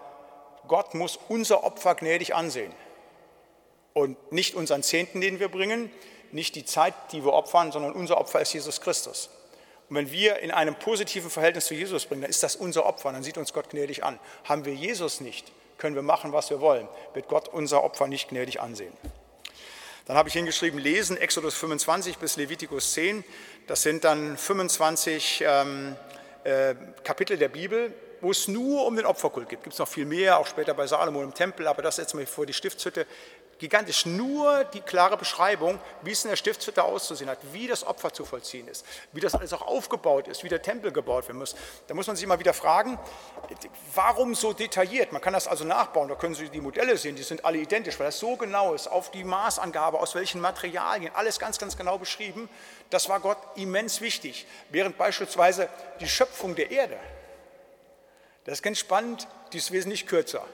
Gott 0.68 0.94
muss 0.94 1.18
unser 1.28 1.64
Opfer 1.64 1.94
gnädig 1.94 2.34
ansehen 2.34 2.72
und 3.94 4.32
nicht 4.32 4.54
unseren 4.54 4.82
Zehnten, 4.82 5.20
den 5.20 5.40
wir 5.40 5.48
bringen, 5.48 5.90
nicht 6.32 6.54
die 6.54 6.64
Zeit, 6.64 6.94
die 7.12 7.24
wir 7.24 7.32
opfern, 7.32 7.72
sondern 7.72 7.92
unser 7.92 8.18
Opfer 8.18 8.40
ist 8.40 8.52
Jesus 8.52 8.80
Christus. 8.80 9.30
Und 9.88 9.96
wenn 9.96 10.12
wir 10.12 10.38
in 10.38 10.52
einem 10.52 10.76
positiven 10.76 11.30
Verhältnis 11.30 11.66
zu 11.66 11.74
Jesus 11.74 12.06
bringen, 12.06 12.22
dann 12.22 12.30
ist 12.30 12.42
das 12.42 12.54
unser 12.54 12.86
Opfer, 12.86 13.10
dann 13.12 13.24
sieht 13.24 13.36
uns 13.36 13.52
Gott 13.52 13.70
gnädig 13.70 14.04
an. 14.04 14.20
Haben 14.44 14.64
wir 14.64 14.74
Jesus 14.74 15.20
nicht, 15.20 15.50
können 15.78 15.96
wir 15.96 16.02
machen, 16.02 16.32
was 16.32 16.50
wir 16.50 16.60
wollen, 16.60 16.88
wird 17.14 17.26
Gott 17.26 17.48
unser 17.48 17.82
Opfer 17.82 18.06
nicht 18.06 18.28
gnädig 18.28 18.60
ansehen. 18.60 18.92
Dann 20.06 20.16
habe 20.16 20.28
ich 20.28 20.34
hingeschrieben, 20.34 20.78
lesen 20.78 21.16
Exodus 21.16 21.54
25 21.54 22.18
bis 22.18 22.36
Levitikus 22.36 22.92
10. 22.94 23.24
Das 23.66 23.82
sind 23.82 24.04
dann 24.04 24.36
25 24.36 25.44
ähm, 25.46 25.96
äh, 26.44 26.74
Kapitel 27.04 27.36
der 27.36 27.48
Bibel, 27.48 27.92
wo 28.20 28.30
es 28.30 28.48
nur 28.48 28.86
um 28.86 28.96
den 28.96 29.06
Opferkult 29.06 29.48
geht. 29.48 29.62
Gibt 29.62 29.74
es 29.74 29.78
noch 29.78 29.88
viel 29.88 30.06
mehr, 30.06 30.38
auch 30.38 30.46
später 30.46 30.74
bei 30.74 30.86
Salomo 30.86 31.22
im 31.22 31.34
Tempel, 31.34 31.66
aber 31.66 31.82
das 31.82 31.96
jetzt 31.96 32.14
mal 32.14 32.26
vor 32.26 32.46
die 32.46 32.52
Stiftshütte. 32.52 33.06
Gigantisch. 33.60 34.06
Nur 34.06 34.64
die 34.64 34.80
klare 34.80 35.18
Beschreibung, 35.18 35.78
wie 36.00 36.12
es 36.12 36.24
in 36.24 36.30
der 36.30 36.36
Stiftshütte 36.36 36.82
auszusehen 36.82 37.28
hat, 37.28 37.38
wie 37.52 37.66
das 37.66 37.86
Opfer 37.86 38.10
zu 38.10 38.24
vollziehen 38.24 38.66
ist, 38.68 38.86
wie 39.12 39.20
das 39.20 39.34
alles 39.34 39.52
auch 39.52 39.60
aufgebaut 39.60 40.28
ist, 40.28 40.42
wie 40.42 40.48
der 40.48 40.62
Tempel 40.62 40.90
gebaut 40.92 41.28
werden 41.28 41.36
muss. 41.36 41.54
Da 41.86 41.92
muss 41.92 42.06
man 42.06 42.16
sich 42.16 42.24
immer 42.24 42.38
wieder 42.38 42.54
fragen, 42.54 42.98
warum 43.94 44.34
so 44.34 44.54
detailliert? 44.54 45.12
Man 45.12 45.20
kann 45.20 45.34
das 45.34 45.46
also 45.46 45.66
nachbauen, 45.66 46.08
da 46.08 46.14
können 46.14 46.34
Sie 46.34 46.48
die 46.48 46.62
Modelle 46.62 46.96
sehen, 46.96 47.16
die 47.16 47.22
sind 47.22 47.44
alle 47.44 47.58
identisch, 47.58 47.98
weil 47.98 48.06
das 48.06 48.18
so 48.18 48.34
genau 48.36 48.72
ist, 48.72 48.88
auf 48.88 49.10
die 49.10 49.24
Maßangabe, 49.24 50.00
aus 50.00 50.14
welchen 50.14 50.40
Materialien, 50.40 51.12
alles 51.14 51.38
ganz, 51.38 51.58
ganz 51.58 51.76
genau 51.76 51.98
beschrieben. 51.98 52.48
Das 52.88 53.10
war 53.10 53.20
Gott 53.20 53.38
immens 53.56 54.00
wichtig. 54.00 54.46
Während 54.70 54.96
beispielsweise 54.96 55.68
die 56.00 56.08
Schöpfung 56.08 56.54
der 56.54 56.70
Erde, 56.70 56.98
das 58.50 58.58
ist 58.58 58.62
ganz 58.62 58.78
spannend, 58.78 59.28
die 59.52 59.58
ist 59.58 59.72
wesentlich 59.72 60.06
kürzer. 60.06 60.44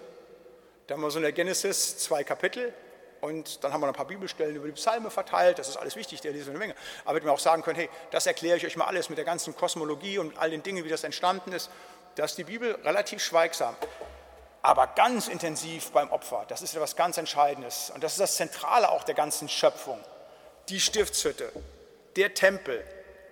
Da 0.86 0.94
haben 0.94 1.03
wir 1.03 1.11
so 1.11 1.18
in 1.18 1.22
der 1.22 1.32
Genesis 1.32 1.99
zwei 1.99 2.24
Kapitel, 2.24 2.72
und 3.20 3.64
dann 3.64 3.72
haben 3.72 3.80
wir 3.80 3.86
noch 3.86 3.94
ein 3.94 3.97
paar 3.97 4.07
Bibelstellen 4.07 4.55
über 4.57 4.66
die 4.66 4.72
Psalme 4.72 5.11
verteilt. 5.11 5.59
Das 5.59 5.68
ist 5.68 5.76
alles 5.76 5.97
wichtig, 5.97 6.20
der 6.20 6.32
liest 6.32 6.49
eine 6.49 6.59
Menge. 6.59 6.74
Aber 7.05 7.16
hätte 7.16 7.26
man 7.26 7.34
auch 7.34 7.40
sagen 7.40 7.62
können, 7.62 7.78
hey, 7.78 7.88
das 8.11 8.26
erkläre 8.26 8.57
ich 8.57 8.66
euch 8.66 8.76
mal 8.76 8.84
alles 8.84 9.09
mit 9.09 9.18
der 9.18 9.24
ganzen 9.24 9.57
Kosmologie 9.57 10.18
und 10.18 10.38
all 10.38 10.51
den 10.51 10.62
Dingen, 10.62 10.84
wie 10.84 10.88
das 10.88 11.03
entstanden 11.03 11.53
ist. 11.53 11.70
Da 12.14 12.24
ist 12.24 12.38
die 12.38 12.44
Bibel 12.44 12.74
relativ 12.84 13.22
schweigsam. 13.22 13.74
Aber 14.62 14.88
ganz 14.88 15.28
intensiv 15.28 15.90
beim 15.92 16.11
Opfer. 16.11 16.44
Das 16.49 16.62
ist 16.62 16.74
etwas 16.74 16.97
ganz 16.97 17.16
Entscheidendes. 17.16 17.90
Und 17.94 18.05
das 18.05 18.12
ist 18.12 18.20
das 18.20 18.36
Zentrale 18.36 18.90
auch 18.90 19.05
der 19.05 19.14
ganzen 19.14 19.49
Schöpfung. 19.49 19.99
Die 20.68 20.80
Stiftshütte, 20.80 21.51
der 22.16 22.34
Tempel 22.34 22.84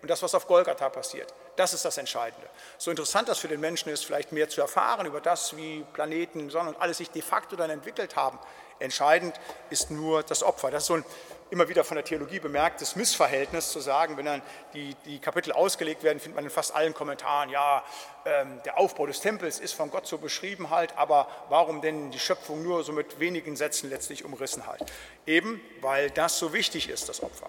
und 0.03 0.11
das, 0.11 0.23
was 0.23 0.35
auf 0.35 0.47
Golgatha 0.47 0.89
passiert. 0.89 1.33
Das 1.57 1.73
ist 1.73 1.85
das 1.85 1.99
Entscheidende. 1.99 2.49
So 2.79 2.91
interessant 2.91 3.29
das 3.29 3.39
für 3.39 3.49
den 3.49 3.61
Menschen 3.61 3.91
ist, 3.91 4.05
vielleicht 4.05 4.33
mehr 4.33 4.49
zu 4.49 4.61
erfahren 4.61 5.07
über 5.07 5.21
das, 5.21 5.57
wie 5.57 5.85
Planeten, 5.93 6.51
Sonne 6.51 6.71
und 6.71 6.81
alles 6.81 6.99
sich 6.99 7.11
de 7.11 7.23
facto 7.23 7.57
dann 7.57 7.71
entwickelt 7.71 8.17
haben, 8.17 8.39
Entscheidend 8.79 9.39
ist 9.71 9.91
nur 9.91 10.23
das 10.23 10.43
Opfer. 10.43 10.71
Das 10.71 10.83
ist 10.83 10.87
so 10.89 10.95
ein 10.95 11.05
immer 11.51 11.69
wieder 11.69 11.85
von 11.85 11.95
der 11.95 12.05
Theologie 12.05 12.41
bemerktes 12.41 12.97
Missverhältnis 12.97 13.71
zu 13.71 13.79
sagen, 13.79 14.17
wenn 14.17 14.25
dann 14.25 14.43
die, 14.73 14.97
die 15.05 15.21
Kapitel 15.21 15.53
ausgelegt 15.53 16.03
werden, 16.03 16.19
findet 16.19 16.35
man 16.35 16.45
in 16.45 16.51
fast 16.51 16.75
allen 16.75 16.95
Kommentaren, 16.95 17.49
ja, 17.51 17.85
ähm, 18.25 18.61
der 18.65 18.79
Aufbau 18.79 19.07
des 19.07 19.21
Tempels 19.21 19.61
ist 19.61 19.75
von 19.75 19.91
Gott 19.91 20.07
so 20.07 20.19
beschrieben 20.19 20.71
halt, 20.71 20.97
aber 20.97 21.29
warum 21.51 21.81
denn 21.81 22.11
die 22.11 22.19
Schöpfung 22.19 22.63
nur 22.63 22.83
so 22.83 22.93
mit 22.93 23.21
wenigen 23.21 23.57
Sätzen 23.57 23.89
letztlich 23.89 24.25
umrissen 24.25 24.67
halt? 24.67 24.83
Eben, 25.27 25.61
weil 25.81 26.11
das 26.11 26.39
so 26.39 26.53
wichtig 26.53 26.89
ist, 26.89 27.09
das 27.09 27.23
Opfer. 27.23 27.49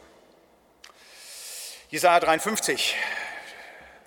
Jesaja 1.89 2.19
53, 2.19 2.95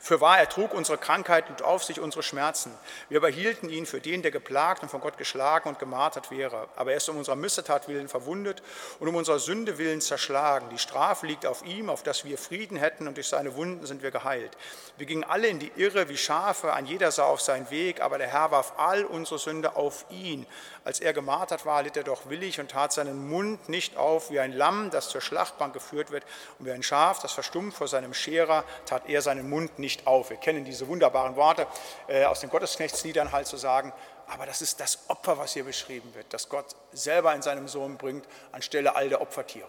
für 0.00 0.20
wahr, 0.20 0.38
er 0.38 0.48
trug 0.48 0.72
unsere 0.74 0.96
Krankheit 0.96 1.50
und 1.50 1.62
auf 1.62 1.84
sich 1.84 2.00
unsere 2.00 2.22
Schmerzen. 2.22 2.72
Wir 3.08 3.18
überhielten 3.18 3.68
ihn 3.68 3.84
für 3.84 4.00
den, 4.00 4.22
der 4.22 4.30
geplagt 4.30 4.82
und 4.82 4.88
von 4.88 5.00
Gott 5.00 5.18
geschlagen 5.18 5.68
und 5.68 5.78
gemartert 5.78 6.30
wäre. 6.30 6.68
Aber 6.76 6.92
er 6.92 6.98
ist 6.98 7.08
um 7.08 7.16
unserer 7.16 7.36
Missetat 7.36 7.88
willen 7.88 8.08
verwundet 8.08 8.62
und 9.00 9.08
um 9.08 9.16
unserer 9.16 9.38
Sünde 9.38 9.78
willen 9.78 10.00
zerschlagen. 10.00 10.68
Die 10.70 10.78
Strafe 10.78 11.26
liegt 11.26 11.46
auf 11.46 11.64
ihm, 11.64 11.90
auf 11.90 12.02
dass 12.02 12.24
wir 12.24 12.38
Frieden 12.38 12.76
hätten 12.76 13.08
und 13.08 13.16
durch 13.16 13.28
seine 13.28 13.56
Wunden 13.56 13.86
sind 13.86 14.02
wir 14.02 14.10
geheilt. 14.10 14.56
Wir 14.96 15.06
gingen 15.06 15.24
alle 15.24 15.48
in 15.48 15.58
die 15.58 15.72
Irre 15.76 16.08
wie 16.08 16.16
Schafe, 16.16 16.72
ein 16.72 16.86
jeder 16.86 17.10
sah 17.10 17.24
auf 17.24 17.40
seinen 17.40 17.70
Weg, 17.70 18.00
aber 18.00 18.18
der 18.18 18.28
Herr 18.28 18.50
warf 18.50 18.74
all 18.76 19.04
unsere 19.04 19.38
Sünde 19.38 19.76
auf 19.76 20.04
ihn. 20.10 20.46
Als 20.84 21.00
er 21.00 21.12
gemartert 21.12 21.66
war, 21.66 21.82
litt 21.82 21.96
er 21.96 22.02
doch 22.02 22.30
willig 22.30 22.60
und 22.60 22.70
tat 22.70 22.92
seinen 22.92 23.28
Mund 23.28 23.68
nicht 23.68 23.96
auf 23.96 24.30
wie 24.30 24.40
ein 24.40 24.52
Lamm, 24.52 24.90
das 24.90 25.10
zur 25.10 25.20
Schlachtbank 25.20 25.74
geführt 25.74 26.10
wird, 26.10 26.24
und 26.58 26.66
wie 26.66 26.72
ein 26.72 26.82
Schaf, 26.82 27.20
das 27.20 27.32
verstummt 27.32 27.74
vor 27.74 27.88
seinem 27.88 28.14
Scherer, 28.14 28.64
tat 28.86 29.08
er 29.08 29.20
seinen 29.20 29.50
Mund 29.50 29.78
nicht 29.78 29.97
auf. 30.06 30.30
Wir 30.30 30.36
kennen 30.36 30.64
diese 30.64 30.88
wunderbaren 30.88 31.36
Worte 31.36 31.66
äh, 32.06 32.24
aus 32.24 32.40
den 32.40 32.50
Gottesknechtsliedern 32.50 33.32
halt 33.32 33.46
zu 33.46 33.56
sagen, 33.56 33.92
aber 34.26 34.46
das 34.46 34.62
ist 34.62 34.80
das 34.80 34.98
Opfer, 35.08 35.38
was 35.38 35.54
hier 35.54 35.64
beschrieben 35.64 36.14
wird, 36.14 36.26
das 36.30 36.48
Gott 36.48 36.76
selber 36.92 37.34
in 37.34 37.42
seinem 37.42 37.68
Sohn 37.68 37.96
bringt, 37.96 38.26
anstelle 38.52 38.94
all 38.94 39.08
der 39.08 39.20
Opfertiere. 39.20 39.68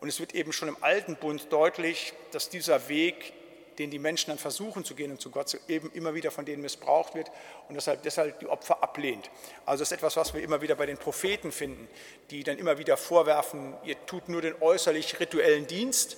Und 0.00 0.08
es 0.08 0.18
wird 0.18 0.34
eben 0.34 0.52
schon 0.52 0.68
im 0.68 0.76
Alten 0.80 1.16
Bund 1.16 1.52
deutlich, 1.52 2.12
dass 2.32 2.48
dieser 2.48 2.88
Weg 2.88 3.34
den 3.78 3.90
die 3.90 3.98
Menschen 3.98 4.30
dann 4.30 4.38
versuchen 4.38 4.84
zu 4.84 4.94
gehen 4.94 5.10
und 5.10 5.20
zu 5.20 5.30
Gott 5.30 5.58
eben 5.68 5.90
immer 5.92 6.14
wieder 6.14 6.30
von 6.30 6.44
denen 6.44 6.62
missbraucht 6.62 7.14
wird 7.14 7.30
und 7.68 7.74
deshalb, 7.74 8.02
deshalb 8.02 8.38
die 8.40 8.46
Opfer 8.46 8.82
ablehnt. 8.82 9.30
Also 9.66 9.82
das 9.82 9.90
ist 9.90 9.96
etwas, 9.98 10.16
was 10.16 10.34
wir 10.34 10.42
immer 10.42 10.60
wieder 10.60 10.74
bei 10.74 10.86
den 10.86 10.98
Propheten 10.98 11.52
finden, 11.52 11.88
die 12.30 12.44
dann 12.44 12.58
immer 12.58 12.78
wieder 12.78 12.96
vorwerfen, 12.96 13.74
ihr 13.84 13.96
tut 14.06 14.28
nur 14.28 14.42
den 14.42 14.54
äußerlich 14.60 15.18
rituellen 15.20 15.66
Dienst, 15.66 16.16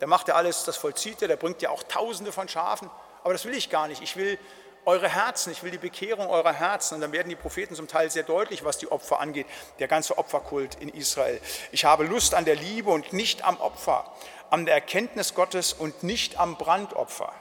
da 0.00 0.06
macht 0.06 0.28
er 0.28 0.36
alles, 0.36 0.64
das 0.64 0.76
vollzieht 0.76 1.22
er, 1.22 1.28
da 1.28 1.36
bringt 1.36 1.62
ja 1.62 1.70
auch 1.70 1.82
Tausende 1.84 2.32
von 2.32 2.48
Schafen, 2.48 2.90
aber 3.22 3.32
das 3.32 3.44
will 3.44 3.54
ich 3.54 3.70
gar 3.70 3.86
nicht. 3.86 4.02
Ich 4.02 4.16
will 4.16 4.38
eure 4.86 5.08
Herzen, 5.08 5.52
ich 5.52 5.62
will 5.62 5.70
die 5.70 5.78
Bekehrung 5.78 6.28
eurer 6.28 6.52
Herzen. 6.52 6.94
Und 6.94 7.00
dann 7.02 7.12
werden 7.12 7.28
die 7.28 7.36
Propheten 7.36 7.74
zum 7.74 7.86
Teil 7.86 8.10
sehr 8.10 8.22
deutlich, 8.22 8.64
was 8.64 8.78
die 8.78 8.90
Opfer 8.90 9.20
angeht, 9.20 9.46
der 9.78 9.88
ganze 9.88 10.16
Opferkult 10.18 10.76
in 10.76 10.88
Israel. 10.88 11.40
Ich 11.70 11.84
habe 11.84 12.04
Lust 12.04 12.34
an 12.34 12.44
der 12.44 12.56
Liebe 12.56 12.90
und 12.90 13.12
nicht 13.12 13.44
am 13.44 13.60
Opfer 13.60 14.10
an 14.48 14.64
der 14.64 14.74
Erkenntnis 14.74 15.34
Gottes 15.34 15.72
und 15.72 16.02
nicht 16.02 16.40
am 16.40 16.56
Brandopfer. 16.56 17.32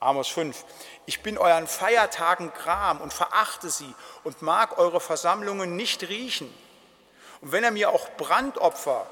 Amos 0.00 0.28
5. 0.28 0.64
Ich 1.06 1.22
bin 1.22 1.38
euren 1.38 1.66
Feiertagen 1.66 2.52
gram 2.52 3.00
und 3.00 3.12
verachte 3.12 3.70
sie 3.70 3.94
und 4.24 4.42
mag 4.42 4.78
eure 4.78 5.00
Versammlungen 5.00 5.76
nicht 5.76 6.02
riechen. 6.08 6.52
Und 7.40 7.52
wenn 7.52 7.62
er 7.62 7.70
mir 7.70 7.90
auch 7.90 8.08
Brandopfer 8.16 9.06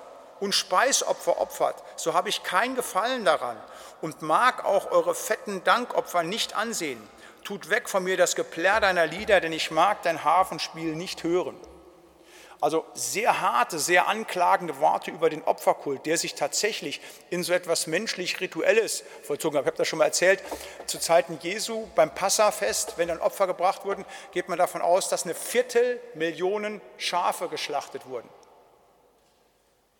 und 0.44 0.54
Speisopfer 0.54 1.40
opfert, 1.40 1.82
so 1.96 2.12
habe 2.12 2.28
ich 2.28 2.42
kein 2.42 2.74
Gefallen 2.74 3.24
daran 3.24 3.56
und 4.02 4.20
mag 4.20 4.66
auch 4.66 4.90
eure 4.90 5.14
fetten 5.14 5.64
Dankopfer 5.64 6.22
nicht 6.22 6.54
ansehen. 6.54 7.00
Tut 7.44 7.70
weg 7.70 7.88
von 7.88 8.04
mir 8.04 8.18
das 8.18 8.36
Geplärr 8.36 8.80
deiner 8.80 9.06
Lieder, 9.06 9.40
denn 9.40 9.54
ich 9.54 9.70
mag 9.70 10.02
dein 10.02 10.22
Hafenspiel 10.22 10.96
nicht 10.96 11.24
hören. 11.24 11.56
Also 12.60 12.84
sehr 12.92 13.40
harte, 13.40 13.78
sehr 13.78 14.06
anklagende 14.06 14.80
Worte 14.80 15.10
über 15.10 15.30
den 15.30 15.42
Opferkult, 15.44 16.04
der 16.04 16.18
sich 16.18 16.34
tatsächlich 16.34 17.00
in 17.30 17.42
so 17.42 17.54
etwas 17.54 17.86
menschlich-rituelles 17.86 19.02
vollzogen 19.22 19.56
hat. 19.56 19.64
Ich 19.64 19.68
habe 19.68 19.78
das 19.78 19.88
schon 19.88 19.98
mal 19.98 20.06
erzählt, 20.06 20.42
zu 20.84 20.98
Zeiten 20.98 21.38
Jesu 21.40 21.86
beim 21.94 22.14
Passafest, 22.14 22.98
wenn 22.98 23.08
dann 23.08 23.18
Opfer 23.18 23.46
gebracht 23.46 23.86
wurden, 23.86 24.04
geht 24.32 24.50
man 24.50 24.58
davon 24.58 24.82
aus, 24.82 25.08
dass 25.08 25.24
eine 25.24 25.34
Viertelmillion 25.34 26.82
Schafe 26.98 27.48
geschlachtet 27.48 28.06
wurden. 28.06 28.28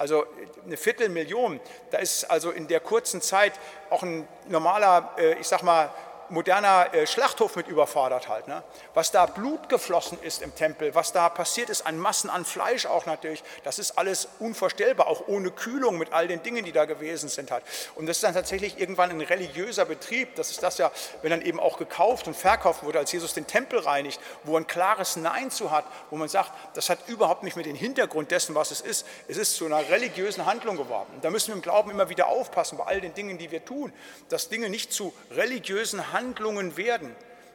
Also 0.05 0.27
eine 0.67 0.77
Viertelmillion, 0.77 1.61
da 1.91 1.97
ist 1.97 2.25
also 2.25 2.51
in 2.51 2.69
der 2.69 2.81
kurzen 2.81 3.23
Zeit 3.23 3.55
auch 3.89 4.03
ein 4.03 4.29
normaler, 4.49 5.15
äh, 5.17 5.39
ich 5.41 5.49
sag 5.49 5.63
mal, 5.63 5.89
moderner 6.31 6.93
äh, 6.93 7.07
Schlachthof 7.07 7.57
mit 7.57 7.69
überfordert 7.69 8.29
halt. 8.29 8.49
Ne? 8.49 8.63
Was 8.95 9.11
da 9.11 9.27
Blut 9.27 9.69
geflossen 9.69 10.19
ist 10.23 10.43
im 10.43 10.55
Tempel, 10.55 10.95
was 10.95 11.13
da 11.13 11.29
passiert 11.29 11.71
ist 11.71 11.87
an 11.87 11.99
Massen 11.99 12.31
an 12.31 12.45
Fleisch 12.45 12.87
auch 12.87 13.07
natürlich, 13.07 13.43
das 13.65 13.79
ist 13.79 13.99
alles 13.99 14.29
unvorstellbar, 14.39 15.07
auch 15.07 15.29
ohne 15.29 15.51
Kühlung 15.51 15.99
mit 15.99 16.13
all 16.13 16.29
den 16.29 16.43
Dingen, 16.43 16.65
die 16.65 16.73
da 16.73 16.85
gewesen 16.85 17.29
sind 17.29 17.51
halt. 17.51 17.65
Und 17.95 18.07
das 18.07 18.19
ist 18.19 18.25
dann 18.25 18.35
tatsächlich 18.35 18.79
irgendwann 18.79 19.11
ein 19.11 19.21
religiöser 19.21 19.85
Betrieb. 19.85 20.35
Das 20.37 20.51
ist 20.51 20.63
das 20.63 20.79
ja, 20.79 20.91
wenn 21.23 21.31
dann 21.31 21.43
eben 21.43 21.61
auch 21.61 21.79
gekauft 21.79 22.27
und 22.27 22.37
verkauft 22.37 22.83
wurde, 22.83 22.99
als 22.99 23.13
Jesus 23.13 23.35
den 23.35 23.47
Tempel 23.47 23.79
reinigt, 23.79 24.21
wo 24.45 24.57
ein 24.57 24.67
klares 24.67 25.17
Nein 25.17 25.51
zu 25.51 25.71
hat, 25.71 25.85
wo 26.11 26.17
man 26.17 26.29
sagt, 26.29 26.53
das 26.75 26.91
hat 26.91 27.09
überhaupt 27.09 27.43
nicht 27.43 27.57
mehr 27.57 27.65
den 27.65 27.77
Hintergrund 27.77 28.31
dessen, 28.31 28.55
was 28.55 28.71
es 28.71 28.81
ist. 28.81 29.07
Es 29.29 29.37
ist 29.37 29.57
zu 29.57 29.67
einer 29.67 29.89
religiösen 29.89 30.47
Handlung 30.47 30.77
geworden. 30.77 31.11
Da 31.23 31.31
müssen 31.31 31.49
wir 31.49 31.55
im 31.55 31.63
Glauben 31.63 31.91
immer 31.91 32.09
wieder 32.09 32.29
aufpassen 32.29 32.79
bei 32.79 32.85
all 32.85 33.01
den 33.01 33.15
Dingen, 33.15 33.39
die 33.39 33.51
wir 33.51 33.65
tun, 33.65 33.93
dass 34.29 34.49
Dinge 34.49 34.69
nicht 34.69 34.93
zu 34.93 35.13
religiösen 35.31 36.13
Handlungen 36.15 36.79
werden, 36.79 37.15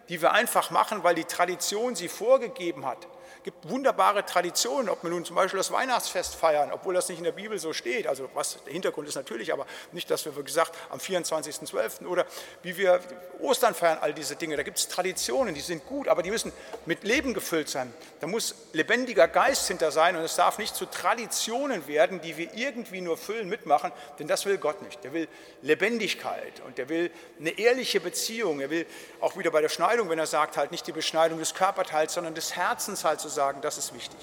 die 0.09 0.21
wir 0.21 0.33
einfach 0.33 0.69
machen, 0.69 1.03
weil 1.03 1.15
die 1.15 1.23
Tradition 1.23 1.95
sie 1.95 2.09
vorgegeben 2.09 2.85
hat 2.85 3.07
gibt 3.43 3.69
wunderbare 3.69 4.25
Traditionen, 4.25 4.89
ob 4.89 5.03
wir 5.03 5.09
nun 5.09 5.25
zum 5.25 5.35
Beispiel 5.35 5.57
das 5.57 5.71
Weihnachtsfest 5.71 6.35
feiern, 6.35 6.71
obwohl 6.71 6.93
das 6.93 7.09
nicht 7.09 7.19
in 7.19 7.23
der 7.23 7.31
Bibel 7.31 7.57
so 7.59 7.73
steht. 7.73 8.07
Also 8.07 8.29
was 8.33 8.63
der 8.63 8.73
Hintergrund 8.73 9.07
ist 9.07 9.15
natürlich, 9.15 9.53
aber 9.53 9.65
nicht, 9.91 10.09
dass 10.11 10.25
wir, 10.25 10.35
wie 10.37 10.43
gesagt, 10.43 10.77
am 10.89 10.99
24.12. 10.99 12.05
oder 12.05 12.25
wie 12.63 12.77
wir 12.77 12.99
Ostern 13.39 13.73
feiern, 13.73 13.97
all 14.01 14.13
diese 14.13 14.35
Dinge. 14.35 14.57
Da 14.57 14.63
gibt 14.63 14.77
es 14.77 14.87
Traditionen, 14.87 15.55
die 15.55 15.61
sind 15.61 15.85
gut, 15.85 16.07
aber 16.07 16.23
die 16.23 16.31
müssen 16.31 16.51
mit 16.85 17.03
Leben 17.03 17.33
gefüllt 17.33 17.69
sein. 17.69 17.93
Da 18.19 18.27
muss 18.27 18.55
lebendiger 18.73 19.27
Geist 19.27 19.67
hinter 19.67 19.91
sein 19.91 20.15
und 20.15 20.23
es 20.23 20.35
darf 20.35 20.57
nicht 20.57 20.75
zu 20.75 20.85
Traditionen 20.85 21.87
werden, 21.87 22.21
die 22.21 22.37
wir 22.37 22.53
irgendwie 22.53 23.01
nur 23.01 23.17
füllen, 23.17 23.47
mitmachen, 23.47 23.91
denn 24.19 24.27
das 24.27 24.45
will 24.45 24.57
Gott 24.57 24.81
nicht. 24.81 25.03
Der 25.03 25.13
will 25.13 25.27
Lebendigkeit 25.61 26.61
und 26.65 26.77
der 26.77 26.89
will 26.89 27.11
eine 27.39 27.57
ehrliche 27.57 27.99
Beziehung. 27.99 28.59
Er 28.59 28.69
will 28.69 28.85
auch 29.21 29.37
wieder 29.37 29.51
bei 29.51 29.61
der 29.61 29.69
Schneidung, 29.69 30.09
wenn 30.09 30.19
er 30.19 30.27
sagt, 30.27 30.57
halt 30.57 30.71
nicht 30.71 30.85
die 30.87 30.91
Beschneidung 30.91 31.39
des 31.39 31.53
Körperteils, 31.53 32.13
sondern 32.13 32.35
des 32.35 32.55
Herzens 32.55 33.03
halt 33.03 33.21
sagen, 33.29 33.61
das 33.61 33.77
ist 33.77 33.93
wichtig. 33.93 34.19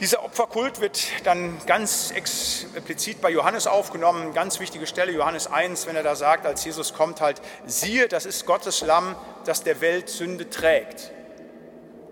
Dieser 0.00 0.22
Opferkult 0.22 0.80
wird 0.80 1.00
dann 1.24 1.58
ganz 1.66 2.12
explizit 2.12 3.20
bei 3.20 3.30
Johannes 3.30 3.66
aufgenommen, 3.66 4.32
ganz 4.32 4.60
wichtige 4.60 4.86
Stelle, 4.86 5.10
Johannes 5.10 5.48
1, 5.48 5.86
wenn 5.88 5.96
er 5.96 6.04
da 6.04 6.14
sagt, 6.14 6.46
als 6.46 6.64
Jesus 6.64 6.94
kommt 6.94 7.20
halt, 7.20 7.42
siehe, 7.66 8.06
das 8.06 8.24
ist 8.24 8.46
Gottes 8.46 8.82
Lamm, 8.82 9.16
das 9.44 9.64
der 9.64 9.80
Welt 9.80 10.08
Sünde 10.08 10.48
trägt. 10.48 11.10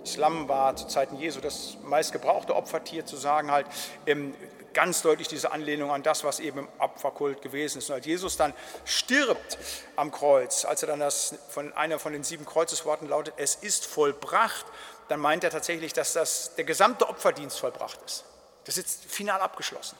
Das 0.01 0.17
Lamm 0.17 0.49
war 0.49 0.75
zu 0.75 0.89
Zeiten 0.89 1.17
Jesu 1.17 1.41
das 1.41 1.77
meistgebrauchte 1.85 2.57
Opfertier, 2.57 3.07
zu 3.07 3.17
sagen 3.17 3.53
halt, 3.53 3.67
ganz 4.77 5.01
deutlich 5.01 5.27
diese 5.27 5.53
Anlehnung 5.53 5.91
an 5.91 6.03
das, 6.03 6.23
was 6.23 6.39
eben 6.39 6.59
im 6.59 6.69
Opferkult 6.79 7.41
gewesen 7.41 7.79
ist. 7.79 7.89
Und 7.89 7.95
als 7.97 8.07
Jesus 8.07 8.37
dann 8.37 8.53
stirbt 8.85 9.59
am 9.97 10.11
Kreuz, 10.11 10.65
als 10.65 10.83
er 10.83 10.89
dann 10.89 11.01
das 11.01 11.35
von 11.49 11.73
einer 11.73 11.99
von 11.99 12.13
den 12.13 12.25
sieben 12.25 12.45
Kreuzesworten 12.45 13.09
lautet, 13.09 13.33
es 13.39 13.55
ist 13.55 13.87
vollbracht, 13.87 14.67
dann 15.09 15.21
meint 15.21 15.45
er 15.45 15.51
tatsächlich, 15.51 15.93
dass 15.93 16.13
das, 16.13 16.55
der 16.57 16.65
gesamte 16.65 17.09
Opferdienst 17.09 17.59
vollbracht 17.59 18.01
ist. 18.05 18.25
Das 18.65 18.79
ist 18.79 19.05
final 19.05 19.41
abgeschlossen. 19.41 19.97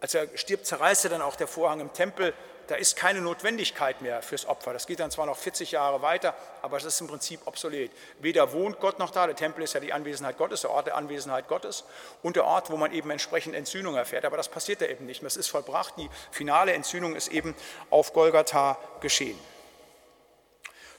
Als 0.00 0.14
er 0.14 0.26
stirbt, 0.36 0.66
zerreißt 0.66 1.04
er 1.04 1.10
dann 1.10 1.22
auch 1.22 1.36
der 1.36 1.46
Vorhang 1.46 1.80
im 1.80 1.92
Tempel. 1.92 2.34
Da 2.68 2.76
ist 2.76 2.96
keine 2.96 3.20
Notwendigkeit 3.20 4.00
mehr 4.00 4.22
fürs 4.22 4.46
Opfer. 4.46 4.72
Das 4.72 4.86
geht 4.86 5.00
dann 5.00 5.10
zwar 5.10 5.26
noch 5.26 5.36
40 5.36 5.72
Jahre 5.72 6.02
weiter, 6.02 6.34
aber 6.62 6.76
es 6.76 6.84
ist 6.84 7.00
im 7.00 7.08
Prinzip 7.08 7.40
obsolet. 7.46 7.90
Weder 8.20 8.52
wohnt 8.52 8.78
Gott 8.78 8.98
noch 9.00 9.10
da, 9.10 9.26
der 9.26 9.34
Tempel 9.34 9.64
ist 9.64 9.72
ja 9.72 9.80
die 9.80 9.92
Anwesenheit 9.92 10.38
Gottes, 10.38 10.60
der 10.60 10.70
Ort 10.70 10.86
der 10.86 10.96
Anwesenheit 10.96 11.48
Gottes 11.48 11.84
und 12.22 12.36
der 12.36 12.44
Ort, 12.44 12.70
wo 12.70 12.76
man 12.76 12.92
eben 12.92 13.10
entsprechend 13.10 13.56
Entzündung 13.56 13.96
erfährt. 13.96 14.24
Aber 14.24 14.36
das 14.36 14.48
passiert 14.48 14.82
da 14.82 14.86
eben 14.86 15.06
nicht 15.06 15.20
mehr. 15.20 15.26
Es 15.26 15.36
ist 15.36 15.48
vollbracht. 15.48 15.94
Die 15.96 16.08
finale 16.30 16.72
Entzündung 16.72 17.16
ist 17.16 17.28
eben 17.28 17.56
auf 17.90 18.12
Golgatha 18.12 18.78
geschehen. 19.00 19.38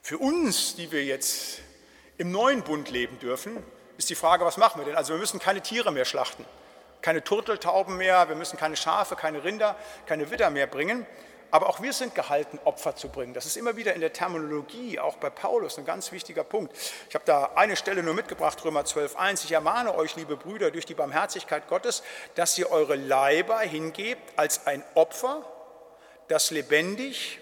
Für 0.01 0.17
uns, 0.17 0.75
die 0.75 0.91
wir 0.91 1.05
jetzt 1.05 1.59
im 2.21 2.31
neuen 2.31 2.61
Bund 2.61 2.91
leben 2.91 3.17
dürfen, 3.17 3.57
ist 3.97 4.11
die 4.11 4.15
Frage, 4.15 4.45
was 4.45 4.57
machen 4.57 4.79
wir 4.79 4.85
denn? 4.85 4.95
Also 4.95 5.13
wir 5.13 5.19
müssen 5.19 5.39
keine 5.39 5.61
Tiere 5.61 5.91
mehr 5.91 6.05
schlachten, 6.05 6.45
keine 7.01 7.23
Turteltauben 7.23 7.97
mehr, 7.97 8.29
wir 8.29 8.35
müssen 8.35 8.59
keine 8.59 8.75
Schafe, 8.75 9.15
keine 9.15 9.43
Rinder, 9.43 9.75
keine 10.05 10.29
Widder 10.29 10.51
mehr 10.51 10.67
bringen. 10.67 11.07
Aber 11.49 11.67
auch 11.67 11.81
wir 11.81 11.93
sind 11.93 12.13
gehalten, 12.13 12.59
Opfer 12.63 12.95
zu 12.95 13.09
bringen. 13.09 13.33
Das 13.33 13.47
ist 13.47 13.57
immer 13.57 13.75
wieder 13.75 13.95
in 13.95 14.01
der 14.01 14.13
Terminologie, 14.13 14.99
auch 14.99 15.15
bei 15.15 15.31
Paulus, 15.31 15.79
ein 15.79 15.85
ganz 15.85 16.11
wichtiger 16.11 16.43
Punkt. 16.43 16.71
Ich 17.09 17.15
habe 17.15 17.25
da 17.25 17.53
eine 17.55 17.75
Stelle 17.75 18.03
nur 18.03 18.13
mitgebracht, 18.13 18.63
Römer 18.63 18.83
12.1. 18.83 19.45
Ich 19.45 19.51
ermahne 19.51 19.95
euch, 19.95 20.15
liebe 20.15 20.37
Brüder, 20.37 20.69
durch 20.69 20.85
die 20.85 20.93
Barmherzigkeit 20.93 21.67
Gottes, 21.67 22.03
dass 22.35 22.55
ihr 22.55 22.69
eure 22.69 22.95
Leiber 22.95 23.59
hingebt 23.61 24.21
als 24.37 24.67
ein 24.67 24.83
Opfer, 24.93 25.43
das 26.27 26.51
lebendig, 26.51 27.39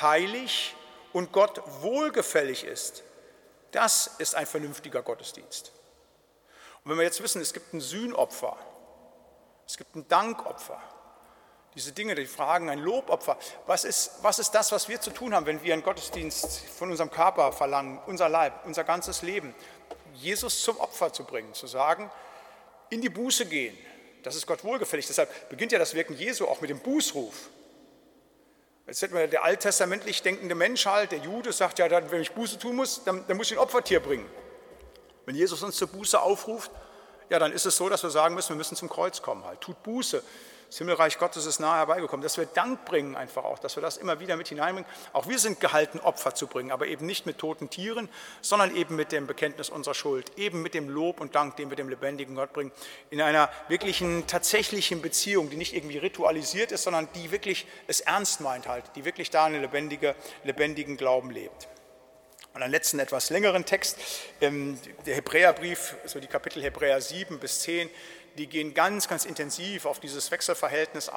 heilig 0.00 0.74
und 1.12 1.30
Gott 1.30 1.62
wohlgefällig 1.80 2.64
ist. 2.64 3.04
Das 3.76 4.06
ist 4.16 4.34
ein 4.34 4.46
vernünftiger 4.46 5.02
Gottesdienst. 5.02 5.70
Und 6.82 6.90
wenn 6.90 6.96
wir 6.96 7.04
jetzt 7.04 7.22
wissen, 7.22 7.42
es 7.42 7.52
gibt 7.52 7.74
ein 7.74 7.82
Sühnopfer, 7.82 8.56
es 9.66 9.76
gibt 9.76 9.94
ein 9.96 10.08
Dankopfer, 10.08 10.80
diese 11.74 11.92
Dinge, 11.92 12.14
die 12.14 12.24
fragen, 12.24 12.70
ein 12.70 12.78
Lobopfer, 12.78 13.36
was 13.66 13.84
ist, 13.84 14.12
was 14.22 14.38
ist 14.38 14.52
das, 14.52 14.72
was 14.72 14.88
wir 14.88 14.98
zu 14.98 15.10
tun 15.10 15.34
haben, 15.34 15.44
wenn 15.44 15.62
wir 15.62 15.74
einen 15.74 15.82
Gottesdienst 15.82 16.60
von 16.60 16.90
unserem 16.90 17.10
Körper 17.10 17.52
verlangen, 17.52 18.00
unser 18.06 18.30
Leib, 18.30 18.64
unser 18.64 18.82
ganzes 18.82 19.20
Leben, 19.20 19.54
Jesus 20.14 20.62
zum 20.62 20.78
Opfer 20.80 21.12
zu 21.12 21.24
bringen, 21.24 21.52
zu 21.52 21.66
sagen, 21.66 22.10
in 22.88 23.02
die 23.02 23.10
Buße 23.10 23.44
gehen, 23.44 23.76
das 24.22 24.36
ist 24.36 24.46
Gott 24.46 24.64
wohlgefällig. 24.64 25.06
Deshalb 25.06 25.50
beginnt 25.50 25.72
ja 25.72 25.78
das 25.78 25.92
Wirken 25.92 26.16
Jesu 26.16 26.46
auch 26.46 26.62
mit 26.62 26.70
dem 26.70 26.78
Bußruf. 26.78 27.50
Jetzt 28.86 29.02
hätten 29.02 29.14
wir 29.14 29.26
der 29.26 29.42
alttestamentlich 29.42 30.22
denkende 30.22 30.54
Mensch 30.54 30.86
halt, 30.86 31.10
der 31.10 31.18
Jude, 31.18 31.52
sagt 31.52 31.80
ja, 31.80 31.90
wenn 32.10 32.20
ich 32.20 32.32
Buße 32.32 32.58
tun 32.58 32.76
muss, 32.76 33.02
dann, 33.04 33.24
dann 33.26 33.36
muss 33.36 33.50
ich 33.50 33.56
ein 33.56 33.58
Opfertier 33.58 34.00
bringen. 34.00 34.28
Wenn 35.24 35.34
Jesus 35.34 35.62
uns 35.64 35.76
zur 35.76 35.88
Buße 35.88 36.20
aufruft, 36.20 36.70
ja, 37.28 37.40
dann 37.40 37.52
ist 37.52 37.66
es 37.66 37.76
so, 37.76 37.88
dass 37.88 38.04
wir 38.04 38.10
sagen 38.10 38.36
müssen, 38.36 38.50
wir 38.50 38.56
müssen 38.56 38.76
zum 38.76 38.88
Kreuz 38.88 39.20
kommen 39.22 39.44
halt. 39.44 39.60
Tut 39.60 39.82
Buße. 39.82 40.22
Das 40.68 40.78
Himmelreich 40.78 41.18
Gottes 41.18 41.46
ist 41.46 41.60
nahe 41.60 41.76
herbeigekommen. 41.78 42.22
Dass 42.22 42.38
wir 42.38 42.46
Dank 42.46 42.84
bringen 42.84 43.14
einfach 43.14 43.44
auch, 43.44 43.58
dass 43.58 43.76
wir 43.76 43.82
das 43.82 43.96
immer 43.96 44.18
wieder 44.18 44.36
mit 44.36 44.48
hineinbringen. 44.48 44.90
Auch 45.12 45.28
wir 45.28 45.38
sind 45.38 45.60
gehalten, 45.60 46.00
Opfer 46.00 46.34
zu 46.34 46.48
bringen, 46.48 46.72
aber 46.72 46.86
eben 46.86 47.06
nicht 47.06 47.24
mit 47.24 47.38
toten 47.38 47.70
Tieren, 47.70 48.08
sondern 48.40 48.74
eben 48.74 48.96
mit 48.96 49.12
dem 49.12 49.26
Bekenntnis 49.26 49.70
unserer 49.70 49.94
Schuld, 49.94 50.32
eben 50.36 50.62
mit 50.62 50.74
dem 50.74 50.88
Lob 50.88 51.20
und 51.20 51.34
Dank, 51.34 51.56
den 51.56 51.70
wir 51.70 51.76
dem 51.76 51.88
lebendigen 51.88 52.34
Gott 52.34 52.52
bringen, 52.52 52.72
in 53.10 53.20
einer 53.20 53.48
wirklichen, 53.68 54.26
tatsächlichen 54.26 55.02
Beziehung, 55.02 55.50
die 55.50 55.56
nicht 55.56 55.74
irgendwie 55.74 55.98
ritualisiert 55.98 56.72
ist, 56.72 56.82
sondern 56.82 57.08
die 57.14 57.30
wirklich 57.30 57.66
es 57.86 58.00
ernst 58.00 58.40
meint 58.40 58.66
halt, 58.66 58.84
die 58.96 59.04
wirklich 59.04 59.30
da 59.30 59.44
einen 59.44 59.60
lebendige, 59.60 60.16
lebendigen 60.42 60.96
Glauben 60.96 61.30
lebt. 61.30 61.68
Und 62.56 62.62
einen 62.62 62.72
letzten 62.72 62.98
etwas 63.00 63.28
längeren 63.28 63.66
Text, 63.66 63.98
ähm, 64.40 64.78
der 65.04 65.16
Hebräerbrief, 65.16 65.94
so 66.06 66.20
die 66.20 66.26
Kapitel 66.26 66.62
Hebräer 66.62 67.02
7 67.02 67.38
bis 67.38 67.60
10, 67.60 67.90
die 68.36 68.46
gehen 68.46 68.74
ganz, 68.74 69.08
ganz 69.08 69.24
intensiv 69.24 69.86
auf 69.86 70.00
dieses 70.00 70.30
Wechselverhältnis 70.30 71.10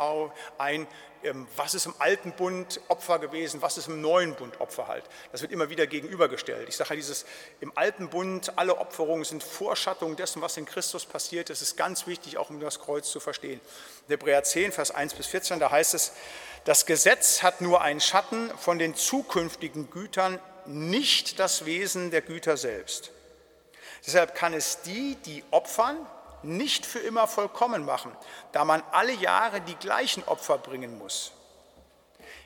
ein. 0.57 0.87
Ähm, 1.21 1.47
was 1.57 1.73
ist 1.73 1.85
im 1.85 1.95
alten 1.99 2.31
Bund 2.31 2.79
Opfer 2.87 3.19
gewesen, 3.19 3.61
was 3.61 3.77
ist 3.77 3.89
im 3.89 3.99
neuen 3.99 4.35
Bund 4.35 4.61
Opfer 4.61 4.87
halt? 4.87 5.03
Das 5.33 5.41
wird 5.41 5.51
immer 5.51 5.69
wieder 5.69 5.85
gegenübergestellt. 5.85 6.69
Ich 6.69 6.77
sage 6.77 6.91
ja, 6.91 6.95
dieses 6.95 7.25
im 7.59 7.73
alten 7.75 8.09
Bund, 8.09 8.57
alle 8.57 8.77
Opferungen 8.77 9.25
sind 9.25 9.43
Vorschattungen 9.43 10.15
dessen, 10.15 10.41
was 10.41 10.55
in 10.55 10.65
Christus 10.65 11.05
passiert. 11.05 11.49
Das 11.49 11.61
ist 11.61 11.75
ganz 11.75 12.07
wichtig, 12.07 12.37
auch 12.37 12.49
um 12.49 12.61
das 12.61 12.79
Kreuz 12.79 13.11
zu 13.11 13.19
verstehen. 13.19 13.59
In 14.07 14.13
Hebräer 14.13 14.43
10, 14.43 14.71
Vers 14.71 14.91
1 14.91 15.13
bis 15.13 15.27
14, 15.27 15.59
da 15.59 15.71
heißt 15.71 15.93
es, 15.93 16.13
das 16.63 16.85
Gesetz 16.85 17.43
hat 17.43 17.61
nur 17.61 17.81
einen 17.81 17.99
Schatten 17.99 18.49
von 18.57 18.79
den 18.79 18.95
zukünftigen 18.95 19.89
Gütern 19.89 20.39
nicht 20.65 21.39
das 21.39 21.65
Wesen 21.65 22.11
der 22.11 22.21
Güter 22.21 22.55
selbst. 22.55 23.11
Deshalb 24.05 24.35
kann 24.35 24.53
es 24.53 24.81
die, 24.81 25.15
die 25.25 25.43
opfern, 25.51 25.97
nicht 26.43 26.85
für 26.85 26.99
immer 26.99 27.27
vollkommen 27.27 27.85
machen, 27.85 28.11
da 28.51 28.65
man 28.65 28.83
alle 28.91 29.13
Jahre 29.13 29.61
die 29.61 29.75
gleichen 29.75 30.23
Opfer 30.23 30.57
bringen 30.57 30.97
muss. 30.97 31.31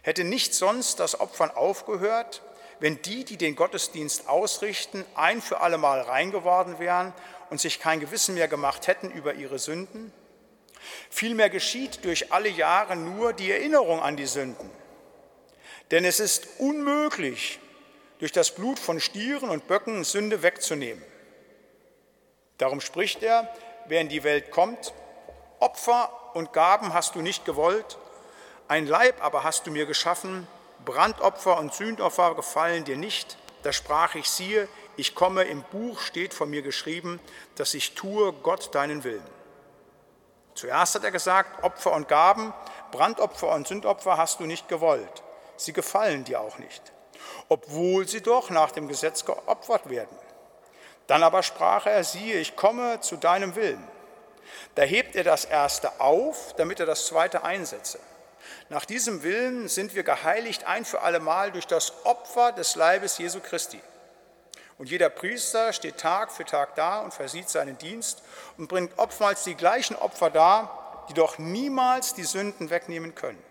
Hätte 0.02 0.24
nicht 0.24 0.54
sonst 0.54 1.00
das 1.00 1.20
Opfern 1.20 1.52
aufgehört, 1.52 2.42
wenn 2.80 3.02
die, 3.02 3.24
die 3.24 3.38
den 3.38 3.56
Gottesdienst 3.56 4.28
ausrichten, 4.28 5.06
ein 5.16 5.42
für 5.42 5.62
allemal 5.62 6.02
rein 6.02 6.32
geworden 6.32 6.80
wären 6.80 7.14
und 7.50 7.62
sich 7.62 7.80
kein 7.80 8.00
Gewissen 8.00 8.36
mehr 8.36 8.48
gemacht 8.48 8.88
hätten 8.88 9.10
über 9.12 9.36
ihre 9.36 9.60
Sünden? 9.60 10.12
Vielmehr 11.10 11.50
geschieht 11.50 12.04
durch 12.04 12.34
alle 12.34 12.50
Jahre 12.50 12.96
nur 12.96 13.32
die 13.32 13.52
Erinnerung 13.52 14.02
an 14.02 14.18
die 14.18 14.26
Sünden. 14.26 14.70
Denn 15.92 16.04
es 16.04 16.20
ist 16.20 16.48
unmöglich, 16.60 17.60
durch 18.20 18.32
das 18.32 18.52
Blut 18.52 18.80
von 18.80 19.00
Stieren 19.00 19.50
und 19.50 19.68
Böcken 19.68 20.04
Sünde 20.04 20.44
wegzunehmen. 20.44 21.04
Darum 22.58 22.80
spricht 22.80 23.22
er, 23.22 23.54
wer 23.88 24.02
in 24.02 24.10
die 24.10 24.24
Welt 24.24 24.52
kommt, 24.52 24.94
Opfer 25.60 26.10
und 26.34 26.54
Gaben 26.54 26.94
hast 26.94 27.16
du 27.16 27.22
nicht 27.22 27.46
gewollt, 27.46 27.98
ein 28.68 28.88
Leib 28.88 29.24
aber 29.24 29.44
hast 29.44 29.68
du 29.68 29.72
mir 29.72 29.86
geschaffen, 29.86 30.48
Brandopfer 30.86 31.58
und 31.58 31.74
Sündopfer 31.74 32.36
gefallen 32.36 32.84
dir 32.84 32.98
nicht. 32.98 33.38
Da 33.62 33.72
sprach 33.72 34.16
ich, 34.16 34.30
siehe, 34.30 34.68
ich 34.98 35.16
komme, 35.16 35.44
im 35.44 35.64
Buch 35.64 36.02
steht 36.02 36.34
von 36.34 36.50
mir 36.50 36.62
geschrieben, 36.62 37.20
dass 37.56 37.74
ich 37.74 37.96
tue 37.96 38.34
Gott 38.34 38.76
deinen 38.76 39.04
Willen. 39.04 39.24
Zuerst 40.56 40.96
hat 40.96 41.04
er 41.04 41.12
gesagt, 41.12 41.64
Opfer 41.64 41.94
und 41.94 42.08
Gaben, 42.08 42.54
Brandopfer 42.92 43.54
und 43.54 43.68
Sündopfer 43.68 44.18
hast 44.18 44.40
du 44.40 44.46
nicht 44.46 44.68
gewollt. 44.68 45.24
Sie 45.56 45.74
gefallen 45.74 46.26
dir 46.26 46.42
auch 46.42 46.58
nicht 46.58 46.94
obwohl 47.50 48.08
sie 48.08 48.22
doch 48.22 48.50
nach 48.50 48.72
dem 48.72 48.88
Gesetz 48.88 49.26
geopfert 49.26 49.90
werden. 49.90 50.16
Dann 51.08 51.24
aber 51.24 51.44
sprach 51.44 51.86
er, 51.86 52.04
siehe, 52.04 52.40
ich 52.40 52.56
komme 52.56 53.02
zu 53.02 53.18
deinem 53.18 53.56
Willen. 53.56 53.86
Da 54.76 54.84
hebt 54.84 55.16
er 55.16 55.24
das 55.24 55.46
erste 55.46 56.00
auf, 56.00 56.54
damit 56.56 56.80
er 56.80 56.86
das 56.86 57.08
zweite 57.08 57.44
einsetze. 57.44 58.00
Nach 58.70 58.86
diesem 58.86 59.24
Willen 59.24 59.68
sind 59.68 59.96
wir 59.96 60.04
geheiligt 60.04 60.66
ein 60.66 60.86
für 60.86 61.02
allemal 61.02 61.52
durch 61.52 61.68
das 61.68 62.06
Opfer 62.06 62.52
des 62.52 62.76
Leibes 62.76 63.18
Jesu 63.18 63.40
Christi. 63.40 63.80
Und 64.78 64.90
jeder 64.90 65.10
Priester 65.10 65.72
steht 65.74 66.00
Tag 66.00 66.32
für 66.32 66.46
Tag 66.46 66.76
da 66.76 67.00
und 67.00 67.14
versieht 67.14 67.50
seinen 67.50 67.78
Dienst 67.78 68.24
und 68.58 68.68
bringt 68.68 68.98
oftmals 68.98 69.44
die 69.44 69.56
gleichen 69.56 69.96
Opfer 69.96 70.30
dar, 70.30 71.06
die 71.10 71.14
doch 71.14 71.38
niemals 71.38 72.14
die 72.14 72.24
Sünden 72.24 72.70
wegnehmen 72.70 73.14
können. 73.14 73.42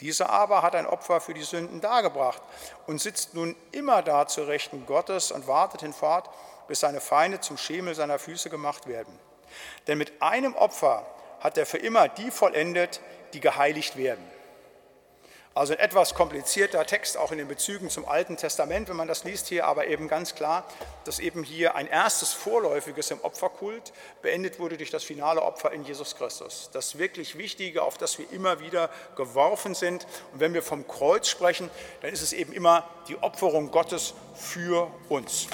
Dieser 0.00 0.30
aber 0.30 0.62
hat 0.62 0.74
ein 0.74 0.86
Opfer 0.86 1.20
für 1.20 1.32
die 1.32 1.42
Sünden 1.42 1.80
dargebracht 1.80 2.42
und 2.86 3.00
sitzt 3.00 3.34
nun 3.34 3.56
immer 3.72 4.02
da 4.02 4.26
zur 4.26 4.46
Rechten 4.46 4.84
Gottes 4.84 5.32
und 5.32 5.46
wartet 5.46 5.80
hinfort, 5.80 6.28
bis 6.68 6.80
seine 6.80 7.00
Feinde 7.00 7.40
zum 7.40 7.56
Schemel 7.56 7.94
seiner 7.94 8.18
Füße 8.18 8.50
gemacht 8.50 8.86
werden. 8.86 9.18
Denn 9.86 9.98
mit 9.98 10.20
einem 10.20 10.54
Opfer 10.54 11.06
hat 11.40 11.56
er 11.56 11.66
für 11.66 11.78
immer 11.78 12.08
die 12.08 12.30
vollendet, 12.30 13.00
die 13.32 13.40
geheiligt 13.40 13.96
werden. 13.96 14.24
Also 15.56 15.72
ein 15.72 15.78
etwas 15.78 16.12
komplizierter 16.12 16.84
Text, 16.84 17.16
auch 17.16 17.32
in 17.32 17.38
den 17.38 17.48
Bezügen 17.48 17.88
zum 17.88 18.06
Alten 18.06 18.36
Testament, 18.36 18.90
wenn 18.90 18.96
man 18.96 19.08
das 19.08 19.24
liest 19.24 19.46
hier, 19.46 19.66
aber 19.66 19.86
eben 19.86 20.06
ganz 20.06 20.34
klar, 20.34 20.66
dass 21.04 21.18
eben 21.18 21.42
hier 21.42 21.74
ein 21.74 21.86
erstes 21.86 22.34
Vorläufiges 22.34 23.10
im 23.10 23.22
Opferkult 23.22 23.94
beendet 24.20 24.58
wurde 24.58 24.76
durch 24.76 24.90
das 24.90 25.02
finale 25.02 25.40
Opfer 25.40 25.72
in 25.72 25.82
Jesus 25.82 26.14
Christus. 26.14 26.68
Das 26.74 26.98
wirklich 26.98 27.38
Wichtige, 27.38 27.84
auf 27.84 27.96
das 27.96 28.18
wir 28.18 28.30
immer 28.32 28.60
wieder 28.60 28.90
geworfen 29.16 29.74
sind. 29.74 30.06
Und 30.34 30.40
wenn 30.40 30.52
wir 30.52 30.62
vom 30.62 30.86
Kreuz 30.86 31.26
sprechen, 31.26 31.70
dann 32.02 32.12
ist 32.12 32.20
es 32.20 32.34
eben 32.34 32.52
immer 32.52 32.86
die 33.08 33.16
Opferung 33.22 33.70
Gottes 33.70 34.12
für 34.34 34.90
uns. 35.08 35.46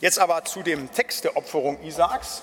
Jetzt 0.00 0.18
aber 0.18 0.44
zu 0.44 0.64
dem 0.64 0.90
Text 0.90 1.22
der 1.22 1.36
Opferung 1.36 1.80
Isaaks. 1.84 2.42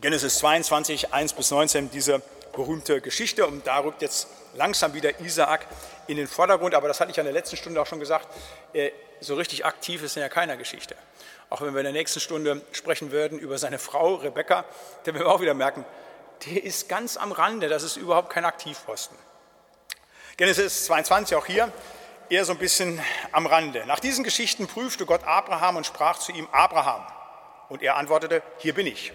Genesis 0.00 0.38
22, 0.38 1.12
1 1.12 1.32
bis 1.32 1.50
19, 1.50 1.90
diese 1.90 2.22
berühmte 2.52 3.00
Geschichte. 3.00 3.48
Und 3.48 3.66
da 3.66 3.78
rückt 3.78 4.00
jetzt 4.00 4.28
langsam 4.54 4.94
wieder 4.94 5.18
Isaak 5.20 5.66
in 6.06 6.16
den 6.16 6.28
Vordergrund. 6.28 6.76
Aber 6.76 6.86
das 6.86 7.00
hatte 7.00 7.10
ich 7.10 7.18
an 7.18 7.24
der 7.24 7.32
letzten 7.32 7.56
Stunde 7.56 7.82
auch 7.82 7.86
schon 7.86 7.98
gesagt. 7.98 8.28
Äh, 8.72 8.92
so 9.20 9.34
richtig 9.34 9.64
aktiv 9.64 10.04
ist 10.04 10.16
er 10.16 10.22
ja 10.22 10.28
keiner 10.28 10.56
Geschichte. 10.56 10.94
Auch 11.50 11.62
wenn 11.62 11.74
wir 11.74 11.80
in 11.80 11.84
der 11.84 11.92
nächsten 11.92 12.20
Stunde 12.20 12.62
sprechen 12.70 13.10
würden 13.10 13.40
über 13.40 13.58
seine 13.58 13.80
Frau 13.80 14.14
Rebecca, 14.14 14.64
dann 15.02 15.14
werden 15.14 15.26
wir 15.26 15.32
auch 15.34 15.40
wieder 15.40 15.54
merken, 15.54 15.84
der 16.46 16.62
ist 16.62 16.88
ganz 16.88 17.16
am 17.16 17.32
Rande. 17.32 17.68
Das 17.68 17.82
ist 17.82 17.96
überhaupt 17.96 18.30
kein 18.30 18.44
Aktivposten. 18.44 19.18
Genesis 20.36 20.84
22 20.84 21.36
auch 21.36 21.46
hier. 21.46 21.72
eher 22.30 22.44
so 22.44 22.52
ein 22.52 22.58
bisschen 22.58 23.02
am 23.32 23.46
Rande. 23.46 23.84
Nach 23.86 23.98
diesen 23.98 24.22
Geschichten 24.22 24.68
prüfte 24.68 25.06
Gott 25.06 25.24
Abraham 25.24 25.74
und 25.74 25.86
sprach 25.86 26.20
zu 26.20 26.30
ihm, 26.30 26.46
Abraham. 26.52 27.04
Und 27.68 27.82
er 27.82 27.96
antwortete, 27.96 28.44
hier 28.58 28.74
bin 28.74 28.86
ich. 28.86 29.12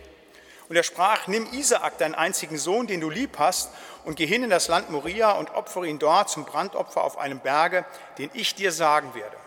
Und 0.69 0.75
er 0.75 0.83
sprach, 0.83 1.27
nimm 1.27 1.51
Isaak, 1.51 1.97
deinen 1.97 2.15
einzigen 2.15 2.57
Sohn, 2.57 2.87
den 2.87 3.01
du 3.01 3.09
lieb 3.09 3.37
hast, 3.37 3.69
und 4.05 4.15
geh 4.15 4.25
hin 4.25 4.43
in 4.43 4.49
das 4.49 4.67
Land 4.67 4.89
Moria 4.89 5.31
und 5.33 5.53
opfere 5.55 5.87
ihn 5.87 5.99
dort 5.99 6.29
zum 6.29 6.45
Brandopfer 6.45 7.03
auf 7.03 7.17
einem 7.17 7.39
Berge, 7.39 7.85
den 8.17 8.29
ich 8.33 8.55
dir 8.55 8.71
sagen 8.71 9.13
werde. 9.13 9.37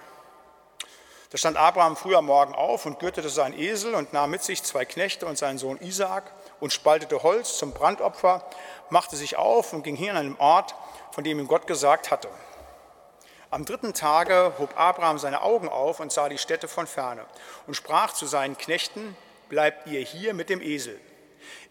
Da 1.31 1.39
stand 1.39 1.57
Abraham 1.57 1.97
früh 1.97 2.15
am 2.15 2.27
Morgen 2.27 2.55
auf 2.55 2.87
und 2.87 3.01
gürtete 3.01 3.29
seinen 3.29 3.59
Esel 3.59 3.95
und 3.95 4.13
nahm 4.13 4.31
mit 4.31 4.45
sich 4.45 4.63
zwei 4.63 4.85
Knechte 4.85 5.27
und 5.27 5.37
seinen 5.37 5.59
Sohn 5.59 5.79
Isaak 5.81 6.33
und 6.61 6.73
spaltete 6.73 7.23
Holz 7.23 7.59
zum 7.59 7.73
Brandopfer, 7.73 8.45
machte 8.91 9.17
sich 9.17 9.37
auf 9.37 9.73
und 9.73 9.83
ging 9.83 9.97
hier 9.97 10.13
an 10.13 10.19
einen 10.19 10.37
Ort, 10.39 10.75
von 11.11 11.25
dem 11.25 11.41
ihm 11.41 11.49
Gott 11.49 11.67
gesagt 11.67 12.11
hatte. 12.11 12.29
Am 13.51 13.65
dritten 13.65 13.93
Tage 13.93 14.53
hob 14.59 14.79
Abraham 14.79 15.19
seine 15.19 15.43
Augen 15.43 15.69
auf 15.69 16.01
und 16.01 16.13
sah 16.13 16.29
die 16.29 16.39
Städte 16.39 16.69
von 16.69 16.87
ferne 16.87 17.25
und 17.67 17.75
sprach 17.75 18.13
zu 18.13 18.27
seinen 18.27 18.57
Knechten, 18.57 19.17
bleibt 19.49 19.87
ihr 19.87 20.01
hier 20.01 20.33
mit 20.33 20.49
dem 20.49 20.61
Esel. 20.61 21.01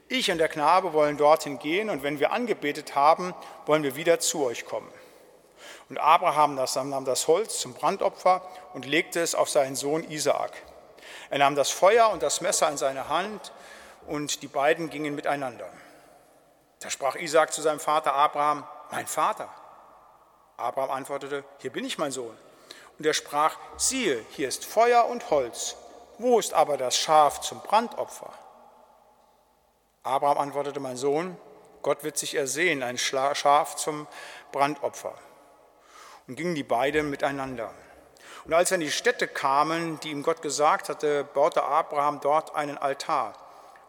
Ich 0.08 0.30
und 0.30 0.38
der 0.38 0.50
Knabe 0.50 0.94
wollen 0.94 1.18
dorthin 1.18 1.58
gehen 1.58 1.90
und 1.90 2.04
wenn 2.04 2.20
wir 2.20 2.32
angebetet 2.32 2.96
haben, 2.96 3.34
wollen 3.66 3.82
wir 3.82 3.96
wieder 3.96 4.20
zu 4.20 4.44
euch 4.44 4.66
kommen. 4.66 4.92
Und 5.90 6.00
Abraham 6.00 6.56
nahm 6.56 7.06
das 7.06 7.28
Holz 7.28 7.60
zum 7.60 7.74
Brandopfer 7.74 8.42
und 8.74 8.86
legte 8.86 9.20
es 9.20 9.34
auf 9.34 9.50
seinen 9.50 9.76
Sohn 9.76 10.04
Isaak. 10.04 10.52
Er 11.30 11.40
nahm 11.40 11.56
das 11.56 11.72
Feuer 11.72 12.10
und 12.10 12.22
das 12.22 12.42
Messer 12.42 12.70
in 12.70 12.78
seine 12.78 13.10
Hand 13.10 13.52
und 14.08 14.44
die 14.44 14.48
beiden 14.48 14.90
gingen 14.90 15.16
miteinander. 15.16 15.68
Da 16.82 16.90
sprach 16.90 17.16
Isaak 17.16 17.52
zu 17.52 17.62
seinem 17.62 17.80
Vater 17.80 18.14
Abraham, 18.14 18.64
mein 18.92 19.08
Vater. 19.08 19.50
Abraham 20.58 20.92
antwortete, 20.92 21.44
hier 21.60 21.72
bin 21.72 21.84
ich, 21.84 21.98
mein 21.98 22.12
Sohn. 22.12 22.38
Und 22.98 23.06
er 23.06 23.14
sprach, 23.14 23.58
siehe, 23.78 24.24
hier 24.32 24.48
ist 24.48 24.66
Feuer 24.66 25.06
und 25.06 25.30
Holz. 25.32 25.76
Wo 26.18 26.40
ist 26.40 26.54
aber 26.54 26.78
das 26.78 26.96
Schaf 26.96 27.42
zum 27.42 27.60
Brandopfer? 27.62 28.32
Abraham 30.06 30.38
antwortete, 30.38 30.80
mein 30.80 30.98
Sohn, 30.98 31.36
Gott 31.82 32.04
wird 32.04 32.18
sich 32.18 32.36
ersehen, 32.36 32.84
ein 32.84 32.98
Schaf 33.00 33.76
zum 33.76 34.08
Brandopfer. 34.52 35.16
Und 36.28 36.36
gingen 36.36 36.54
die 36.54 36.64
beiden 36.64 37.10
miteinander. 37.10 37.74
Und 38.46 38.54
als 38.54 38.70
sie 38.70 38.76
an 38.76 38.82
die 38.82 38.92
Stätte 38.92 39.28
kamen, 39.28 40.00
die 40.02 40.12
ihm 40.12 40.22
Gott 40.22 40.44
gesagt 40.44 40.90
hatte, 40.90 41.24
baute 41.24 41.64
Abraham 41.64 42.22
dort 42.22 42.56
einen 42.56 42.78
Altar 42.78 43.34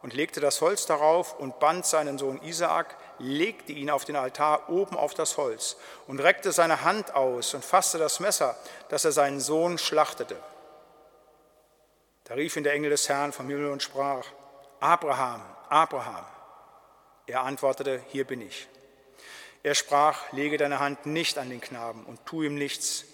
und 0.01 0.15
legte 0.15 0.41
das 0.41 0.63
Holz 0.63 0.87
darauf 0.87 1.39
und 1.39 1.59
band 1.59 1.85
seinen 1.85 2.17
Sohn 2.17 2.41
Isaak, 2.41 2.97
legte 3.19 3.73
ihn 3.73 3.91
auf 3.91 4.07
den 4.07 4.17
Altar 4.17 4.71
oben 4.71 4.97
auf 4.97 5.13
das 5.13 5.37
Holz 5.37 5.77
und 6.07 6.21
reckte 6.21 6.51
seine 6.53 6.83
Hand 6.83 7.15
aus 7.15 7.53
und 7.53 7.63
fasste 7.63 7.99
das 7.99 8.21
Messer, 8.21 8.57
dass 8.89 9.05
er 9.05 9.13
seinen 9.13 9.41
Sohn 9.41 9.77
schlachtete. 9.77 10.37
Da 12.25 12.35
rief 12.35 12.57
ihn 12.57 12.65
der 12.65 12.73
Engel 12.73 12.91
des 12.91 13.07
Herrn 13.11 13.33
vom 13.33 13.49
Himmel 13.49 13.71
und 13.71 13.83
sprach, 13.83 14.25
Abraham, 14.81 15.43
Abraham. 15.69 16.25
Er 17.27 17.43
antwortete, 17.43 18.03
hier 18.09 18.25
bin 18.25 18.41
ich. 18.41 18.69
Er 19.63 19.75
sprach, 19.75 20.33
lege 20.33 20.59
deine 20.59 20.79
Hand 20.79 21.07
nicht 21.07 21.39
an 21.39 21.51
den 21.51 21.61
Knaben 21.61 22.05
und 22.05 22.25
tu 22.25 22.43
ihm 22.43 22.55
nichts, 22.55 23.05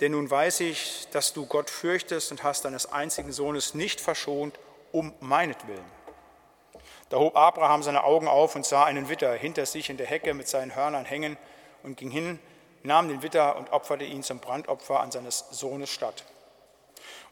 denn 0.00 0.12
nun 0.12 0.30
weiß 0.30 0.60
ich, 0.60 1.08
dass 1.10 1.32
du 1.32 1.46
Gott 1.46 1.70
fürchtest 1.70 2.30
und 2.30 2.44
hast 2.44 2.64
deines 2.64 2.92
einzigen 2.92 3.32
Sohnes 3.32 3.74
nicht 3.74 4.00
verschont, 4.00 4.58
um 4.92 5.12
meinetwillen. 5.20 5.84
Da 7.08 7.16
hob 7.16 7.36
Abraham 7.36 7.82
seine 7.82 8.04
Augen 8.04 8.28
auf 8.28 8.54
und 8.54 8.64
sah 8.64 8.84
einen 8.84 9.08
Witter 9.08 9.32
hinter 9.32 9.66
sich 9.66 9.90
in 9.90 9.96
der 9.96 10.06
Hecke 10.06 10.34
mit 10.34 10.46
seinen 10.46 10.76
Hörnern 10.76 11.04
hängen 11.04 11.36
und 11.82 11.96
ging 11.96 12.10
hin, 12.10 12.38
nahm 12.82 13.08
den 13.08 13.22
Witter 13.22 13.56
und 13.56 13.72
opferte 13.72 14.04
ihn 14.04 14.22
zum 14.22 14.38
Brandopfer 14.38 15.00
an 15.00 15.10
seines 15.10 15.46
Sohnes 15.50 15.90
statt. 15.90 16.24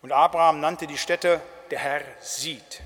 Und 0.02 0.12
Abraham 0.12 0.60
nannte 0.60 0.86
die 0.86 0.98
Stätte, 0.98 1.40
der 1.70 1.78
Herr 1.78 2.00
sieht. 2.20 2.82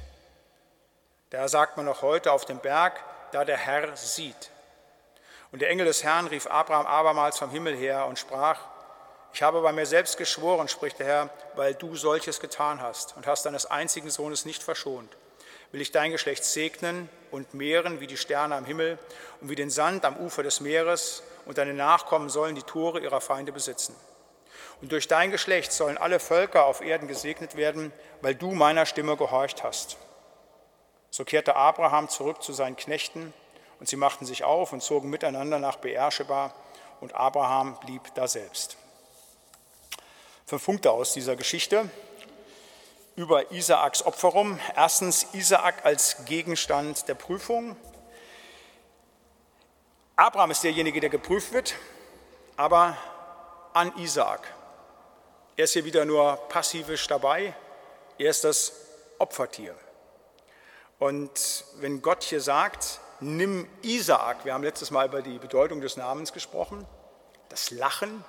Da 1.30 1.46
sagt 1.46 1.76
man 1.76 1.86
noch 1.86 2.02
heute 2.02 2.32
auf 2.32 2.44
dem 2.44 2.58
Berg, 2.58 3.00
da 3.32 3.44
der 3.44 3.56
Herr 3.56 3.96
sieht. 3.96 4.50
Und 5.52 5.62
der 5.62 5.70
Engel 5.70 5.86
des 5.86 6.04
Herrn 6.04 6.26
rief 6.26 6.46
Abraham 6.48 6.86
abermals 6.86 7.38
vom 7.38 7.50
Himmel 7.50 7.76
her 7.76 8.06
und 8.06 8.18
sprach, 8.18 8.58
ich 9.32 9.42
habe 9.42 9.60
bei 9.60 9.72
mir 9.72 9.86
selbst 9.86 10.16
geschworen, 10.16 10.66
spricht 10.66 10.98
der 10.98 11.06
Herr, 11.06 11.30
weil 11.54 11.74
du 11.74 11.94
solches 11.94 12.40
getan 12.40 12.82
hast 12.82 13.16
und 13.16 13.28
hast 13.28 13.46
deines 13.46 13.66
einzigen 13.66 14.10
Sohnes 14.10 14.44
nicht 14.44 14.62
verschont, 14.62 15.16
will 15.70 15.80
ich 15.80 15.92
dein 15.92 16.10
Geschlecht 16.10 16.44
segnen 16.44 17.08
und 17.30 17.54
mehren 17.54 18.00
wie 18.00 18.08
die 18.08 18.16
Sterne 18.16 18.56
am 18.56 18.64
Himmel 18.64 18.98
und 19.40 19.50
wie 19.50 19.54
den 19.54 19.70
Sand 19.70 20.04
am 20.04 20.16
Ufer 20.16 20.42
des 20.42 20.60
Meeres, 20.60 21.22
und 21.46 21.58
deine 21.58 21.74
Nachkommen 21.74 22.28
sollen 22.28 22.54
die 22.54 22.62
Tore 22.62 23.00
ihrer 23.00 23.20
Feinde 23.20 23.50
besitzen. 23.50 23.96
Und 24.82 24.92
durch 24.92 25.08
dein 25.08 25.30
Geschlecht 25.30 25.72
sollen 25.72 25.98
alle 25.98 26.20
Völker 26.20 26.64
auf 26.64 26.80
Erden 26.80 27.08
gesegnet 27.08 27.56
werden, 27.56 27.92
weil 28.20 28.34
du 28.34 28.52
meiner 28.52 28.86
Stimme 28.86 29.16
gehorcht 29.16 29.62
hast. 29.62 29.96
So 31.10 31.24
kehrte 31.24 31.56
Abraham 31.56 32.08
zurück 32.08 32.42
zu 32.42 32.52
seinen 32.52 32.76
Knechten, 32.76 33.32
und 33.80 33.88
sie 33.88 33.96
machten 33.96 34.26
sich 34.26 34.44
auf 34.44 34.72
und 34.72 34.82
zogen 34.82 35.10
miteinander 35.10 35.58
nach 35.58 35.76
Beersheba, 35.76 36.54
und 37.00 37.14
Abraham 37.14 37.78
blieb 37.80 38.14
da 38.14 38.28
selbst. 38.28 38.76
Fünf 40.46 40.64
Punkte 40.64 40.90
aus 40.90 41.14
dieser 41.14 41.36
Geschichte 41.36 41.88
über 43.16 43.52
Isaaks 43.52 44.04
Opferung. 44.04 44.58
Erstens 44.76 45.26
Isaak 45.32 45.84
als 45.84 46.24
Gegenstand 46.26 47.08
der 47.08 47.14
Prüfung. 47.14 47.76
Abraham 50.16 50.50
ist 50.50 50.62
derjenige, 50.62 51.00
der 51.00 51.10
geprüft 51.10 51.52
wird, 51.52 51.74
aber 52.56 52.96
an 53.72 53.96
Isaak. 53.96 54.52
Er 55.56 55.64
ist 55.64 55.72
hier 55.72 55.84
wieder 55.84 56.04
nur 56.04 56.36
passivisch 56.48 57.06
dabei. 57.06 57.54
Er 58.18 58.30
ist 58.30 58.44
das 58.44 58.72
Opfertier. 59.18 59.74
Und 61.00 61.64
wenn 61.80 62.02
Gott 62.02 62.22
hier 62.22 62.40
sagt, 62.40 63.00
nimm 63.20 63.66
Isaak, 63.82 64.44
wir 64.44 64.54
haben 64.54 64.62
letztes 64.62 64.92
Mal 64.92 65.06
über 65.06 65.22
die 65.22 65.38
Bedeutung 65.38 65.80
des 65.80 65.96
Namens 65.96 66.32
gesprochen, 66.32 66.86
das 67.48 67.70
Lachen, 67.70 68.22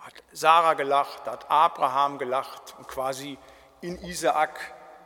hat 0.00 0.14
Sarah 0.32 0.74
gelacht, 0.74 1.26
da 1.26 1.32
hat 1.32 1.50
Abraham 1.50 2.18
gelacht 2.18 2.74
und 2.78 2.88
quasi 2.88 3.38
in 3.80 4.02
Isaak 4.02 4.58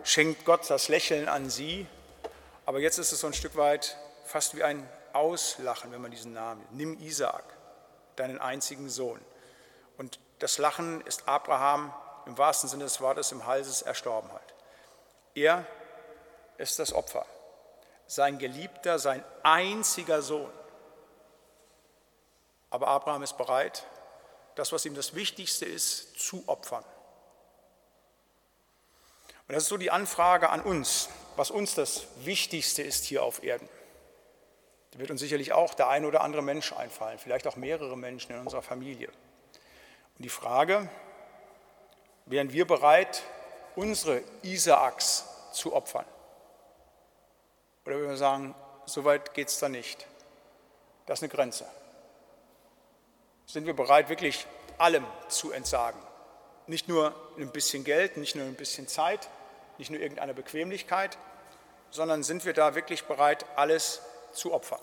schenkt 0.04 0.44
Gott 0.44 0.68
das 0.70 0.88
Lächeln 0.88 1.28
an 1.28 1.50
sie. 1.50 1.86
Aber 2.64 2.80
jetzt 2.80 2.98
ist 2.98 3.12
es 3.12 3.20
so 3.20 3.26
ein 3.26 3.34
Stück 3.34 3.56
weit 3.56 3.96
fast 4.24 4.56
wie 4.56 4.62
ein 4.62 4.88
Auslachen, 5.12 5.92
wenn 5.92 6.00
man 6.00 6.10
diesen 6.10 6.32
Namen. 6.32 6.64
Nimm 6.70 6.98
Isaak, 6.98 7.44
deinen 8.16 8.40
einzigen 8.40 8.88
Sohn. 8.88 9.20
Und 9.98 10.18
das 10.38 10.58
Lachen 10.58 11.02
ist 11.02 11.28
Abraham 11.28 11.92
im 12.26 12.38
wahrsten 12.38 12.70
Sinne 12.70 12.84
des 12.84 13.00
Wortes 13.00 13.32
im 13.32 13.46
Halses 13.46 13.82
Erstorbenheit. 13.82 14.53
Er 15.34 15.66
ist 16.58 16.78
das 16.78 16.92
Opfer, 16.92 17.26
sein 18.06 18.38
Geliebter, 18.38 18.98
sein 18.98 19.24
einziger 19.42 20.22
Sohn. 20.22 20.50
Aber 22.70 22.88
Abraham 22.88 23.22
ist 23.22 23.36
bereit, 23.36 23.84
das, 24.54 24.72
was 24.72 24.84
ihm 24.84 24.94
das 24.94 25.14
Wichtigste 25.14 25.64
ist, 25.64 26.18
zu 26.18 26.44
opfern. 26.46 26.84
Und 29.46 29.54
das 29.54 29.64
ist 29.64 29.68
so 29.68 29.76
die 29.76 29.90
Anfrage 29.90 30.50
an 30.50 30.60
uns, 30.60 31.08
was 31.36 31.50
uns 31.50 31.74
das 31.74 32.06
Wichtigste 32.24 32.82
ist 32.82 33.04
hier 33.04 33.22
auf 33.22 33.42
Erden. 33.42 33.68
Da 34.92 35.00
wird 35.00 35.10
uns 35.10 35.20
sicherlich 35.20 35.52
auch 35.52 35.74
der 35.74 35.88
ein 35.88 36.04
oder 36.04 36.20
andere 36.20 36.42
Mensch 36.42 36.72
einfallen, 36.72 37.18
vielleicht 37.18 37.46
auch 37.46 37.56
mehrere 37.56 37.96
Menschen 37.96 38.32
in 38.32 38.40
unserer 38.40 38.62
Familie. 38.62 39.08
Und 39.08 40.24
die 40.24 40.28
Frage, 40.28 40.88
wären 42.26 42.52
wir 42.52 42.66
bereit, 42.66 43.24
unsere 43.76 44.22
Isaaks 44.42 45.24
zu 45.52 45.74
opfern? 45.74 46.06
Oder 47.86 48.00
wir 48.00 48.16
sagen, 48.16 48.54
so 48.86 49.04
weit 49.04 49.34
geht 49.34 49.48
es 49.48 49.58
da 49.58 49.68
nicht. 49.68 50.06
Das 51.06 51.18
ist 51.18 51.24
eine 51.24 51.32
Grenze 51.32 51.66
sind 53.46 53.66
wir 53.66 53.74
bereit, 53.74 54.08
wirklich 54.08 54.46
allem 54.78 55.06
zu 55.28 55.52
entsagen. 55.52 56.00
Nicht 56.66 56.88
nur 56.88 57.14
ein 57.38 57.50
bisschen 57.50 57.84
Geld, 57.84 58.16
nicht 58.16 58.34
nur 58.34 58.44
ein 58.44 58.54
bisschen 58.54 58.88
Zeit, 58.88 59.28
nicht 59.78 59.90
nur 59.90 60.00
irgendeine 60.00 60.34
Bequemlichkeit, 60.34 61.18
sondern 61.90 62.22
sind 62.22 62.44
wir 62.44 62.54
da 62.54 62.74
wirklich 62.74 63.04
bereit, 63.04 63.44
alles 63.56 64.00
zu 64.32 64.52
opfern. 64.52 64.80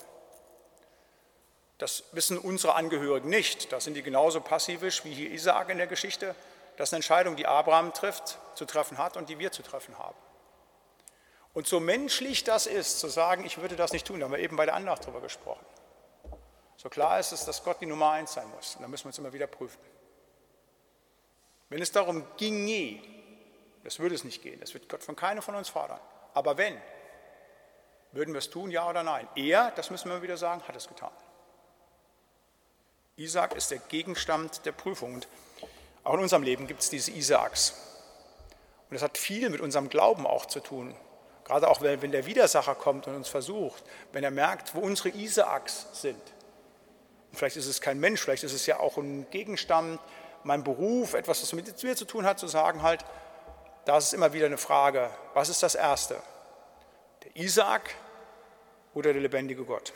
Das 1.77 2.03
wissen 2.11 2.37
unsere 2.37 2.75
Angehörigen 2.75 3.29
nicht. 3.29 3.71
Da 3.71 3.81
sind 3.81 3.95
die 3.95 4.03
genauso 4.03 4.39
passivisch 4.39 5.03
wie 5.03 5.13
hier 5.13 5.31
Isaak 5.31 5.69
in 5.69 5.79
der 5.79 5.87
Geschichte. 5.87 6.35
Das 6.81 6.89
ist 6.89 6.93
eine 6.93 6.97
Entscheidung, 6.97 7.35
die 7.35 7.45
Abraham 7.45 7.93
trifft, 7.93 8.39
zu 8.55 8.65
treffen 8.65 8.97
hat 8.97 9.15
und 9.15 9.29
die 9.29 9.37
wir 9.37 9.51
zu 9.51 9.61
treffen 9.61 9.99
haben. 9.99 10.17
Und 11.53 11.67
so 11.67 11.79
menschlich 11.79 12.43
das 12.43 12.65
ist, 12.65 12.99
zu 12.99 13.07
sagen, 13.07 13.45
ich 13.45 13.59
würde 13.59 13.75
das 13.75 13.93
nicht 13.93 14.07
tun, 14.07 14.19
da 14.19 14.23
haben 14.23 14.31
wir 14.31 14.39
eben 14.39 14.55
bei 14.55 14.65
der 14.65 14.73
Andacht 14.73 15.03
darüber 15.03 15.21
gesprochen. 15.21 15.63
So 16.77 16.89
klar 16.89 17.19
ist 17.19 17.33
es, 17.33 17.45
dass 17.45 17.63
Gott 17.63 17.81
die 17.81 17.85
Nummer 17.85 18.09
eins 18.09 18.33
sein 18.33 18.49
muss. 18.49 18.77
Und 18.77 18.81
da 18.81 18.87
müssen 18.87 19.03
wir 19.03 19.09
uns 19.09 19.19
immer 19.19 19.31
wieder 19.31 19.45
prüfen. 19.45 19.77
Wenn 21.69 21.83
es 21.83 21.91
darum 21.91 22.25
ginge, 22.37 22.99
das 23.83 23.99
würde 23.99 24.15
es 24.15 24.23
nicht 24.23 24.41
gehen, 24.41 24.59
das 24.59 24.73
wird 24.73 24.89
Gott 24.89 25.03
von 25.03 25.15
keinem 25.15 25.43
von 25.43 25.53
uns 25.53 25.69
fordern. 25.69 25.99
Aber 26.33 26.57
wenn, 26.57 26.81
würden 28.11 28.33
wir 28.33 28.39
es 28.39 28.49
tun, 28.49 28.71
ja 28.71 28.89
oder 28.89 29.03
nein? 29.03 29.27
Er, 29.35 29.69
das 29.69 29.91
müssen 29.91 30.09
wir 30.09 30.23
wieder 30.23 30.35
sagen, 30.35 30.67
hat 30.67 30.75
es 30.75 30.87
getan. 30.87 31.13
Isaak 33.17 33.53
ist 33.53 33.69
der 33.69 33.77
Gegenstand 33.77 34.65
der 34.65 34.71
Prüfung. 34.71 35.13
Und 35.13 35.27
auch 36.03 36.13
in 36.15 36.19
unserem 36.19 36.43
Leben 36.43 36.67
gibt 36.67 36.81
es 36.81 36.89
diese 36.89 37.11
Isaaks. 37.11 37.73
Und 38.89 38.95
das 38.95 39.03
hat 39.03 39.17
viel 39.17 39.49
mit 39.49 39.61
unserem 39.61 39.89
Glauben 39.89 40.25
auch 40.25 40.45
zu 40.45 40.59
tun. 40.59 40.95
Gerade 41.45 41.67
auch 41.67 41.81
wenn 41.81 42.11
der 42.11 42.25
Widersacher 42.25 42.75
kommt 42.75 43.07
und 43.07 43.15
uns 43.15 43.27
versucht, 43.27 43.83
wenn 44.11 44.23
er 44.23 44.31
merkt, 44.31 44.75
wo 44.75 44.79
unsere 44.79 45.09
Isaaks 45.09 45.87
sind. 45.93 46.21
Und 47.31 47.37
vielleicht 47.37 47.57
ist 47.57 47.67
es 47.67 47.81
kein 47.81 47.99
Mensch, 47.99 48.21
vielleicht 48.21 48.43
ist 48.43 48.53
es 48.53 48.65
ja 48.65 48.79
auch 48.79 48.97
ein 48.97 49.29
Gegenstand, 49.31 49.99
mein 50.43 50.63
Beruf, 50.63 51.13
etwas, 51.13 51.41
was 51.41 51.53
mit 51.53 51.83
mir 51.83 51.95
zu 51.95 52.05
tun 52.05 52.25
hat, 52.25 52.39
zu 52.39 52.47
sagen 52.47 52.81
halt, 52.81 53.05
da 53.85 53.97
ist 53.97 54.05
es 54.05 54.13
immer 54.13 54.33
wieder 54.33 54.45
eine 54.45 54.57
Frage, 54.57 55.09
was 55.33 55.49
ist 55.49 55.63
das 55.63 55.75
Erste? 55.75 56.21
Der 57.23 57.35
Isaak 57.35 57.95
oder 58.93 59.13
der 59.13 59.21
lebendige 59.21 59.63
Gott? 59.63 59.93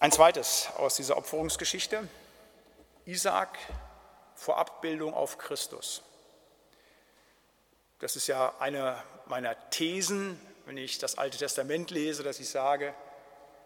Ein 0.00 0.12
zweites 0.12 0.68
aus 0.76 0.96
dieser 0.96 1.16
Opferungsgeschichte. 1.16 2.08
Isaak 3.08 3.58
vor 4.34 4.58
Abbildung 4.58 5.14
auf 5.14 5.38
Christus. 5.38 6.02
Das 8.00 8.16
ist 8.16 8.26
ja 8.26 8.52
eine 8.58 9.02
meiner 9.24 9.70
Thesen, 9.70 10.38
wenn 10.66 10.76
ich 10.76 10.98
das 10.98 11.16
Alte 11.16 11.38
Testament 11.38 11.90
lese, 11.90 12.22
dass 12.22 12.38
ich 12.38 12.50
sage, 12.50 12.94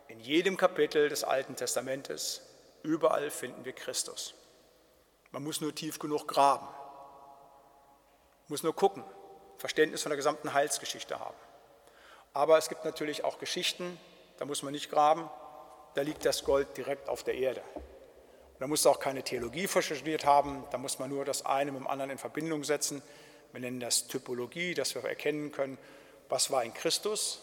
in 0.07 0.20
jedem 0.20 0.57
Kapitel 0.57 1.09
des 1.09 1.24
Alten 1.24 1.57
Testamentes, 1.57 2.43
überall 2.84 3.30
finden 3.30 3.64
wir 3.64 3.72
Christus. 3.72 4.34
Man 5.32 5.43
muss 5.43 5.61
nur 5.61 5.74
tief 5.74 5.99
genug 5.99 6.28
graben, 6.28 6.68
muss 8.47 8.62
nur 8.62 8.76
gucken, 8.76 9.03
Verständnis 9.59 10.03
von 10.03 10.11
der 10.11 10.18
gesamten 10.18 10.53
Heilsgeschichte 10.53 11.18
haben. 11.18 11.36
Aber 12.32 12.59
es 12.59 12.68
gibt 12.68 12.84
natürlich 12.84 13.24
auch 13.24 13.38
Geschichten, 13.40 13.99
da 14.38 14.45
muss 14.45 14.62
man 14.62 14.72
nicht 14.72 14.88
graben, 14.88 15.28
da 15.95 16.03
liegt 16.03 16.24
das 16.24 16.45
Gold 16.45 16.76
direkt 16.76 17.09
auf 17.09 17.24
der 17.24 17.34
Erde. 17.34 17.62
Da 18.62 18.68
muss 18.68 18.86
auch 18.86 19.00
keine 19.00 19.24
Theologie 19.24 19.66
studiert 19.66 20.24
haben, 20.24 20.62
da 20.70 20.78
muss 20.78 21.00
man 21.00 21.10
nur 21.10 21.24
das 21.24 21.44
eine 21.44 21.72
mit 21.72 21.80
dem 21.80 21.88
anderen 21.88 22.12
in 22.12 22.18
Verbindung 22.18 22.62
setzen. 22.62 23.02
Wir 23.50 23.60
nennen 23.60 23.80
das 23.80 24.06
Typologie, 24.06 24.74
dass 24.74 24.94
wir 24.94 25.02
erkennen 25.02 25.50
können, 25.50 25.78
was 26.28 26.52
war 26.52 26.62
in 26.62 26.72
Christus, 26.72 27.40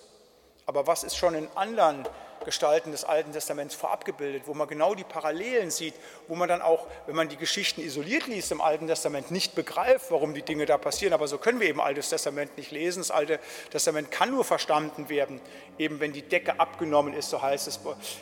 aber 0.65 0.87
was 0.87 1.03
ist 1.03 1.17
schon 1.17 1.35
in 1.35 1.49
anderen 1.55 2.07
Gestalten 2.45 2.91
des 2.91 3.03
Alten 3.03 3.31
Testaments 3.31 3.75
vorab 3.75 4.05
gebildet, 4.05 4.43
wo 4.45 4.53
man 4.53 4.67
genau 4.67 4.95
die 4.95 5.03
Parallelen 5.03 5.71
sieht, 5.71 5.93
wo 6.27 6.35
man 6.35 6.49
dann 6.49 6.61
auch, 6.61 6.87
wenn 7.05 7.15
man 7.15 7.29
die 7.29 7.37
Geschichten 7.37 7.81
isoliert 7.81 8.27
liest 8.27 8.51
im 8.51 8.61
Alten 8.61 8.87
Testament, 8.87 9.31
nicht 9.31 9.55
begreift, 9.55 10.11
warum 10.11 10.33
die 10.33 10.41
Dinge 10.41 10.65
da 10.65 10.77
passieren. 10.77 11.13
Aber 11.13 11.27
so 11.27 11.37
können 11.37 11.59
wir 11.59 11.67
eben 11.67 11.81
Altes 11.81 12.09
Testament 12.09 12.57
nicht 12.57 12.71
lesen. 12.71 12.99
Das 12.99 13.11
Alte 13.11 13.39
Testament 13.71 14.11
kann 14.11 14.31
nur 14.31 14.43
verstanden 14.43 15.09
werden, 15.09 15.41
eben 15.77 15.99
wenn 15.99 16.13
die 16.13 16.21
Decke 16.21 16.59
abgenommen 16.59 17.13
ist, 17.13 17.29
so 17.29 17.41
heißt 17.41 17.67
es 17.67 17.79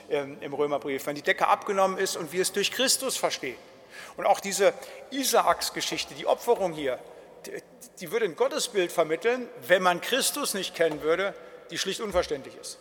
ähm, 0.10 0.38
im 0.42 0.54
Römerbrief, 0.54 1.06
wenn 1.06 1.16
die 1.16 1.22
Decke 1.22 1.48
abgenommen 1.48 1.98
ist 1.98 2.16
und 2.16 2.32
wir 2.32 2.42
es 2.42 2.52
durch 2.52 2.72
Christus 2.72 3.18
verstehen. 3.18 3.58
Und 4.16 4.26
auch 4.26 4.40
diese 4.40 4.74
Isaaks-Geschichte, 5.12 6.14
die 6.14 6.28
Opferung 6.28 6.74
hier, 6.74 7.00
die 8.00 8.12
würde 8.12 8.26
ein 8.26 8.36
Gottesbild 8.36 8.92
vermitteln, 8.92 9.48
wenn 9.68 9.82
man 9.82 10.02
Christus 10.02 10.54
nicht 10.54 10.76
kennen 10.76 11.02
würde, 11.02 11.34
die 11.72 11.78
schlicht 11.78 12.02
unverständlich 12.02 12.56
ist. 12.60 12.80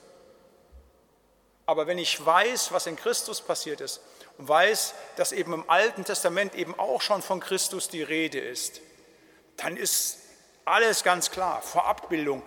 Aber 1.66 1.88
wenn 1.88 1.98
ich 1.98 2.24
weiß, 2.24 2.70
was 2.70 2.86
in 2.86 2.96
Christus 2.96 3.40
passiert 3.40 3.80
ist 3.80 4.00
und 4.38 4.48
weiß, 4.48 4.94
dass 5.16 5.32
eben 5.32 5.52
im 5.52 5.68
Alten 5.68 6.04
Testament 6.04 6.54
eben 6.54 6.78
auch 6.78 7.02
schon 7.02 7.22
von 7.22 7.40
Christus 7.40 7.88
die 7.88 8.02
Rede 8.02 8.38
ist, 8.38 8.80
dann 9.56 9.76
ist 9.76 10.18
alles 10.64 11.02
ganz 11.02 11.30
klar. 11.30 11.60
Vorabbildung, 11.62 12.42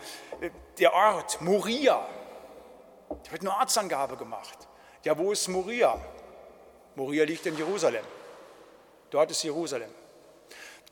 der 0.77 0.93
Ort 0.93 1.41
Moria, 1.41 2.07
da 3.09 3.31
wird 3.31 3.41
eine 3.41 3.51
Ortsangabe 3.51 4.15
gemacht. 4.15 4.57
Ja, 5.03 5.17
wo 5.17 5.31
ist 5.31 5.47
Moria? 5.49 5.99
Moria 6.95 7.25
liegt 7.25 7.45
in 7.45 7.57
Jerusalem. 7.57 8.05
Dort 9.09 9.31
ist 9.31 9.43
Jerusalem. 9.43 9.89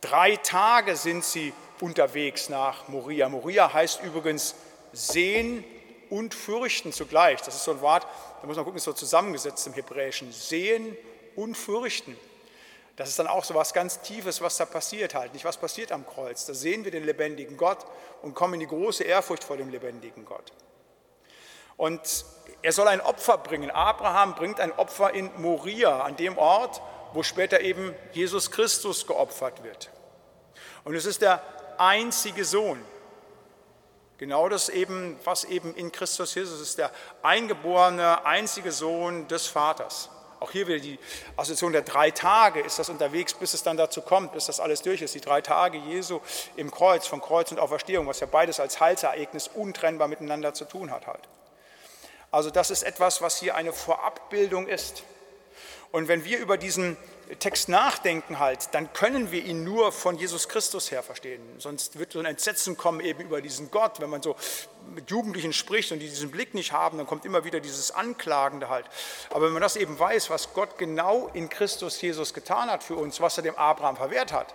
Drei 0.01 0.35
Tage 0.37 0.95
sind 0.95 1.23
sie 1.23 1.53
unterwegs 1.79 2.49
nach 2.49 2.87
Moria. 2.87 3.29
Moria 3.29 3.71
heißt 3.71 4.03
übrigens 4.03 4.55
sehen 4.93 5.63
und 6.09 6.33
fürchten 6.33 6.91
zugleich. 6.91 7.41
Das 7.41 7.55
ist 7.55 7.63
so 7.63 7.71
ein 7.71 7.81
Wort, 7.81 8.07
da 8.41 8.47
muss 8.47 8.55
man 8.55 8.65
gucken, 8.65 8.77
ist 8.77 8.83
so 8.83 8.93
zusammengesetzt 8.93 9.65
im 9.67 9.73
Hebräischen. 9.73 10.31
Sehen 10.31 10.97
und 11.35 11.55
fürchten. 11.55 12.17
Das 12.97 13.09
ist 13.09 13.19
dann 13.19 13.27
auch 13.27 13.43
so 13.43 13.53
was 13.53 13.73
ganz 13.73 14.01
Tiefes, 14.01 14.41
was 14.41 14.57
da 14.57 14.65
passiert 14.65 15.13
halt. 15.13 15.33
Nicht 15.33 15.45
was 15.45 15.57
passiert 15.57 15.91
am 15.91 16.05
Kreuz. 16.07 16.45
Da 16.45 16.53
sehen 16.55 16.83
wir 16.83 16.91
den 16.91 17.03
lebendigen 17.03 17.55
Gott 17.55 17.85
und 18.23 18.33
kommen 18.33 18.55
in 18.55 18.61
die 18.61 18.67
große 18.67 19.03
Ehrfurcht 19.03 19.43
vor 19.43 19.55
dem 19.55 19.69
lebendigen 19.69 20.25
Gott. 20.25 20.51
Und 21.77 22.25
er 22.63 22.71
soll 22.71 22.87
ein 22.87 23.01
Opfer 23.01 23.37
bringen. 23.37 23.69
Abraham 23.69 24.33
bringt 24.33 24.59
ein 24.59 24.71
Opfer 24.71 25.13
in 25.13 25.29
Moria, 25.37 26.01
an 26.01 26.15
dem 26.15 26.39
Ort, 26.39 26.81
wo 27.13 27.21
später 27.21 27.61
eben 27.61 27.93
Jesus 28.13 28.49
Christus 28.49 29.05
geopfert 29.05 29.63
wird. 29.63 29.91
Und 30.83 30.95
es 30.95 31.05
ist 31.05 31.21
der 31.21 31.43
einzige 31.77 32.45
Sohn. 32.45 32.83
Genau 34.17 34.49
das 34.49 34.69
eben, 34.69 35.19
was 35.23 35.43
eben 35.43 35.75
in 35.75 35.91
Christus 35.91 36.33
Jesus 36.33 36.59
ist, 36.59 36.77
der 36.77 36.91
eingeborene, 37.21 38.25
einzige 38.25 38.71
Sohn 38.71 39.27
des 39.27 39.47
Vaters. 39.47 40.09
Auch 40.39 40.51
hier 40.51 40.67
wieder 40.67 40.79
die 40.79 40.99
Assoziation 41.35 41.71
der 41.71 41.81
drei 41.81 42.11
Tage 42.11 42.59
ist 42.59 42.77
das 42.77 42.89
unterwegs, 42.89 43.33
bis 43.33 43.53
es 43.53 43.63
dann 43.63 43.77
dazu 43.77 44.01
kommt, 44.01 44.33
bis 44.33 44.45
das 44.45 44.59
alles 44.59 44.81
durch 44.81 45.01
ist. 45.01 45.15
Die 45.15 45.21
drei 45.21 45.41
Tage 45.41 45.77
Jesu 45.77 46.19
im 46.55 46.69
Kreuz, 46.69 47.07
von 47.07 47.21
Kreuz 47.21 47.51
und 47.51 47.59
Auferstehung, 47.59 48.07
was 48.07 48.19
ja 48.19 48.27
beides 48.27 48.59
als 48.59 48.79
Heilsereignis 48.79 49.47
untrennbar 49.47 50.07
miteinander 50.07 50.53
zu 50.53 50.65
tun 50.65 50.91
hat 50.91 51.07
halt. 51.07 51.27
Also 52.29 52.51
das 52.51 52.71
ist 52.71 52.83
etwas, 52.83 53.21
was 53.21 53.37
hier 53.37 53.55
eine 53.55 53.73
Vorabbildung 53.73 54.67
ist. 54.67 55.03
Und 55.97 56.07
wenn 56.07 56.23
wir 56.25 56.37
über 56.37 56.57
diesen 56.57 56.95
Text 57.39 57.69
nachdenken 57.69 58.37
halt, 58.37 58.69
dann 58.73 58.93
können 58.93 59.31
wir 59.31 59.43
ihn 59.43 59.63
nur 59.63 59.91
von 59.91 60.15
Jesus 60.15 60.47
Christus 60.47 60.91
her 60.91 61.01
verstehen. 61.01 61.41
Sonst 61.57 61.97
wird 61.97 62.11
so 62.11 62.19
ein 62.19 62.27
Entsetzen 62.27 62.77
kommen 62.77 62.99
eben 62.99 63.21
über 63.21 63.41
diesen 63.41 63.71
Gott. 63.71 63.99
Wenn 63.99 64.11
man 64.11 64.21
so 64.21 64.35
mit 64.93 65.09
Jugendlichen 65.09 65.53
spricht 65.53 65.91
und 65.91 65.97
die 65.97 66.07
diesen 66.07 66.29
Blick 66.29 66.53
nicht 66.53 66.71
haben, 66.71 66.99
dann 66.99 67.07
kommt 67.07 67.25
immer 67.25 67.45
wieder 67.45 67.59
dieses 67.61 67.89
Anklagende 67.89 68.69
halt. 68.69 68.85
Aber 69.31 69.47
wenn 69.47 69.53
man 69.53 69.63
das 69.63 69.75
eben 69.75 69.97
weiß, 69.97 70.29
was 70.29 70.53
Gott 70.53 70.77
genau 70.77 71.31
in 71.33 71.49
Christus 71.49 71.99
Jesus 71.99 72.31
getan 72.35 72.69
hat 72.69 72.83
für 72.83 72.95
uns, 72.95 73.19
was 73.19 73.37
er 73.37 73.41
dem 73.41 73.55
Abraham 73.55 73.97
verwehrt 73.97 74.31
hat, 74.31 74.53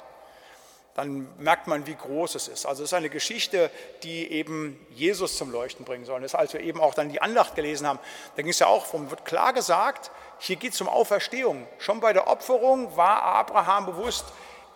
dann 0.95 1.27
merkt 1.39 1.67
man, 1.69 1.87
wie 1.87 1.95
groß 1.95 2.35
es 2.35 2.49
ist. 2.49 2.67
Also 2.67 2.83
es 2.83 2.91
ist 2.91 2.95
eine 2.95 3.09
Geschichte, 3.09 3.71
die 4.03 4.31
eben 4.31 4.79
Jesus 4.91 5.39
zum 5.39 5.51
Leuchten 5.51 5.87
bringen 5.87 6.05
soll. 6.05 6.21
Das 6.21 6.35
als 6.35 6.53
wir 6.53 6.61
eben 6.61 6.81
auch 6.81 6.95
dann 6.95 7.09
die 7.09 7.23
Andacht 7.23 7.55
gelesen 7.55 7.87
haben, 7.87 7.99
da 8.37 8.43
ging 8.43 8.51
es 8.51 8.59
ja 8.59 8.67
auch, 8.67 8.93
wird 8.93 9.25
klar 9.25 9.55
gesagt, 9.55 10.11
hier 10.45 10.57
geht 10.57 10.73
es 10.73 10.81
um 10.81 10.89
Auferstehung. 10.89 11.69
Schon 11.79 12.01
bei 12.01 12.13
der 12.13 12.27
Opferung 12.27 12.97
war 12.97 13.23
Abraham 13.23 13.87
bewusst, 13.87 14.25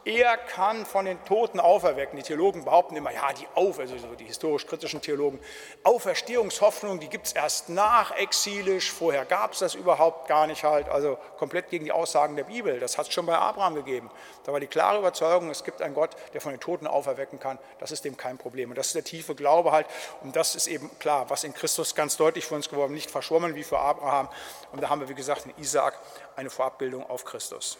er 0.06 0.36
kann 0.36 0.86
von 0.86 1.04
den 1.04 1.22
Toten 1.24 1.58
auferwecken. 1.58 2.16
Die 2.16 2.22
Theologen 2.22 2.64
behaupten 2.64 2.94
immer, 2.94 3.10
ja, 3.12 3.32
die 3.32 3.46
Auf, 3.54 3.80
also 3.80 3.96
die 4.14 4.24
historisch-kritischen 4.24 5.02
Theologen, 5.02 5.40
Auferstehungshoffnung, 5.82 7.00
die 7.00 7.08
gibt 7.08 7.26
es 7.26 7.32
erst 7.32 7.70
nachexilisch, 7.70 8.92
vorher 8.92 9.24
gab 9.24 9.54
es 9.54 9.58
das 9.58 9.74
überhaupt 9.74 10.28
gar 10.28 10.46
nicht 10.46 10.62
halt, 10.62 10.88
also 10.88 11.18
komplett 11.38 11.70
gegen 11.70 11.84
die 11.84 11.90
Aussagen 11.90 12.36
der 12.36 12.44
Bibel. 12.44 12.78
Das 12.78 12.98
hat 12.98 13.08
es 13.08 13.14
schon 13.14 13.26
bei 13.26 13.36
Abraham 13.36 13.74
gegeben. 13.74 14.08
Da 14.44 14.52
war 14.52 14.60
die 14.60 14.68
klare 14.68 15.00
Überzeugung, 15.00 15.50
es 15.50 15.64
gibt 15.64 15.82
einen 15.82 15.94
Gott, 15.94 16.10
der 16.34 16.40
von 16.40 16.52
den 16.52 16.60
Toten 16.60 16.86
auferwecken 16.86 17.40
kann. 17.40 17.58
Das 17.80 17.90
ist 17.90 18.04
dem 18.04 18.16
kein 18.16 18.38
Problem. 18.38 18.70
Und 18.70 18.78
das 18.78 18.86
ist 18.86 18.94
der 18.94 19.02
tiefe 19.02 19.34
Glaube 19.34 19.72
halt. 19.72 19.88
Und 20.22 20.36
das 20.36 20.54
ist 20.54 20.68
eben 20.68 20.88
klar, 21.00 21.28
was 21.30 21.42
in 21.42 21.52
Christus 21.52 21.96
ganz 21.96 22.16
deutlich 22.16 22.46
für 22.46 22.54
uns 22.54 22.68
geworden, 22.68 22.94
nicht 22.94 23.10
verschwommen 23.10 23.56
wie 23.56 23.64
für 23.64 23.80
Abraham. 23.80 24.28
Und 24.70 24.80
da 24.84 24.88
haben 24.88 25.00
wir, 25.00 25.08
wie 25.08 25.14
gesagt, 25.14 25.46
in 25.46 25.60
Isaak 25.60 25.98
eine 26.36 26.48
Vorabbildung 26.48 27.10
auf 27.10 27.24
Christus. 27.24 27.76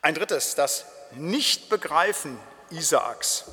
Ein 0.00 0.14
drittes, 0.14 0.54
das 0.54 0.84
Nichtbegreifen 1.12 2.38
Isaaks. 2.70 3.46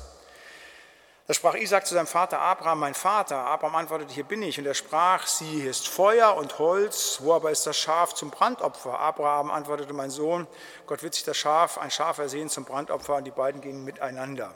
Da 1.26 1.34
sprach 1.34 1.54
Isaak 1.54 1.86
zu 1.86 1.94
seinem 1.94 2.06
Vater 2.06 2.38
Abraham, 2.38 2.78
mein 2.78 2.94
Vater. 2.94 3.38
Abraham 3.38 3.74
antwortete, 3.74 4.12
hier 4.12 4.22
bin 4.22 4.42
ich. 4.42 4.60
Und 4.60 4.66
er 4.66 4.74
sprach, 4.74 5.26
sie 5.26 5.44
hier 5.44 5.70
ist 5.70 5.88
Feuer 5.88 6.36
und 6.36 6.60
Holz, 6.60 7.18
wo 7.20 7.34
aber 7.34 7.50
ist 7.50 7.66
das 7.66 7.76
Schaf 7.76 8.14
zum 8.14 8.30
Brandopfer? 8.30 8.96
Abraham 8.96 9.50
antwortete, 9.50 9.92
mein 9.92 10.10
Sohn, 10.10 10.46
Gott 10.86 11.02
wird 11.02 11.14
sich 11.14 11.24
das 11.24 11.36
Schaf, 11.36 11.78
ein 11.78 11.90
Schaf 11.90 12.18
ersehen 12.18 12.48
zum 12.48 12.64
Brandopfer. 12.64 13.16
Und 13.16 13.24
die 13.24 13.32
beiden 13.32 13.60
gingen 13.60 13.84
miteinander. 13.84 14.54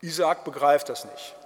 Isaak 0.00 0.44
begreift 0.44 0.88
das 0.88 1.04
nicht, 1.04 1.36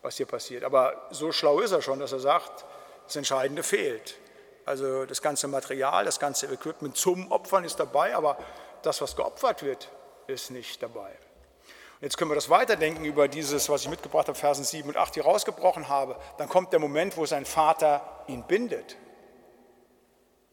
was 0.00 0.16
hier 0.16 0.26
passiert. 0.26 0.64
Aber 0.64 1.06
so 1.10 1.30
schlau 1.30 1.60
ist 1.60 1.70
er 1.70 1.82
schon, 1.82 2.00
dass 2.00 2.10
er 2.10 2.20
sagt, 2.20 2.64
das 3.06 3.14
Entscheidende 3.14 3.62
fehlt. 3.62 4.16
Also 4.64 5.06
das 5.06 5.20
ganze 5.22 5.48
Material, 5.48 6.04
das 6.04 6.20
ganze 6.20 6.46
Equipment 6.46 6.96
zum 6.96 7.30
Opfern 7.32 7.64
ist 7.64 7.76
dabei, 7.80 8.14
aber 8.14 8.38
das, 8.82 9.00
was 9.00 9.16
geopfert 9.16 9.62
wird, 9.62 9.90
ist 10.26 10.50
nicht 10.50 10.82
dabei. 10.82 11.10
Und 11.10 12.06
jetzt 12.06 12.16
können 12.16 12.30
wir 12.30 12.34
das 12.36 12.50
weiterdenken 12.50 13.04
über 13.04 13.28
dieses, 13.28 13.68
was 13.68 13.82
ich 13.82 13.88
mitgebracht 13.88 14.28
habe, 14.28 14.38
Versen 14.38 14.64
7 14.64 14.88
und 14.88 14.96
8 14.96 15.14
hier 15.14 15.24
rausgebrochen 15.24 15.88
habe. 15.88 16.16
Dann 16.38 16.48
kommt 16.48 16.72
der 16.72 16.80
Moment, 16.80 17.16
wo 17.16 17.26
sein 17.26 17.44
Vater 17.44 18.24
ihn 18.26 18.44
bindet. 18.44 18.96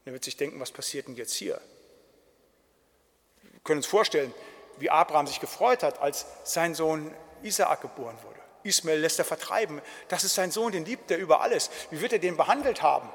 er 0.04 0.12
wird 0.12 0.24
sich 0.24 0.36
denken, 0.36 0.60
was 0.60 0.70
passiert 0.70 1.08
denn 1.08 1.14
jetzt 1.14 1.34
hier? 1.34 1.60
Wir 3.42 3.60
können 3.64 3.78
uns 3.78 3.86
vorstellen, 3.86 4.32
wie 4.78 4.90
Abraham 4.90 5.26
sich 5.26 5.40
gefreut 5.40 5.82
hat, 5.82 6.00
als 6.00 6.26
sein 6.44 6.74
Sohn 6.74 7.14
Isaak 7.42 7.82
geboren 7.82 8.16
wurde. 8.22 8.40
Ismael 8.62 9.00
lässt 9.00 9.18
er 9.18 9.24
vertreiben. 9.24 9.80
Das 10.08 10.24
ist 10.24 10.34
sein 10.34 10.50
Sohn, 10.50 10.72
den 10.72 10.84
liebt 10.84 11.10
er 11.10 11.18
über 11.18 11.40
alles. 11.40 11.70
Wie 11.90 12.00
wird 12.00 12.12
er 12.12 12.18
den 12.18 12.36
behandelt 12.36 12.82
haben? 12.82 13.08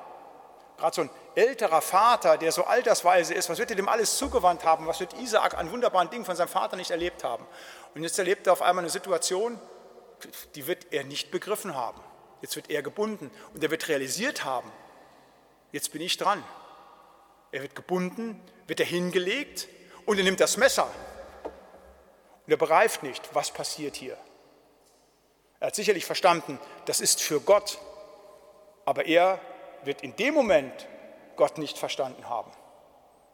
Gerade 0.78 0.96
so 0.96 1.02
ein 1.04 1.10
älterer 1.36 1.82
Vater, 1.82 2.38
der 2.38 2.52
so 2.52 2.64
altersweise 2.64 3.34
ist, 3.34 3.50
was 3.50 3.60
wird 3.60 3.70
er 3.70 3.76
dem 3.76 3.88
alles 3.88 4.18
zugewandt 4.18 4.66
haben? 4.66 4.88
Was 4.88 5.00
wird 5.00 5.14
Isaak 5.14 5.58
an 5.58 5.72
wunderbaren 5.72 6.10
Dingen 6.10 6.26
von 6.26 6.36
seinem 6.36 6.50
Vater 6.50 6.76
nicht 6.76 6.92
erlebt 6.92 7.24
haben? 7.24 7.46
Und 7.94 8.04
jetzt 8.04 8.20
erlebt 8.20 8.48
er 8.48 8.54
auf 8.54 8.62
einmal 8.62 8.84
eine 8.84 8.90
Situation, 8.90 9.60
die 10.56 10.68
wird 10.68 10.92
er 10.92 11.04
nicht 11.04 11.32
begriffen 11.32 11.76
haben. 11.76 12.02
Jetzt 12.42 12.56
wird 12.56 12.70
er 12.70 12.82
gebunden 12.82 13.32
und 13.54 13.64
er 13.64 13.72
wird 13.72 13.88
realisiert 13.88 14.44
haben, 14.44 14.72
jetzt 15.72 15.92
bin 15.92 16.02
ich 16.02 16.18
dran. 16.18 16.44
Er 17.52 17.62
wird 17.62 17.76
gebunden, 17.76 18.42
wird 18.68 18.82
er 18.82 18.86
hingelegt 18.86 19.68
und 20.06 20.18
er 20.18 20.24
nimmt 20.24 20.40
das 20.42 20.58
Messer. 20.58 20.90
Und 22.46 22.52
er 22.52 22.58
begreift 22.58 23.02
nicht, 23.02 23.34
was 23.34 23.52
passiert 23.52 23.96
hier. 23.96 24.18
Er 25.60 25.68
hat 25.68 25.76
sicherlich 25.76 26.06
verstanden, 26.06 26.60
das 26.86 27.00
ist 27.00 27.22
für 27.22 27.40
Gott, 27.40 27.80
aber 28.84 29.06
er 29.06 29.40
wird 29.86 30.02
in 30.02 30.16
dem 30.16 30.34
Moment 30.34 30.88
Gott 31.36 31.58
nicht 31.58 31.78
verstanden 31.78 32.30
haben 32.30 32.52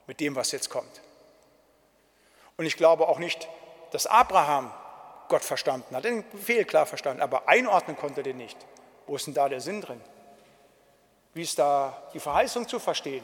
mit 0.08 0.20
dem, 0.20 0.36
was 0.36 0.52
jetzt 0.52 0.70
kommt. 0.70 1.02
Und 2.58 2.66
ich 2.66 2.78
glaube 2.78 3.08
auch 3.08 3.20
nicht, 3.20 3.48
dass 3.92 4.08
Abraham 4.08 4.72
Gott 5.28 5.44
verstanden 5.44 5.96
hat, 5.96 6.04
den 6.04 6.28
Befehl 6.30 6.66
klar 6.66 6.86
verstanden, 6.86 7.22
aber 7.22 7.48
einordnen 7.48 7.98
konnte 7.98 8.22
er 8.22 8.24
den 8.24 8.38
nicht. 8.38 8.58
Wo 9.08 9.16
ist 9.16 9.28
denn 9.28 9.34
da 9.34 9.50
der 9.50 9.62
Sinn 9.62 9.82
drin? 9.82 10.02
Wie 11.34 11.44
ist 11.44 11.58
da 11.58 12.10
die 12.14 12.20
Verheißung 12.20 12.68
zu 12.68 12.80
verstehen? 12.80 13.24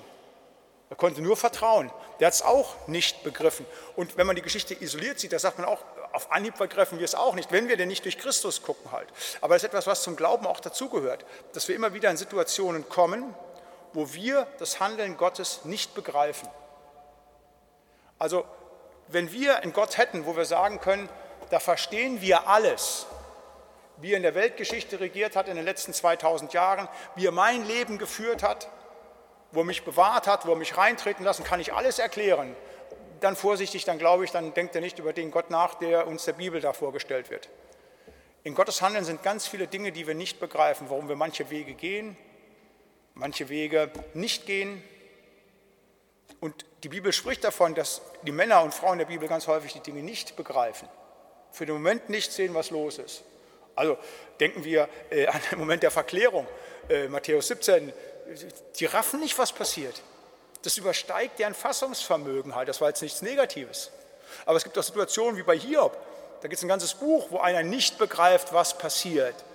Er 0.90 0.96
konnte 0.96 1.22
nur 1.22 1.36
vertrauen. 1.36 1.92
Der 2.20 2.28
hat 2.28 2.34
es 2.34 2.42
auch 2.42 2.88
nicht 2.88 3.24
begriffen. 3.24 3.66
Und 3.96 4.16
wenn 4.18 4.26
man 4.26 4.38
die 4.38 4.42
Geschichte 4.42 4.74
isoliert 4.74 5.20
sieht, 5.20 5.34
da 5.34 5.40
sagt 5.40 5.60
man 5.60 5.68
auch, 5.68 5.84
auf 6.18 6.32
Anhieb 6.32 6.58
begreifen 6.58 6.98
wir 6.98 7.06
es 7.06 7.14
auch 7.14 7.36
nicht, 7.36 7.52
wenn 7.52 7.68
wir 7.68 7.78
denn 7.78 7.88
nicht 7.88 8.04
durch 8.04 8.18
Christus 8.18 8.64
gucken 8.64 8.92
halt. 8.92 9.08
Aber 9.40 9.54
das 9.54 9.62
ist 9.62 9.70
etwas, 9.70 9.86
was 9.86 10.02
zum 10.02 10.16
Glauben 10.16 10.48
auch 10.48 10.60
dazugehört, 10.60 11.26
dass 11.54 11.68
wir 11.68 11.76
immer 11.76 11.94
wieder 11.94 12.10
in 12.10 12.18
Situationen 12.18 12.90
kommen, 12.90 13.36
wo 13.94 14.12
wir 14.14 14.48
das 14.58 14.80
Handeln 14.80 15.16
Gottes 15.16 15.64
nicht 15.64 15.94
begreifen. 15.94 16.50
Also 18.18 18.46
wenn 19.10 19.32
wir 19.32 19.58
einen 19.60 19.74
Gott 19.74 20.00
hätten, 20.00 20.26
wo 20.26 20.36
wir 20.36 20.46
sagen 20.46 20.80
können, 20.80 21.08
da 21.52 21.60
verstehen 21.60 22.20
wir 22.20 22.48
alles, 22.48 23.06
wie 23.98 24.14
er 24.14 24.18
in 24.18 24.24
der 24.24 24.34
Weltgeschichte 24.34 25.00
regiert 25.00 25.36
hat 25.36 25.48
in 25.48 25.56
den 25.56 25.66
letzten 25.66 25.94
2000 25.94 26.52
Jahren, 26.52 26.88
wie 27.14 27.28
er 27.28 27.32
mein 27.32 27.64
Leben 27.64 28.00
geführt 28.00 28.42
hat, 28.42 28.70
wo 29.52 29.62
er 29.62 29.66
mich 29.66 29.86
bewahrt 29.86 30.26
hat, 30.26 30.48
wo 30.48 30.54
er 30.54 30.58
mich 30.58 30.78
reintreten 30.78 31.24
lassen, 31.24 31.44
kann 31.44 31.60
ich 31.60 31.74
alles 31.74 32.00
erklären. 32.00 32.56
Dann 33.20 33.36
vorsichtig, 33.36 33.86
dann 33.86 33.98
glaube 33.98 34.26
ich, 34.26 34.32
dann 34.32 34.54
denkt 34.54 34.76
er 34.76 34.82
nicht 34.82 35.00
über 35.00 35.14
den 35.14 35.32
Gott 35.32 35.50
nach, 35.50 35.76
der 35.76 36.08
uns 36.08 36.26
der 36.26 36.34
Bibel 36.34 36.62
da 36.62 36.74
vorgestellt 36.74 37.30
wird. 37.30 37.50
In 38.44 38.56
Gottes 38.56 38.82
Handeln 38.82 39.06
sind 39.06 39.24
ganz 39.24 39.48
viele 39.48 39.68
Dinge, 39.68 39.92
die 39.92 40.08
wir 40.08 40.16
nicht 40.16 40.40
begreifen, 40.40 40.90
warum 40.90 41.10
wir 41.10 41.16
manche 41.16 41.50
Wege 41.50 41.74
gehen, 41.74 42.16
manche 43.14 43.50
Wege 43.50 43.92
nicht 44.14 44.46
gehen. 44.46 44.84
Und 46.40 46.66
die 46.84 46.90
Bibel 46.90 47.12
spricht 47.12 47.44
davon, 47.44 47.76
dass 47.76 48.02
die 48.24 48.32
Männer 48.32 48.64
und 48.64 48.74
Frauen 48.74 49.00
der 49.00 49.06
Bibel 49.06 49.28
ganz 49.28 49.48
häufig 49.48 49.74
die 49.74 49.80
Dinge 49.80 50.04
nicht 50.04 50.36
begreifen, 50.36 50.88
für 51.52 51.66
den 51.66 51.76
Moment 51.76 52.10
nicht 52.10 52.32
sehen, 52.32 52.54
was 52.54 52.70
los 52.70 53.00
ist. 53.00 53.24
Also 53.76 53.98
denken 54.40 54.64
wir 54.64 54.88
äh, 55.10 55.28
an 55.28 55.42
den 55.52 55.60
Moment 55.60 55.84
der 55.84 55.92
Verklärung, 55.92 56.48
äh, 56.90 57.08
Matthäus 57.08 57.48
17, 57.48 57.92
die 58.80 58.86
raffen 58.86 59.20
nicht, 59.20 59.38
was 59.38 59.52
passiert. 59.52 60.02
Das 60.68 60.78
übersteigt 60.78 61.40
deren 61.40 61.54
Fassungsvermögen 61.54 62.54
halt, 62.54 62.68
das 62.68 62.82
war 62.82 62.90
jetzt 62.90 63.02
nichts 63.02 63.22
Negatives. 63.22 63.90
Aber 64.46 64.58
es 64.58 64.66
gibt 64.66 64.78
auch 64.78 64.84
Situationen 64.84 65.38
wie 65.38 65.44
bei 65.44 65.58
Hiob, 65.58 65.98
da 66.42 66.50
gibt 66.50 66.58
es 66.58 66.62
ein 66.62 66.68
ganzes 66.68 66.94
Buch, 66.94 67.28
wo 67.30 67.40
einer 67.40 67.64
nicht 67.64 67.98
begreift, 67.98 68.52
was 68.52 68.78
passiert 68.78 69.46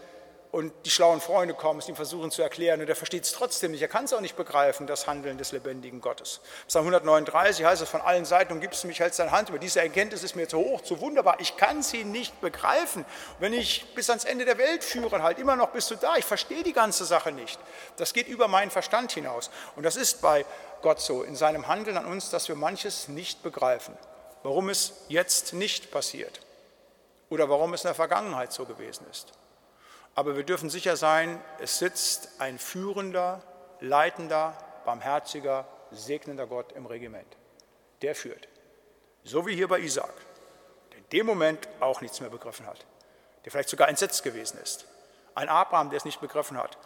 und 0.53 0.73
die 0.85 0.91
schlauen 0.91 1.23
Freunde 1.23 1.55
kommen, 1.55 1.81
es 1.81 1.89
ihm 1.89 1.97
versuchen 1.97 2.31
zu 2.31 2.41
erklären 2.43 2.81
und 2.81 2.89
er 2.89 2.95
versteht 2.95 3.25
es 3.25 3.33
trotzdem 3.33 3.73
nicht. 3.73 3.81
Er 3.81 3.89
kann 3.89 4.05
es 4.05 4.13
auch 4.15 4.23
nicht 4.23 4.37
begreifen, 4.37 4.87
das 4.87 5.07
Handeln 5.07 5.37
des 5.37 5.53
lebendigen 5.53 6.01
Gottes. 6.01 6.41
Psalm 6.69 6.85
139 6.85 7.65
heißt 7.65 7.83
es 7.83 7.89
von 7.91 8.01
allen 8.03 8.25
Seiten, 8.27 8.53
umgibst 8.53 8.83
du 8.83 8.89
mich, 8.89 9.01
hältst 9.01 9.19
deine 9.19 9.33
Hand 9.33 9.51
über. 9.51 9.59
Diese 9.59 9.81
Erkenntnis 9.81 10.23
ist 10.23 10.37
mir 10.37 10.49
zu 10.49 10.59
hoch, 10.59 10.83
zu 10.83 11.01
wunderbar. 11.01 11.37
Ich 11.41 11.57
kann 11.57 11.83
sie 11.83 12.05
nicht 12.05 12.39
begreifen. 12.43 13.07
Wenn 13.39 13.55
ich 13.55 13.95
bis 13.95 14.11
ans 14.11 14.25
Ende 14.25 14.45
der 14.45 14.59
Welt 14.59 14.85
führe, 14.85 15.23
halt 15.23 15.39
immer 15.39 15.57
noch 15.57 15.71
bist 15.71 15.91
du 15.91 15.95
da. 15.95 16.17
Ich 16.17 16.25
verstehe 16.27 16.63
die 16.63 16.75
ganze 16.75 17.07
Sache 17.07 17.33
nicht. 17.33 17.59
Das 17.97 18.13
geht 18.13 18.29
über 18.29 18.47
meinen 18.47 18.71
Verstand 18.71 19.13
hinaus. 19.13 19.51
Und 19.75 19.85
das 19.85 19.97
ist 19.97 20.21
bei 20.21 20.45
Gott 20.83 21.01
so, 21.01 21.23
in 21.23 21.37
seinem 21.37 21.69
Handeln 21.69 21.97
an 21.97 22.07
uns, 22.07 22.31
dass 22.31 22.49
wir 22.49 22.57
manches 22.57 23.09
nicht 23.09 23.43
begreifen. 23.43 23.97
Warum 24.43 24.69
es 24.69 24.93
jetzt 25.09 25.55
nicht 25.55 25.91
passiert 25.91 26.41
oder 27.31 27.49
warum 27.49 27.73
es 27.75 27.83
in 27.83 27.89
der 27.89 27.95
Vergangenheit 27.95 28.53
so 28.53 28.65
gewesen 28.65 29.07
ist. 29.11 29.33
Aber 30.15 30.37
wir 30.37 30.43
dürfen 30.43 30.69
sicher 30.69 30.97
sein, 30.97 31.41
es 31.59 31.79
sitzt 31.79 32.29
ein 32.41 32.59
führender, 32.59 33.41
leitender, 33.81 34.57
barmherziger, 34.85 35.67
segnender 35.91 36.47
Gott 36.47 36.73
im 36.73 36.87
Regiment. 36.87 37.37
Der 38.03 38.15
führt. 38.15 38.49
So 39.25 39.47
wie 39.47 39.55
hier 39.55 39.69
bei 39.69 39.79
Isaac, 39.79 40.13
der 40.91 40.99
in 40.99 41.09
dem 41.11 41.27
Moment 41.27 41.69
auch 41.81 42.01
nichts 42.01 42.21
mehr 42.21 42.31
begriffen 42.31 42.67
hat, 42.67 42.85
der 43.45 43.53
vielleicht 43.53 43.69
sogar 43.69 43.89
entsetzt 43.89 44.23
gewesen 44.23 44.59
ist. 44.61 44.87
Ein 45.35 45.49
Abraham, 45.49 45.91
der 45.91 45.97
es 45.97 46.05
nicht 46.05 46.21
begriffen 46.21 46.59
hat. 46.59 46.77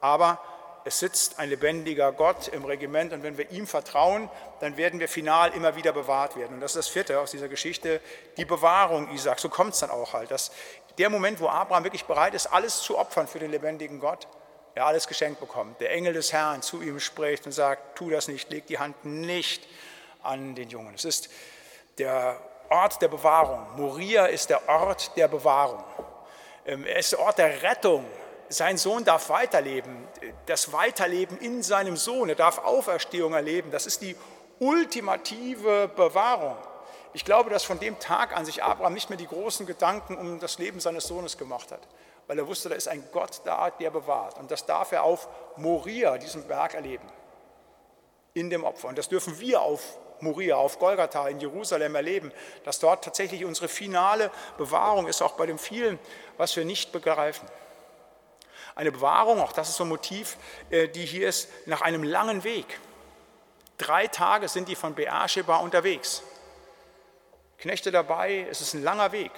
Aber 0.00 0.40
es 0.86 1.00
sitzt 1.00 1.40
ein 1.40 1.48
lebendiger 1.48 2.12
Gott 2.12 2.46
im 2.46 2.64
Regiment 2.64 3.12
und 3.12 3.24
wenn 3.24 3.36
wir 3.36 3.50
ihm 3.50 3.66
vertrauen, 3.66 4.30
dann 4.60 4.76
werden 4.76 5.00
wir 5.00 5.08
final 5.08 5.52
immer 5.52 5.74
wieder 5.74 5.92
bewahrt 5.92 6.36
werden. 6.36 6.54
Und 6.54 6.60
das 6.60 6.76
ist 6.76 6.76
das 6.76 6.88
vierte 6.88 7.18
aus 7.18 7.32
dieser 7.32 7.48
Geschichte, 7.48 8.00
die 8.36 8.44
Bewahrung 8.44 9.10
Isaaks. 9.12 9.42
So 9.42 9.48
kommt 9.48 9.74
es 9.74 9.80
dann 9.80 9.90
auch 9.90 10.12
halt, 10.12 10.30
dass 10.30 10.52
der 10.96 11.10
Moment, 11.10 11.40
wo 11.40 11.48
Abraham 11.48 11.82
wirklich 11.82 12.04
bereit 12.04 12.34
ist, 12.34 12.46
alles 12.46 12.78
zu 12.82 12.96
opfern 12.96 13.26
für 13.26 13.40
den 13.40 13.50
lebendigen 13.50 13.98
Gott, 13.98 14.28
er 14.76 14.86
alles 14.86 15.08
geschenkt 15.08 15.40
bekommt. 15.40 15.80
Der 15.80 15.90
Engel 15.90 16.12
des 16.12 16.32
Herrn 16.32 16.62
zu 16.62 16.80
ihm 16.80 17.00
spricht 17.00 17.46
und 17.46 17.52
sagt, 17.52 17.98
tu 17.98 18.08
das 18.08 18.28
nicht, 18.28 18.48
leg 18.50 18.66
die 18.68 18.78
Hand 18.78 19.04
nicht 19.04 19.66
an 20.22 20.54
den 20.54 20.68
Jungen. 20.68 20.94
Es 20.94 21.04
ist 21.04 21.30
der 21.98 22.40
Ort 22.68 23.02
der 23.02 23.08
Bewahrung. 23.08 23.66
Moria 23.74 24.26
ist 24.26 24.50
der 24.50 24.68
Ort 24.68 25.16
der 25.16 25.26
Bewahrung. 25.26 25.82
Ähm, 26.64 26.86
er 26.86 27.00
ist 27.00 27.10
der 27.10 27.18
Ort 27.18 27.38
der 27.38 27.60
Rettung. 27.62 28.04
Sein 28.48 28.78
Sohn 28.78 29.04
darf 29.04 29.28
weiterleben. 29.28 30.06
Das 30.46 30.72
Weiterleben 30.72 31.38
in 31.38 31.62
seinem 31.62 31.96
Sohn. 31.96 32.28
Er 32.28 32.34
darf 32.34 32.58
Auferstehung 32.58 33.34
erleben. 33.34 33.70
Das 33.70 33.86
ist 33.86 34.02
die 34.02 34.16
ultimative 34.58 35.88
Bewahrung. 35.88 36.56
Ich 37.12 37.24
glaube, 37.24 37.48
dass 37.50 37.64
von 37.64 37.78
dem 37.78 37.98
Tag 37.98 38.36
an 38.36 38.44
sich 38.44 38.62
Abraham 38.62 38.92
nicht 38.92 39.08
mehr 39.08 39.16
die 39.16 39.26
großen 39.26 39.64
Gedanken 39.64 40.16
um 40.16 40.38
das 40.38 40.58
Leben 40.58 40.80
seines 40.80 41.06
Sohnes 41.06 41.38
gemacht 41.38 41.72
hat, 41.72 41.80
weil 42.26 42.38
er 42.38 42.46
wusste, 42.46 42.68
da 42.68 42.74
ist 42.74 42.88
ein 42.88 43.02
Gott 43.10 43.40
da, 43.44 43.70
der 43.70 43.90
bewahrt. 43.90 44.38
Und 44.38 44.50
das 44.50 44.66
darf 44.66 44.92
er 44.92 45.02
auf 45.02 45.26
Moria, 45.56 46.18
diesem 46.18 46.46
Berg, 46.46 46.74
erleben, 46.74 47.08
in 48.34 48.50
dem 48.50 48.64
Opfer. 48.64 48.88
Und 48.88 48.98
das 48.98 49.08
dürfen 49.08 49.40
wir 49.40 49.62
auf 49.62 49.98
Moria, 50.20 50.56
auf 50.56 50.78
Golgatha 50.78 51.28
in 51.28 51.40
Jerusalem 51.40 51.94
erleben, 51.94 52.32
dass 52.64 52.80
dort 52.80 53.04
tatsächlich 53.04 53.44
unsere 53.46 53.68
finale 53.68 54.30
Bewahrung 54.58 55.06
ist, 55.06 55.22
auch 55.22 55.32
bei 55.32 55.46
dem 55.46 55.58
vielen, 55.58 55.98
was 56.36 56.54
wir 56.54 56.66
nicht 56.66 56.92
begreifen. 56.92 57.48
Eine 58.76 58.92
Bewahrung, 58.92 59.40
auch 59.40 59.52
das 59.52 59.70
ist 59.70 59.76
so 59.76 59.84
ein 59.84 59.88
Motiv, 59.88 60.36
äh, 60.68 60.86
die 60.86 61.06
hier 61.06 61.28
ist, 61.28 61.48
nach 61.66 61.80
einem 61.80 62.02
langen 62.02 62.44
Weg. 62.44 62.78
Drei 63.78 64.06
Tage 64.06 64.48
sind 64.48 64.68
die 64.68 64.74
von 64.74 64.94
Beersheba 64.94 65.56
unterwegs. 65.56 66.22
Knechte 67.56 67.90
dabei, 67.90 68.46
es 68.50 68.60
ist 68.60 68.74
ein 68.74 68.82
langer 68.82 69.12
Weg. 69.12 69.32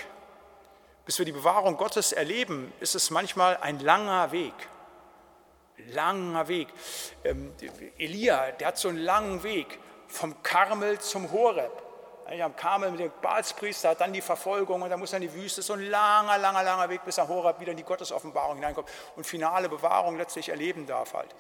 Bis 1.06 1.20
wir 1.20 1.24
die 1.24 1.32
Bewahrung 1.32 1.76
Gottes 1.76 2.10
erleben, 2.10 2.72
ist 2.80 2.96
es 2.96 3.10
manchmal 3.10 3.56
ein 3.58 3.78
langer 3.78 4.32
Weg. 4.32 4.54
Langer 5.92 6.48
Weg. 6.48 6.66
Ähm, 7.22 7.54
Elia, 7.96 8.50
der 8.50 8.66
hat 8.66 8.78
so 8.78 8.88
einen 8.88 8.98
langen 8.98 9.44
Weg 9.44 9.78
vom 10.08 10.42
Karmel 10.42 10.98
zum 10.98 11.30
Horeb. 11.30 11.87
Am 12.28 12.54
Karmel 12.54 12.90
mit 12.90 13.00
dem 13.00 13.12
Balspriester, 13.22 13.94
dann 13.94 14.12
die 14.12 14.20
Verfolgung 14.20 14.82
und 14.82 14.90
dann 14.90 15.00
muss 15.00 15.12
er 15.12 15.16
in 15.16 15.22
die 15.22 15.32
Wüste. 15.32 15.62
So 15.62 15.72
ein 15.72 15.80
langer, 15.80 16.36
langer, 16.38 16.62
langer 16.62 16.88
Weg, 16.90 17.04
bis 17.04 17.16
er 17.16 17.26
Horeb 17.26 17.58
wieder 17.58 17.70
in 17.70 17.76
die 17.78 17.84
Gottesoffenbarung 17.84 18.56
hineinkommt 18.56 18.88
und 19.16 19.24
finale 19.24 19.68
Bewahrung 19.68 20.18
letztlich 20.18 20.50
erleben 20.50 20.86
darf 20.86 21.14
halt. 21.14 21.34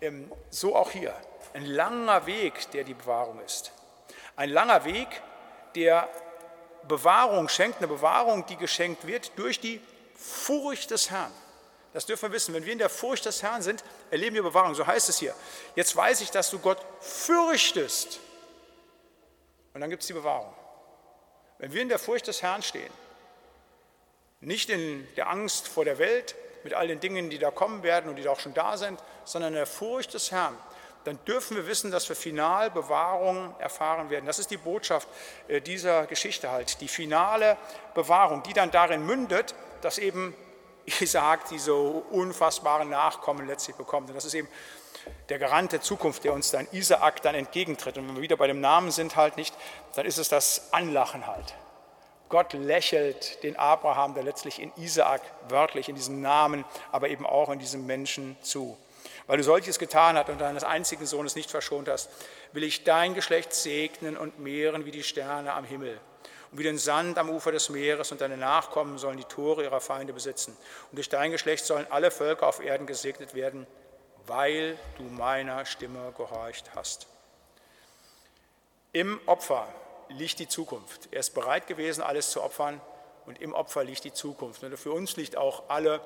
Ähm, 0.00 0.32
so 0.48 0.74
auch 0.74 0.90
hier. 0.90 1.14
Ein 1.52 1.66
langer 1.66 2.24
Weg, 2.26 2.70
der 2.70 2.84
die 2.84 2.94
Bewahrung 2.94 3.40
ist. 3.40 3.72
Ein 4.36 4.50
langer 4.50 4.84
Weg, 4.84 5.08
der 5.74 6.08
Bewahrung 6.88 7.48
schenkt, 7.48 7.78
eine 7.78 7.88
Bewahrung, 7.88 8.46
die 8.46 8.56
geschenkt 8.56 9.06
wird 9.06 9.38
durch 9.38 9.60
die 9.60 9.80
Furcht 10.14 10.90
des 10.90 11.10
Herrn. 11.10 11.32
Das 11.92 12.06
dürfen 12.06 12.30
wir 12.30 12.32
wissen. 12.32 12.54
Wenn 12.54 12.64
wir 12.64 12.72
in 12.72 12.78
der 12.78 12.88
Furcht 12.88 13.26
des 13.26 13.42
Herrn 13.42 13.62
sind, 13.62 13.84
erleben 14.10 14.34
wir 14.34 14.42
Bewahrung. 14.42 14.74
So 14.74 14.86
heißt 14.86 15.08
es 15.08 15.18
hier. 15.18 15.34
Jetzt 15.74 15.94
weiß 15.94 16.20
ich, 16.20 16.30
dass 16.30 16.50
du 16.50 16.58
Gott 16.58 16.78
fürchtest. 17.00 18.20
Und 19.74 19.80
dann 19.80 19.90
gibt 19.90 20.02
es 20.02 20.06
die 20.06 20.12
Bewahrung. 20.12 20.52
Wenn 21.58 21.72
wir 21.72 21.82
in 21.82 21.88
der 21.88 21.98
Furcht 21.98 22.26
des 22.26 22.42
Herrn 22.42 22.62
stehen, 22.62 22.92
nicht 24.40 24.70
in 24.70 25.06
der 25.16 25.28
Angst 25.28 25.68
vor 25.68 25.84
der 25.84 25.98
Welt 25.98 26.34
mit 26.64 26.74
all 26.74 26.88
den 26.88 27.00
Dingen, 27.00 27.30
die 27.30 27.38
da 27.38 27.50
kommen 27.50 27.82
werden 27.82 28.08
und 28.08 28.16
die 28.16 28.22
da 28.22 28.30
auch 28.30 28.40
schon 28.40 28.54
da 28.54 28.76
sind, 28.76 29.02
sondern 29.24 29.52
in 29.52 29.56
der 29.56 29.66
Furcht 29.66 30.14
des 30.14 30.30
Herrn, 30.30 30.56
dann 31.04 31.18
dürfen 31.24 31.56
wir 31.56 31.66
wissen, 31.66 31.90
dass 31.90 32.08
wir 32.08 32.16
final 32.16 32.70
Bewahrung 32.70 33.54
erfahren 33.58 34.10
werden. 34.10 34.26
Das 34.26 34.38
ist 34.38 34.50
die 34.50 34.58
Botschaft 34.58 35.08
äh, 35.48 35.60
dieser 35.60 36.06
Geschichte 36.06 36.50
halt, 36.50 36.80
die 36.80 36.88
finale 36.88 37.56
Bewahrung, 37.94 38.42
die 38.42 38.52
dann 38.52 38.70
darin 38.70 39.04
mündet, 39.06 39.54
dass 39.80 39.98
eben 39.98 40.34
Isaac 41.00 41.48
diese 41.48 41.74
unfassbaren 41.74 42.90
Nachkommen 42.90 43.46
letztlich 43.46 43.76
bekommt. 43.76 44.08
Und 44.08 44.14
das 44.14 44.24
ist 44.24 44.34
eben 44.34 44.48
der 45.28 45.38
Garant 45.38 45.72
der 45.72 45.80
Zukunft, 45.80 46.24
der 46.24 46.32
uns 46.32 46.50
dann 46.50 46.66
Isaak 46.72 47.22
dann 47.22 47.34
entgegentritt. 47.34 47.96
Und 47.98 48.08
wenn 48.08 48.16
wir 48.16 48.22
wieder 48.22 48.36
bei 48.36 48.46
dem 48.46 48.60
Namen 48.60 48.90
sind 48.90 49.16
halt 49.16 49.36
nicht, 49.36 49.54
dann 49.94 50.06
ist 50.06 50.18
es 50.18 50.28
das 50.28 50.72
Anlachen 50.72 51.26
halt. 51.26 51.54
Gott 52.28 52.52
lächelt 52.52 53.42
den 53.42 53.56
Abraham, 53.56 54.14
der 54.14 54.22
letztlich 54.22 54.60
in 54.60 54.72
Isaak 54.76 55.20
wörtlich 55.48 55.88
in 55.88 55.96
diesem 55.96 56.20
Namen, 56.20 56.64
aber 56.92 57.08
eben 57.08 57.26
auch 57.26 57.50
in 57.50 57.58
diesem 57.58 57.86
Menschen 57.86 58.36
zu. 58.40 58.78
Weil 59.26 59.38
du 59.38 59.42
solches 59.42 59.78
getan 59.78 60.16
hast 60.16 60.28
und 60.28 60.40
deines 60.40 60.64
einzigen 60.64 61.06
Sohnes 61.06 61.34
nicht 61.34 61.50
verschont 61.50 61.88
hast, 61.88 62.08
will 62.52 62.62
ich 62.62 62.84
dein 62.84 63.14
Geschlecht 63.14 63.52
segnen 63.52 64.16
und 64.16 64.38
mehren 64.38 64.84
wie 64.84 64.90
die 64.90 65.02
Sterne 65.02 65.52
am 65.54 65.64
Himmel 65.64 66.00
und 66.50 66.58
wie 66.58 66.64
den 66.64 66.78
Sand 66.78 67.18
am 67.18 67.30
Ufer 67.30 67.52
des 67.52 67.68
Meeres 67.68 68.12
und 68.12 68.20
deine 68.20 68.36
Nachkommen 68.36 68.98
sollen 68.98 69.16
die 69.16 69.24
Tore 69.24 69.62
ihrer 69.62 69.80
Feinde 69.80 70.12
besitzen. 70.12 70.56
Und 70.90 70.96
durch 70.96 71.08
dein 71.08 71.30
Geschlecht 71.30 71.64
sollen 71.64 71.86
alle 71.90 72.10
Völker 72.10 72.46
auf 72.46 72.60
Erden 72.60 72.86
gesegnet 72.86 73.34
werden, 73.34 73.66
weil 74.30 74.78
du 74.96 75.02
meiner 75.02 75.66
Stimme 75.66 76.12
gehorcht 76.16 76.70
hast. 76.76 77.08
Im 78.92 79.20
Opfer 79.26 79.66
liegt 80.08 80.38
die 80.38 80.46
Zukunft. 80.46 81.08
Er 81.10 81.18
ist 81.18 81.34
bereit 81.34 81.66
gewesen, 81.66 82.00
alles 82.00 82.30
zu 82.30 82.40
opfern 82.40 82.80
und 83.26 83.42
im 83.42 83.54
Opfer 83.54 83.82
liegt 83.82 84.04
die 84.04 84.12
Zukunft. 84.12 84.62
Und 84.62 84.76
für 84.76 84.92
uns 84.92 85.16
liegt 85.16 85.36
auch 85.36 85.64
alle 85.68 86.00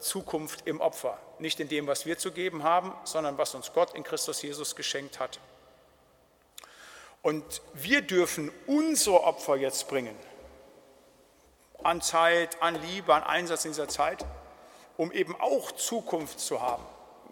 Zukunft 0.00 0.66
im 0.66 0.80
Opfer. 0.80 1.18
Nicht 1.38 1.60
in 1.60 1.68
dem, 1.68 1.86
was 1.86 2.04
wir 2.04 2.18
zu 2.18 2.32
geben 2.32 2.64
haben, 2.64 2.92
sondern 3.04 3.38
was 3.38 3.54
uns 3.54 3.72
Gott 3.72 3.94
in 3.94 4.02
Christus 4.02 4.42
Jesus 4.42 4.74
geschenkt 4.74 5.20
hat. 5.20 5.38
Und 7.22 7.62
wir 7.74 8.02
dürfen 8.02 8.50
unsere 8.66 9.22
Opfer 9.22 9.54
jetzt 9.54 9.86
bringen. 9.86 10.16
An 11.84 12.02
Zeit, 12.02 12.60
an 12.60 12.74
Liebe, 12.82 13.14
an 13.14 13.22
Einsatz 13.22 13.64
in 13.66 13.70
dieser 13.70 13.88
Zeit, 13.88 14.24
um 14.96 15.12
eben 15.12 15.40
auch 15.40 15.70
Zukunft 15.70 16.40
zu 16.40 16.60
haben. 16.60 16.84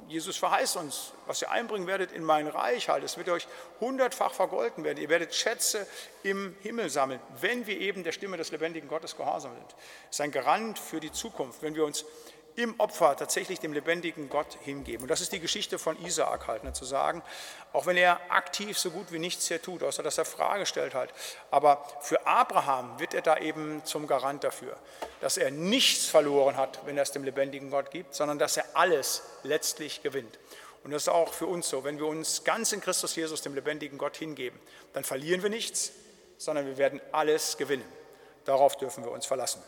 Jesus 0.08 0.36
verheißt 0.36 0.76
uns, 0.76 1.12
was 1.26 1.42
ihr 1.42 1.50
einbringen 1.50 1.86
werdet 1.86 2.12
in 2.12 2.22
mein 2.22 2.46
Reich, 2.46 2.88
halt, 2.88 3.02
es 3.02 3.16
wird 3.16 3.28
euch 3.28 3.48
hundertfach 3.80 4.32
vergolten 4.32 4.84
werden. 4.84 4.98
Ihr 4.98 5.08
werdet 5.08 5.34
Schätze 5.34 5.86
im 6.22 6.56
Himmel 6.62 6.90
sammeln, 6.90 7.20
wenn 7.40 7.66
wir 7.66 7.80
eben 7.80 8.04
der 8.04 8.12
Stimme 8.12 8.36
des 8.36 8.50
lebendigen 8.52 8.88
Gottes 8.88 9.16
gehorsam 9.16 9.52
sind. 9.54 9.70
Das 9.72 10.16
ist 10.16 10.20
ein 10.20 10.30
Garant 10.30 10.78
für 10.78 11.00
die 11.00 11.12
Zukunft, 11.12 11.62
wenn 11.62 11.74
wir 11.74 11.84
uns 11.84 12.04
im 12.56 12.74
Opfer 12.80 13.16
tatsächlich 13.16 13.60
dem 13.60 13.74
lebendigen 13.74 14.28
Gott 14.30 14.56
hingeben. 14.64 15.02
Und 15.02 15.10
das 15.10 15.20
ist 15.20 15.32
die 15.32 15.40
Geschichte 15.40 15.78
von 15.78 16.02
Isaak 16.02 16.46
halt, 16.46 16.64
ne, 16.64 16.72
zu 16.72 16.86
sagen, 16.86 17.22
auch 17.72 17.84
wenn 17.84 17.98
er 17.98 18.18
aktiv 18.30 18.78
so 18.78 18.90
gut 18.90 19.12
wie 19.12 19.18
nichts 19.18 19.46
hier 19.48 19.60
tut, 19.60 19.82
außer 19.82 20.02
dass 20.02 20.16
er 20.16 20.24
Frage 20.24 20.64
stellt 20.64 20.94
halt, 20.94 21.12
aber 21.50 21.86
für 22.00 22.26
Abraham 22.26 22.98
wird 22.98 23.12
er 23.12 23.20
da 23.20 23.36
eben 23.36 23.84
zum 23.84 24.06
Garant 24.06 24.42
dafür, 24.42 24.76
dass 25.20 25.36
er 25.36 25.50
nichts 25.50 26.06
verloren 26.06 26.56
hat, 26.56 26.80
wenn 26.86 26.96
er 26.96 27.02
es 27.02 27.12
dem 27.12 27.24
lebendigen 27.24 27.70
Gott 27.70 27.90
gibt, 27.90 28.14
sondern 28.14 28.38
dass 28.38 28.56
er 28.56 28.64
alles 28.74 29.22
letztlich 29.42 30.02
gewinnt. 30.02 30.38
Und 30.82 30.92
das 30.92 31.02
ist 31.02 31.08
auch 31.08 31.32
für 31.32 31.46
uns 31.46 31.68
so, 31.68 31.84
wenn 31.84 31.98
wir 31.98 32.06
uns 32.06 32.44
ganz 32.44 32.72
in 32.72 32.80
Christus 32.80 33.16
Jesus, 33.16 33.42
dem 33.42 33.54
lebendigen 33.54 33.98
Gott, 33.98 34.16
hingeben, 34.16 34.58
dann 34.92 35.04
verlieren 35.04 35.42
wir 35.42 35.50
nichts, 35.50 35.92
sondern 36.38 36.64
wir 36.66 36.78
werden 36.78 37.00
alles 37.12 37.56
gewinnen. 37.56 37.84
Darauf 38.44 38.76
dürfen 38.76 39.04
wir 39.04 39.10
uns 39.10 39.26
verlassen. 39.26 39.62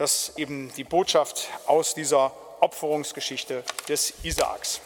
Das 0.00 0.30
ist 0.30 0.38
eben 0.38 0.72
die 0.78 0.84
Botschaft 0.84 1.50
aus 1.66 1.92
dieser 1.92 2.32
Opferungsgeschichte 2.60 3.62
des 3.86 4.14
Isaaks. 4.22 4.80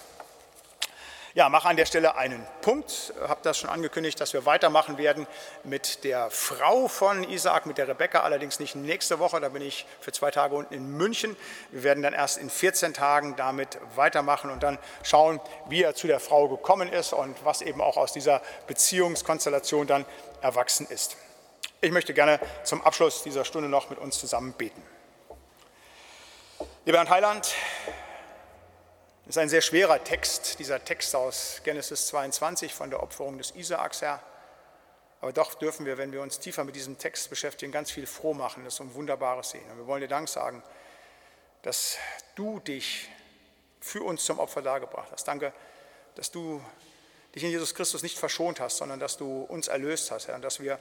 Ja, 1.35 1.49
mache 1.49 1.69
an 1.69 1.77
der 1.77 1.87
Stelle 1.87 2.17
einen 2.17 2.45
Punkt. 2.63 3.15
Habe 3.21 3.39
das 3.45 3.59
schon 3.59 3.71
angekündigt, 3.71 4.21
dass 4.21 4.33
wir 4.33 4.45
weitermachen 4.45 4.99
werden 4.99 5.29
mit 5.63 6.03
der 6.03 6.33
Frau 6.33 6.89
von 6.89 7.23
Isaak, 7.31 7.65
mit 7.67 7.79
der 7.79 7.87
Rebecca, 7.87 8.23
allerdings 8.23 8.59
nicht 8.59 8.75
nächste 8.75 9.21
Woche, 9.21 9.41
da 9.41 9.51
bin 9.51 9.63
ich 9.63 9.87
für 10.01 10.11
zwei 10.11 10.33
Tage 10.33 10.57
unten 10.57 10.75
in 10.75 10.97
München. 10.97 11.37
Wir 11.71 11.85
werden 11.85 12.03
dann 12.03 12.13
erst 12.13 12.39
in 12.39 12.51
14 12.51 12.93
Tagen 12.93 13.37
damit 13.37 13.79
weitermachen 13.95 14.51
und 14.51 14.65
dann 14.65 14.81
schauen, 15.05 15.39
wie 15.69 15.85
er 15.85 15.95
zu 15.95 16.09
der 16.09 16.19
Frau 16.19 16.49
gekommen 16.49 16.93
ist 16.93 17.13
und 17.13 17.37
was 17.45 17.63
eben 17.63 17.81
auch 17.81 17.97
aus 17.97 18.13
dieser 18.13 18.43
Beziehungskonstellation 18.67 19.87
dann 19.87 20.07
erwachsen 20.41 20.89
ist. 20.89 21.17
Ich 21.81 21.93
möchte 21.93 22.15
gerne 22.15 22.41
zum 22.65 22.83
Abschluss 22.83 23.23
dieser 23.23 23.45
Stunde 23.45 23.69
noch 23.69 23.91
mit 23.91 24.01
uns 24.01 24.19
zusammen 24.19 24.55
beten. 24.55 24.83
Lieber 26.87 26.99
Herrn 26.99 27.09
Heiland, 27.09 27.55
das 29.25 29.37
ist 29.37 29.39
ein 29.39 29.49
sehr 29.49 29.63
schwerer 29.63 30.05
Text, 30.05 30.59
dieser 30.59 30.85
Text 30.85 31.17
aus 31.17 31.63
Genesis 31.65 32.09
22 32.09 32.75
von 32.75 32.91
der 32.91 33.03
Opferung 33.03 33.39
des 33.39 33.53
Isaaks 33.53 34.03
her. 34.03 34.21
Aber 35.23 35.33
doch 35.33 35.55
dürfen 35.55 35.87
wir, 35.87 35.97
wenn 35.97 36.13
wir 36.13 36.21
uns 36.21 36.41
tiefer 36.41 36.63
mit 36.63 36.77
diesem 36.77 36.99
Text 36.99 37.31
beschäftigen, 37.31 37.73
ganz 37.73 37.91
viel 37.91 38.07
froh 38.07 38.35
machen, 38.35 38.65
das 38.67 38.81
um 38.81 38.93
Wunderbares 38.93 39.49
sehen. 39.49 39.65
Und 39.71 39.79
wir 39.79 39.87
wollen 39.87 40.03
dir 40.03 40.09
Dank 40.09 40.29
sagen, 40.29 40.63
dass 41.63 41.97
du 42.35 42.61
dich 42.61 43.09
für 43.81 44.03
uns 44.03 44.23
zum 44.23 44.39
Opfer 44.39 44.61
dargebracht 44.61 45.09
hast. 45.11 45.27
Danke, 45.27 45.55
dass 46.17 46.31
du 46.31 46.63
dich 47.35 47.45
in 47.45 47.51
Jesus 47.51 47.75
Christus 47.75 48.03
nicht 48.03 48.19
verschont 48.19 48.61
hast, 48.61 48.77
sondern 48.77 49.01
dass 49.01 49.17
du 49.17 49.45
uns 49.45 49.69
erlöst 49.69 50.11
hast, 50.11 50.29
Herr, 50.29 50.35
und 50.35 50.43
dass 50.43 50.61
wir 50.61 50.79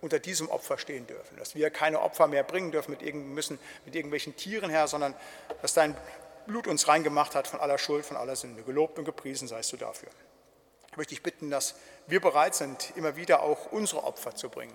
unter 0.00 0.18
diesem 0.18 0.48
Opfer 0.48 0.78
stehen 0.78 1.06
dürfen, 1.06 1.36
dass 1.38 1.54
wir 1.54 1.70
keine 1.70 2.00
Opfer 2.00 2.26
mehr 2.26 2.42
bringen 2.42 2.70
dürfen 2.70 2.90
mit, 2.90 3.14
müssen, 3.14 3.58
mit 3.84 3.94
irgendwelchen 3.94 4.36
Tieren 4.36 4.70
her, 4.70 4.88
sondern 4.88 5.14
dass 5.62 5.74
dein 5.74 5.96
Blut 6.46 6.66
uns 6.66 6.86
reingemacht 6.86 7.34
hat 7.34 7.48
von 7.48 7.60
aller 7.60 7.78
Schuld, 7.78 8.04
von 8.04 8.16
aller 8.16 8.36
Sünde. 8.36 8.62
Gelobt 8.62 8.98
und 8.98 9.04
gepriesen 9.04 9.48
seist 9.48 9.72
du 9.72 9.76
dafür. 9.76 10.08
Ich 10.90 10.96
möchte 10.96 11.14
dich 11.14 11.22
bitten, 11.22 11.50
dass 11.50 11.74
wir 12.06 12.20
bereit 12.20 12.54
sind, 12.54 12.92
immer 12.96 13.16
wieder 13.16 13.42
auch 13.42 13.72
unsere 13.72 14.04
Opfer 14.04 14.34
zu 14.34 14.48
bringen, 14.48 14.74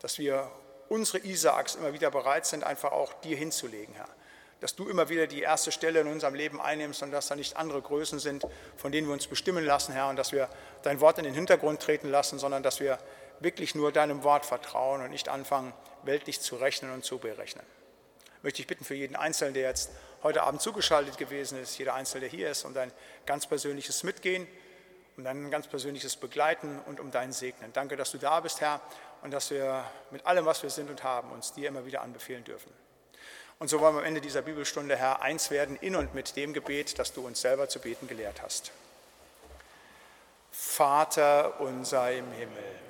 dass 0.00 0.18
wir 0.18 0.50
unsere 0.88 1.18
Isaaks 1.24 1.76
immer 1.76 1.92
wieder 1.92 2.10
bereit 2.10 2.46
sind, 2.46 2.64
einfach 2.64 2.92
auch 2.92 3.14
dir 3.14 3.36
hinzulegen, 3.36 3.94
Herr. 3.94 4.08
Dass 4.60 4.76
du 4.76 4.88
immer 4.88 5.08
wieder 5.08 5.26
die 5.26 5.40
erste 5.40 5.72
Stelle 5.72 6.00
in 6.00 6.06
unserem 6.06 6.34
Leben 6.34 6.60
einnimmst 6.60 7.02
und 7.02 7.12
dass 7.12 7.28
da 7.28 7.36
nicht 7.36 7.56
andere 7.56 7.80
Größen 7.80 8.18
sind, 8.18 8.46
von 8.76 8.92
denen 8.92 9.06
wir 9.06 9.14
uns 9.14 9.26
bestimmen 9.26 9.64
lassen, 9.64 9.92
Herr, 9.92 10.08
und 10.08 10.16
dass 10.16 10.32
wir 10.32 10.50
dein 10.82 11.00
Wort 11.00 11.16
in 11.18 11.24
den 11.24 11.32
Hintergrund 11.32 11.80
treten 11.80 12.10
lassen, 12.10 12.38
sondern 12.38 12.62
dass 12.62 12.78
wir 12.78 12.98
wirklich 13.40 13.74
nur 13.74 13.92
deinem 13.92 14.22
Wort 14.22 14.46
vertrauen 14.46 15.02
und 15.02 15.10
nicht 15.10 15.28
anfangen, 15.28 15.72
weltlich 16.02 16.40
zu 16.40 16.56
rechnen 16.56 16.92
und 16.92 17.04
zu 17.04 17.18
berechnen. 17.18 17.64
Möchte 18.42 18.62
ich 18.62 18.66
bitten 18.66 18.84
für 18.84 18.94
jeden 18.94 19.16
Einzelnen, 19.16 19.54
der 19.54 19.68
jetzt 19.68 19.90
heute 20.22 20.42
Abend 20.42 20.62
zugeschaltet 20.62 21.18
gewesen 21.18 21.60
ist, 21.60 21.76
jeder 21.78 21.94
Einzelne, 21.94 22.22
der 22.22 22.30
hier 22.30 22.50
ist, 22.50 22.64
um 22.64 22.74
dein 22.74 22.92
ganz 23.26 23.46
persönliches 23.46 24.02
Mitgehen, 24.02 24.46
um 25.16 25.24
dein 25.24 25.50
ganz 25.50 25.66
persönliches 25.66 26.16
Begleiten 26.16 26.80
und 26.86 27.00
um 27.00 27.10
dein 27.10 27.32
Segnen. 27.32 27.72
Danke, 27.72 27.96
dass 27.96 28.12
du 28.12 28.18
da 28.18 28.40
bist, 28.40 28.60
Herr, 28.60 28.80
und 29.22 29.32
dass 29.32 29.50
wir 29.50 29.84
mit 30.10 30.24
allem, 30.26 30.46
was 30.46 30.62
wir 30.62 30.70
sind 30.70 30.88
und 30.88 31.02
haben, 31.02 31.30
uns 31.32 31.52
dir 31.52 31.68
immer 31.68 31.84
wieder 31.84 32.00
anbefehlen 32.02 32.44
dürfen. 32.44 32.72
Und 33.58 33.68
so 33.68 33.80
wollen 33.80 33.94
wir 33.94 34.00
am 34.00 34.06
Ende 34.06 34.22
dieser 34.22 34.40
Bibelstunde, 34.40 34.96
Herr, 34.96 35.20
eins 35.20 35.50
werden 35.50 35.76
in 35.76 35.94
und 35.94 36.14
mit 36.14 36.34
dem 36.36 36.54
Gebet, 36.54 36.98
das 36.98 37.12
du 37.12 37.26
uns 37.26 37.42
selber 37.42 37.68
zu 37.68 37.78
beten 37.78 38.08
gelehrt 38.08 38.40
hast. 38.40 38.72
Vater 40.50 41.60
unser 41.60 42.10
im 42.10 42.30
Himmel 42.32 42.89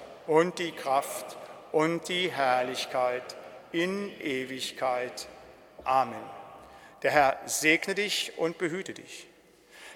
und 0.27 0.59
die 0.59 0.71
Kraft 0.71 1.37
und 1.71 2.07
die 2.07 2.31
Herrlichkeit 2.31 3.35
in 3.71 4.11
Ewigkeit. 4.21 5.27
Amen. 5.83 6.23
Der 7.03 7.11
Herr 7.11 7.39
segne 7.45 7.95
dich 7.95 8.33
und 8.37 8.57
behüte 8.57 8.93
dich. 8.93 9.27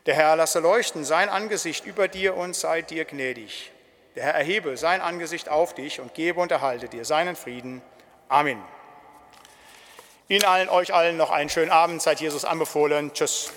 Der 0.06 0.16
Herr 0.16 0.36
lasse 0.36 0.60
leuchten 0.60 1.04
sein 1.04 1.30
Angesicht 1.30 1.86
über 1.86 2.08
dir 2.08 2.36
und 2.36 2.56
sei 2.56 2.82
dir 2.82 3.06
gnädig. 3.06 3.72
Der 4.16 4.24
Herr 4.24 4.36
erhebe 4.36 4.78
sein 4.78 5.02
Angesicht 5.02 5.50
auf 5.50 5.74
dich 5.74 6.00
und 6.00 6.14
gebe 6.14 6.40
und 6.40 6.52
erhalte 6.52 6.88
dir 6.88 7.06
seinen 7.06 7.36
Frieden. 7.36 7.82
Amen. 8.30 8.64
Ihnen 10.28 10.46
allen, 10.46 10.70
euch 10.70 10.94
allen 10.94 11.18
noch 11.18 11.32
einen 11.32 11.50
schönen 11.50 11.72
Abend. 11.72 12.02
Seid 12.02 12.22
Jesus 12.22 12.46
anbefohlen. 12.46 13.14
Tschüss. 13.14 13.52